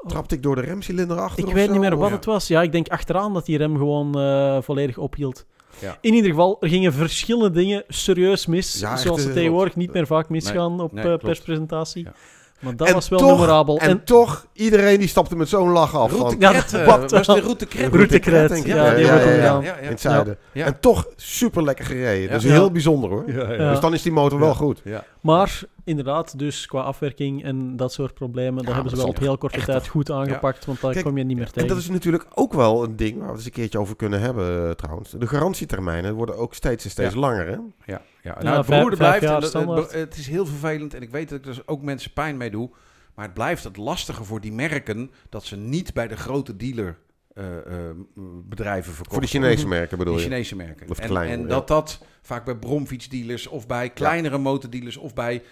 [0.07, 1.71] Trapte ik door de remcilinder achter Ik of weet zo?
[1.71, 2.15] niet meer wat Ja.
[2.15, 2.47] het was.
[2.47, 5.45] Ja, ik denk achteraan dat die rem gewoon eh, volledig ophield.
[5.79, 5.97] Ja.
[6.01, 8.79] In ieder geval, er gingen verschillende dingen serieus mis.
[8.79, 12.03] Ja, echt, zoals ze eh, tegenwoordig niet meer vaak misgaan op nee, eh, perspresentatie.
[12.03, 12.13] Ja.
[12.59, 13.77] Maar dat En was wel toch- memorabel.
[13.79, 16.11] En, toch, iedereen die stapte met zo'n lach af.
[16.11, 17.93] Route Van, Ja, Kret, eh, wat was de Route Kret.
[17.93, 18.73] Route Kret, denk ik.
[18.73, 19.61] ja, die ja, wordt ja, hem ja, gedaan.
[19.61, 19.77] ja, ja.
[19.77, 20.37] in het zuiden.
[20.51, 20.65] Ja.
[20.65, 22.21] En toch super lekker gereden.
[22.27, 22.33] Ja.
[22.33, 22.49] Dus Ja.
[22.51, 23.23] heel bijzonder hoor.
[23.27, 23.53] Ja, ja.
[23.61, 23.71] Ja.
[23.71, 24.53] Dus dan is die motor wel Ja.
[24.53, 24.81] goed.
[24.83, 25.03] Ja.
[25.21, 29.19] Maar inderdaad, dus qua afwerking en dat soort problemen, dat Ja, hebben ze wel op
[29.19, 31.67] heel korte tijd goed aangepakt, want daar Kijk, kom je niet meer En tegen.
[31.69, 34.21] dat is natuurlijk ook wel een ding waar we het eens een keertje over kunnen
[34.21, 35.11] hebben eh, trouwens.
[35.11, 37.19] De garantietermijnen worden ook steeds en steeds Ja.
[37.19, 37.45] langer.
[37.47, 37.51] Hè?
[37.53, 38.01] Ja, ja.
[38.23, 39.53] Ja, Nou, het vijf- beroerde vijf blijft.
[39.53, 40.93] en het, het is heel vervelend.
[40.93, 42.69] En ik weet dat ik er ook mensen pijn mee doe.
[43.15, 46.97] Maar het blijft het lastige voor die merken dat ze niet bij de grote dealer
[47.33, 47.95] eh, eh,
[48.43, 49.11] bedrijven verkopen.
[49.11, 50.21] Voor de Chinese merken bedoel je?
[50.21, 50.89] Chinese merken.
[50.89, 51.47] Of en en ja.
[51.47, 55.43] dat dat vaak bij bromfietsdealers of bij kleinere motordealers of bij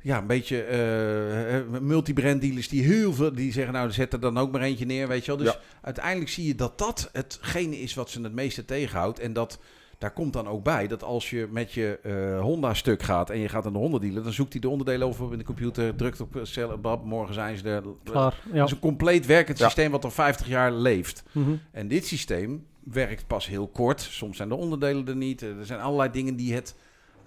[0.00, 4.20] ja, een beetje eh, eh, multibrand dealers die heel veel die zeggen nou zet er
[4.20, 5.44] dan ook maar eentje neer, weet je wel.
[5.44, 5.60] Dus Ja.
[5.82, 9.58] uiteindelijk zie je dat dat hetgene is wat ze het meeste tegenhoudt en dat
[9.98, 13.38] daar komt dan ook bij dat als je met je eh, Honda stuk gaat en
[13.38, 15.94] je gaat naar de Honda dealer, dan zoekt hij de onderdelen over in de computer,
[15.94, 17.82] drukt op cel, bab, morgen zijn ze er.
[18.04, 18.56] Klaar, ja.
[18.58, 19.64] Het is een compleet werkend Ja.
[19.64, 21.22] systeem wat al 50 jaar leeft.
[21.32, 21.50] Mhm.
[21.70, 24.00] En dit systeem werkt pas heel kort.
[24.00, 25.42] Soms zijn de onderdelen er niet.
[25.42, 26.74] Er zijn allerlei dingen die het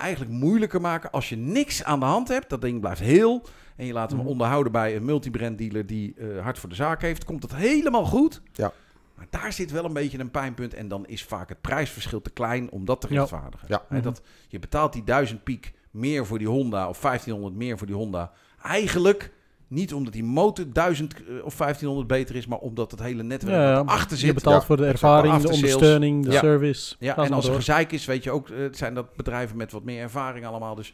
[0.02, 1.12] eigenlijk moeilijker maken.
[1.12, 3.46] Als je niks aan de hand hebt, dat ding blijft heel.
[3.76, 4.28] En je laat hem Mhm.
[4.30, 7.24] onderhouden bij een multibrand dealer die eh, hard voor de zaak heeft.
[7.24, 8.42] Komt het helemaal goed.
[8.54, 8.72] Ja.
[9.16, 10.74] Maar daar zit wel een beetje een pijnpunt.
[10.74, 13.68] En dan is vaak het prijsverschil te klein om dat te rechtvaardigen.
[13.70, 13.86] Ja.
[13.90, 14.02] Mhm.
[14.02, 17.96] dat, je betaalt die 1000 piek meer voor die Honda of 1500 meer voor die
[17.96, 18.32] Honda.
[18.62, 19.32] Eigenlijk
[19.72, 23.56] niet omdat die motor 1000 eh, of 1500 beter is, maar omdat het hele netwerk
[23.56, 24.28] Ja, achter zit.
[24.28, 26.40] Je betaalt Ja, voor de ervaring, de ondersteuning, de Ja.
[26.40, 26.96] service.
[27.00, 29.72] Ja, en als er gezeik is, weet je ook, eh, het zijn dat bedrijven met
[29.72, 30.76] wat meer ervaring allemaal.
[30.76, 30.94] Dus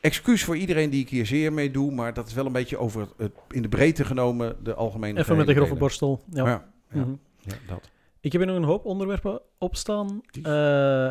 [0.00, 2.78] excuus voor iedereen die ik hier zeer mee doe, maar dat is wel een beetje
[2.78, 6.20] over het, het- in de breedte genomen de algemene Even met de grove borstel.
[6.30, 6.32] Ja.
[6.32, 6.48] delen.
[6.50, 7.10] Ja, ja, Mhm.
[7.40, 7.90] ja, dat.
[8.20, 10.20] Ik heb hier nog een hoop onderwerpen opstaan.
[10.42, 10.42] Eh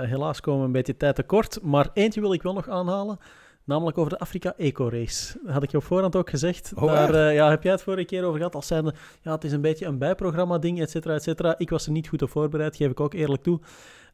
[0.01, 1.59] helaas komen we een beetje tijd tekort.
[1.61, 3.19] Maar eentje wil ik wel nog aanhalen.
[3.65, 5.39] Namelijk over de Afrika Eco Race.
[5.43, 6.71] Dat had ik je op voorhand ook gezegd.
[6.75, 8.55] Oh, Daar eh, ja, heb jij het vorige keer over gehad.
[8.55, 11.55] Als zijnde, ja, het is een beetje een bijprogramma-ding, et cetera, et cetera.
[11.57, 13.59] Ik was er niet goed op voorbereid, geef ik ook eerlijk toe.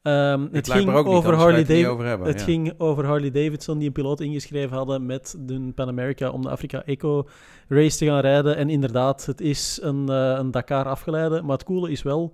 [0.02, 1.94] Ehm, Het ging niet, over Harley het niet Davidson.
[1.94, 2.28] over hebben.
[2.28, 2.46] Het ja.
[2.46, 6.50] ging over Harley Davidson, die een piloot ingeschreven hadden met de Pan America om de
[6.50, 7.28] Afrika Eco
[7.68, 8.56] Race te gaan rijden.
[8.56, 11.42] En inderdaad, het is een, eh, een Dakar afgeleide.
[11.42, 12.32] Maar het coole is wel,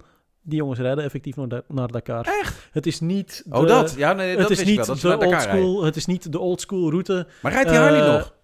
[0.48, 2.26] die jongens rijden effectief naar, Da- naar Dakar.
[2.42, 2.70] Echt?
[2.72, 3.94] Het is niet de, Oh, dat?
[3.98, 4.86] Ja, nee, dat het is niet wel.
[4.86, 7.28] Dat de old school, het is niet de old school route.
[7.42, 8.36] Maar rijdt die Harley Eh, nog?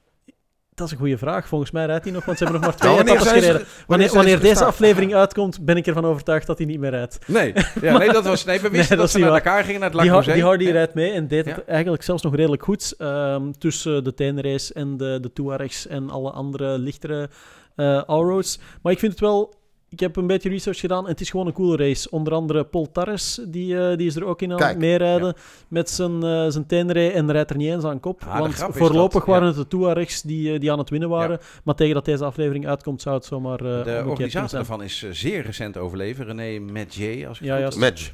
[0.76, 1.48] Dat is een goede vraag.
[1.48, 3.66] Volgens mij rijdt hij nog, want ze hebben nog maar twee etappes gereden.
[3.88, 7.20] Wanneer, wanneer deze aflevering uitkomt, ben ik ervan overtuigd dat hij niet meer rijdt.
[7.28, 9.44] Nee, ja, nee, dat was, nee we wisten Nee, dat ze naar waar.
[9.44, 10.72] Dakar gingen, naar het Lac die Hardy Ja.
[10.72, 11.54] rijdt mee en deed Ja.
[11.54, 12.94] het eigenlijk zelfs nog redelijk goed.
[12.98, 17.30] ehm, tussen de Tenerace en de, de Tuaregs en alle andere lichtere
[17.76, 18.60] eh allroads.
[18.82, 19.54] Maar ik vind het wel...
[19.94, 22.10] Ik heb een beetje research gedaan en het is gewoon een coole race.
[22.10, 24.70] Onder andere Paul Tarres, die, eh, die is er ook in aan Kijk.
[24.70, 25.34] het meerijden
[25.68, 28.24] met zijn, eh zijn Tenere en rijdt er niet eens aan kop.
[28.28, 29.32] Ah, want voorlopig dat, ja.
[29.32, 31.40] waren het de Tuaregs die, eh, die aan het winnen waren.
[31.64, 34.50] Maar tegen dat deze aflevering uitkomt, zou het zomaar eh De organisator zijn.
[34.50, 36.26] daarvan is zeer recent overleden.
[36.26, 38.14] René Medjay, als ik Ja, het.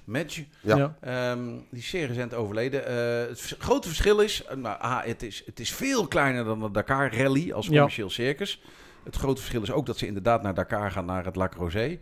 [0.61, 0.77] Ja.
[0.77, 0.95] Ja.
[1.01, 1.39] Ehm,
[1.71, 2.87] die is zeer recent overleden.
[2.87, 6.71] Eh, het grote verschil is, nou, ah, het is, het is veel kleiner dan de
[6.71, 7.71] Dakar Rally als Ja.
[7.71, 8.61] commercieel circus.
[9.03, 11.97] Het grote verschil is ook dat ze inderdaad naar Dakar gaan, naar het Lac Rosé.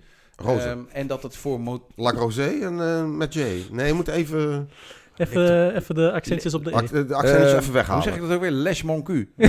[0.46, 3.40] Ehm, en dat het voor mo- Lac Rosé en eh met J.
[3.72, 4.70] Nee, je moet even...
[5.18, 7.06] Even, even de accentjes op de Ac- E.
[7.06, 8.02] De accentjes Eh, even weghalen.
[8.04, 8.52] Hoe zeg ik dat ook weer?
[8.52, 9.26] Les mon cul.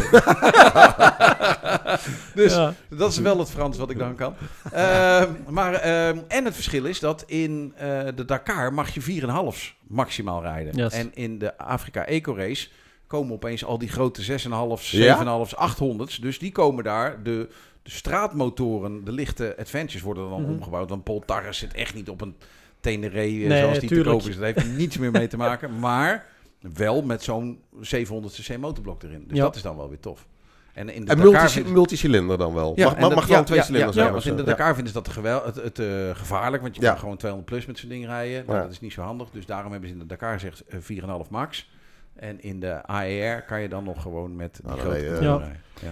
[2.34, 2.74] dus Ja.
[2.88, 4.34] dat is wel het Frans wat ik dan kan.
[4.72, 9.74] Ehm, maar, ehm, en het verschil is dat in eh, de Dakar mag je 4,5
[9.86, 10.74] maximaal rijden.
[10.76, 10.92] Yes.
[10.92, 12.68] En in de Afrika Eco Race
[13.08, 15.46] komen opeens al die grote 6,5, 7,5, Ja?
[15.56, 16.16] 800's.
[16.20, 17.22] Dus die komen daar.
[17.22, 17.48] De,
[17.82, 20.50] de straatmotoren, de lichte Adventures worden dan Mhm.
[20.50, 20.88] omgebouwd.
[20.90, 22.34] Want Paul Tarres zit echt niet op een
[22.80, 24.18] Teneré eh, Nee, zoals die te tuurlijk.
[24.18, 24.34] koop is.
[24.36, 25.78] Dat heeft er niets meer mee te maken.
[25.88, 26.26] Maar
[26.74, 29.24] wel met zo'n 700 cc motorblok erin.
[29.28, 29.42] Dus Ja.
[29.44, 30.26] dat is dan wel weer tof.
[30.72, 32.72] En in de En Dakar multi, multicilinder dan wel.
[32.76, 34.36] ja, mag mag, dat- mag dan ja, twee ja, cilinders ja, zijn want of in
[34.36, 34.42] de.
[34.42, 34.48] Ja.
[34.48, 36.90] Dakar vinden ze dat gewel, het, het, eh, gevaarlijk, want je Ja.
[36.90, 38.42] kan gewoon 200 plus met zo'n ding rijden.
[38.46, 38.62] Nou, Ja.
[38.64, 41.30] Dat is niet zo handig, dus daarom hebben ze in de Dakar gezegd eh, 4,5
[41.30, 41.70] max.
[42.18, 45.40] En in de AER kan je dan nog gewoon met die Nou, grote ja.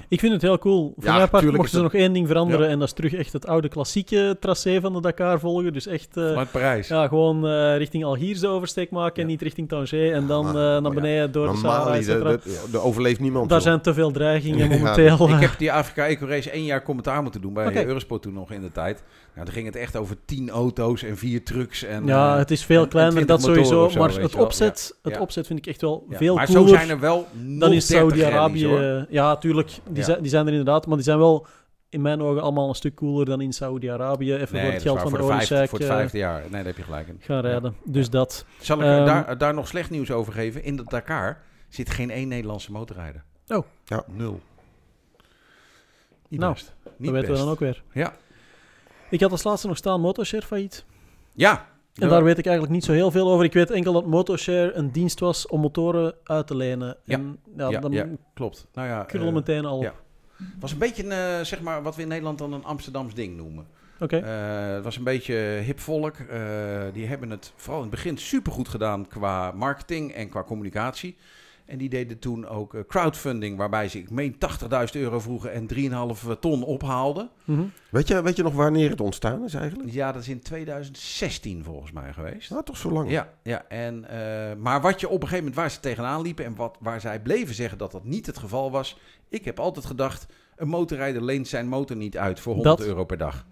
[0.09, 0.93] Ik vind het heel cool.
[0.97, 2.73] Voor Ja, mijn part tuurlijk mochten ze nog één ding veranderen Ja.
[2.73, 5.73] en dat is terug echt het oude klassieke tracé van de Dakar volgen.
[5.73, 6.89] Dus echt eh, Vanuit Parijs.
[6.89, 10.55] ja, gewoon eh, richting Algiers de oversteek maken en niet richting Tanger en dan Maar-
[10.55, 13.49] eh, naar maar ja, beneden door de Maar Sahara, de, de, de overleeft niemand.
[13.49, 15.29] Daar zijn te veel dreigingen Ja, momenteel.
[15.29, 17.87] Ik heb die Afrika Eco Race één jaar commentaar moeten doen bij.
[17.87, 19.03] Eurosport toen nog in de tijd.
[19.35, 21.83] Nou, dan ging het echt over 10 auto's en vier trucks.
[21.85, 23.99] En, ja, het is veel en- kleiner, 20 dat sowieso.
[23.99, 26.25] maar het opzet, het opzet vind ik echt wel ja.
[26.25, 28.79] veel maar cooler zo zijn er wel nog dan in 30 rallies, hoor.
[28.79, 29.07] Saudi-Arabië.
[29.11, 29.69] Ja, tuurlijk.
[29.69, 30.03] Die, Ja.
[30.03, 31.47] Zijn, die zijn er inderdaad, maar die zijn wel
[31.89, 34.35] in mijn ogen allemaal een stuk cooler dan in Saudi-Arabië.
[34.35, 35.89] Even Nee, voor dat het is geld van voor de de vijfde, oliesjeik voor het
[35.89, 36.41] eh, vijfde jaar.
[36.41, 37.17] Nee, daar heb je gelijk in.
[37.21, 37.77] gaan rijden.
[37.85, 38.45] Dus dat.
[38.61, 40.63] Zal ik er Ehm, daar, daar nog slecht nieuws over geven?
[40.63, 43.25] In de Dakar zit geen één Nederlandse motorrijder.
[43.49, 43.65] Oh.
[43.85, 44.05] Ja.
[44.07, 44.41] Nul.
[46.29, 46.75] Niet Nou, best.
[46.97, 47.83] Niet dat weten we dan ook weer.
[47.93, 48.13] Ja.
[49.11, 50.85] Ik had als laatste nog staan Motoshare failliet.
[51.33, 51.67] Ja.
[51.99, 53.45] En daar weet ik eigenlijk niet zo heel veel over.
[53.45, 56.97] Ik weet enkel dat Motoshare een dienst was om motoren uit te lenen.
[57.05, 57.15] Ja.
[57.15, 58.67] En ja, Ja, dan ja, klopt.
[58.73, 59.83] Nou ja, eh, meteen al op.
[59.83, 59.95] ja.
[60.61, 63.37] was een beetje een, eh, zeg maar, wat we in Nederland dan een Amsterdams ding
[63.37, 63.67] noemen.
[64.01, 64.17] Oké.
[64.17, 65.35] Eh, het was een beetje
[65.65, 66.17] hip volk.
[66.93, 71.17] Die hebben het vooral in het begin supergoed gedaan qua marketing en qua communicatie.
[71.67, 75.69] En die deden toen ook eh, crowdfunding, waarbij ze, ik meen, 80.000 euro vroegen en
[75.75, 77.31] 3,5 ton ophaalden.
[77.45, 77.63] Mhm.
[77.91, 79.91] Weet, je, weet je nog wanneer het ontstaan is eigenlijk?
[79.93, 82.51] Ja, dat is in 2016 volgens mij geweest.
[82.51, 83.11] Nou, toch zo lang.
[83.11, 86.45] Ja, ja en, eh, maar wat je op een gegeven moment waar ze tegenaan liepen
[86.45, 88.99] en wat, waar zij bleven zeggen dat dat niet het geval was.
[89.29, 93.05] Ik heb altijd gedacht, een motorrijder leent zijn motor niet uit voor 100 Dat- euro
[93.05, 93.47] per dag.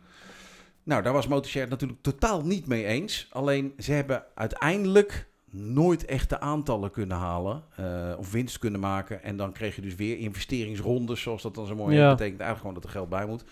[0.83, 3.29] Nou, daar was Motorshare natuurlijk totaal niet mee eens.
[3.31, 5.27] Alleen ze hebben uiteindelijk
[5.57, 7.85] nooit echt de aantallen kunnen halen eh,
[8.19, 9.23] of winst kunnen maken.
[9.23, 12.11] En dan kreeg je dus weer investeringsrondes, zoals dat dan zo mooi Ja.
[12.11, 13.45] betekent eigenlijk gewoon dat er geld bij moet.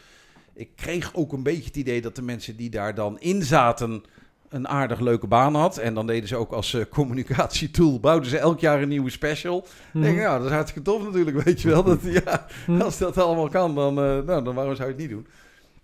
[0.54, 4.02] Ik kreeg ook een beetje het idee dat de mensen die daar dan in zaten
[4.48, 5.78] een aardig leuke baan had.
[5.78, 9.66] En dan deden ze ook als eh, communicatietool, bouwden ze elk jaar een nieuwe special.
[9.92, 10.02] Mhm.
[10.02, 11.82] Denk, ik, ja, dat is hartstikke tof natuurlijk, weet je wel.
[11.84, 12.80] Dat, ja, Mhm.
[12.80, 15.26] als dat allemaal kan, dan, eh, nou, dan waarom zou je het niet doen?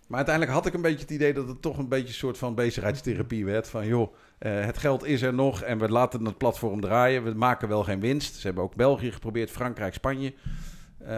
[0.07, 2.39] Maar uiteindelijk had ik een beetje het idee dat het toch een beetje een soort
[2.39, 3.69] van bezigheidstherapie werd.
[3.69, 7.25] Van joh, eh, het geld is er nog en we laten het platform draaien.
[7.25, 8.35] We maken wel geen winst.
[8.35, 10.35] Ze hebben ook België geprobeerd, Frankrijk, Spanje.
[10.99, 11.09] Eh,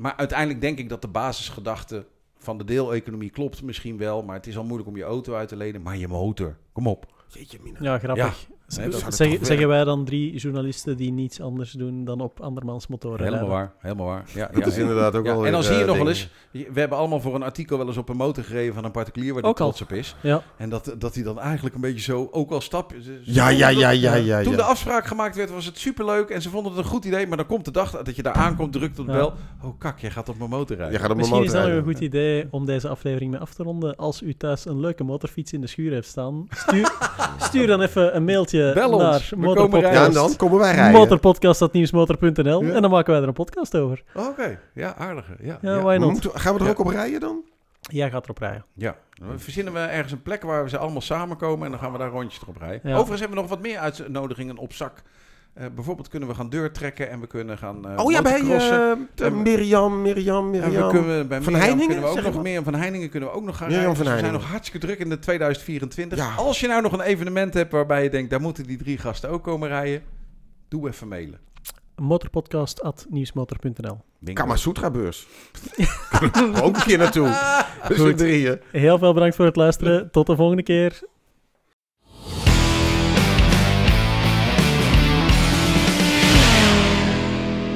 [0.00, 2.06] maar uiteindelijk denk ik dat de basisgedachte
[2.38, 4.22] van de deeleconomie klopt misschien wel.
[4.22, 5.82] Maar het is al moeilijk om je auto uit te lenen.
[5.82, 7.12] Maar je motor, kom op.
[7.28, 7.78] Jeetje, mina.
[7.80, 8.48] Ja, grappig.
[8.76, 12.86] Nee, dat Zeg- zeggen wij dan drie journalisten die niets anders doen dan op andermans
[12.86, 13.56] motoren Helemaal rijden?
[13.58, 14.24] waar, helemaal waar.
[14.34, 16.08] Ja, Dat ja, is inderdaad ook Ja, wel en dan zie je eh, nog wel
[16.08, 18.90] eens, we hebben allemaal voor een artikel wel eens op een motor gereden van een
[18.90, 19.66] particulier waar Ook al.
[19.72, 20.16] trots op is.
[20.20, 20.42] Ja.
[20.56, 22.92] En dat, dat hij dan eigenlijk een beetje zo, ook al stap.
[23.22, 24.42] Ja, ja, ja, ja, ja.
[24.42, 24.56] Toen ja.
[24.58, 27.26] de afspraak gemaakt werd, was het superleuk en ze vonden het een goed idee.
[27.26, 29.18] Maar dan komt de dag dat je daar aankomt, drukt op de Ja.
[29.18, 29.32] bel.
[29.62, 30.94] Oh kak, jij gaat op mijn motor rijden.
[30.94, 33.30] Je gaat op mijn Misschien is motor dat nog een goed idee om deze aflevering
[33.30, 33.96] mee af te ronden.
[33.96, 36.92] Als u thuis een leuke motorfiets in de schuur heeft staan, stuur,
[37.48, 39.02] stuur dan even een mailtje Bel ons.
[39.02, 39.30] naar We rijden.
[39.30, 40.14] Ja, en motorpodcast.
[40.14, 40.92] dan komen wij rijden.
[41.00, 42.72] Motorpodcast.nieuwsmotor.nl Ja.
[42.72, 44.02] en dan maken wij er een podcast over.
[44.14, 45.32] Oh, Oké, ja, aardige.
[45.40, 45.98] Ja, Ja?
[45.98, 47.42] Moeten we- gaan we er ook op rijden dan?
[47.80, 48.64] Jij gaat erop rijden.
[48.74, 51.92] Ja, dan verzinnen we ergens een plek waar we ze allemaal samenkomen en dan gaan
[51.92, 52.90] we daar rondjes erop rijden.
[52.92, 55.02] Overigens hebben we nog wat meer uitnodigingen op zak.
[55.54, 58.92] Eh, bijvoorbeeld kunnen we gaan deurtrekken en we kunnen gaan eh oh ja, bij eh,
[59.14, 60.90] de Mirjam, Mirjam, we Mirjam.
[60.90, 63.44] kunnen, bij Van Mirjam Heiningen, kunnen we ook nog meer van Heiningen kunnen we ook
[63.44, 64.04] nog gaan Mirjam rijden.
[64.04, 66.18] van Dus we zijn nog hartstikke druk in de 2024.
[66.18, 66.34] Ja.
[66.34, 69.30] Als je nou nog een evenement hebt waarbij je denkt, daar moeten die drie gasten
[69.30, 70.02] ook komen rijden,
[70.68, 71.38] doe even mailen.
[71.96, 74.42] Motorpodcast.nieuwsmotor.nl Bingo.
[74.42, 75.26] Kamasutra beurs.
[76.62, 77.28] ook een keer naartoe.
[77.88, 78.20] Dus Goed.
[78.20, 80.10] Heel veel bedankt voor het luisteren.
[80.10, 81.00] Tot de volgende keer.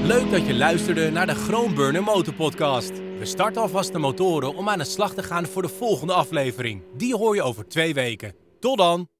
[0.08, 2.92] Leuk dat je luisterde naar de Groenburner Motorpodcast.
[3.18, 6.82] We starten alvast de motoren om aan de slag te gaan voor de volgende aflevering.
[6.96, 8.34] Die hoor je over twee weken.
[8.60, 9.17] Tot dan!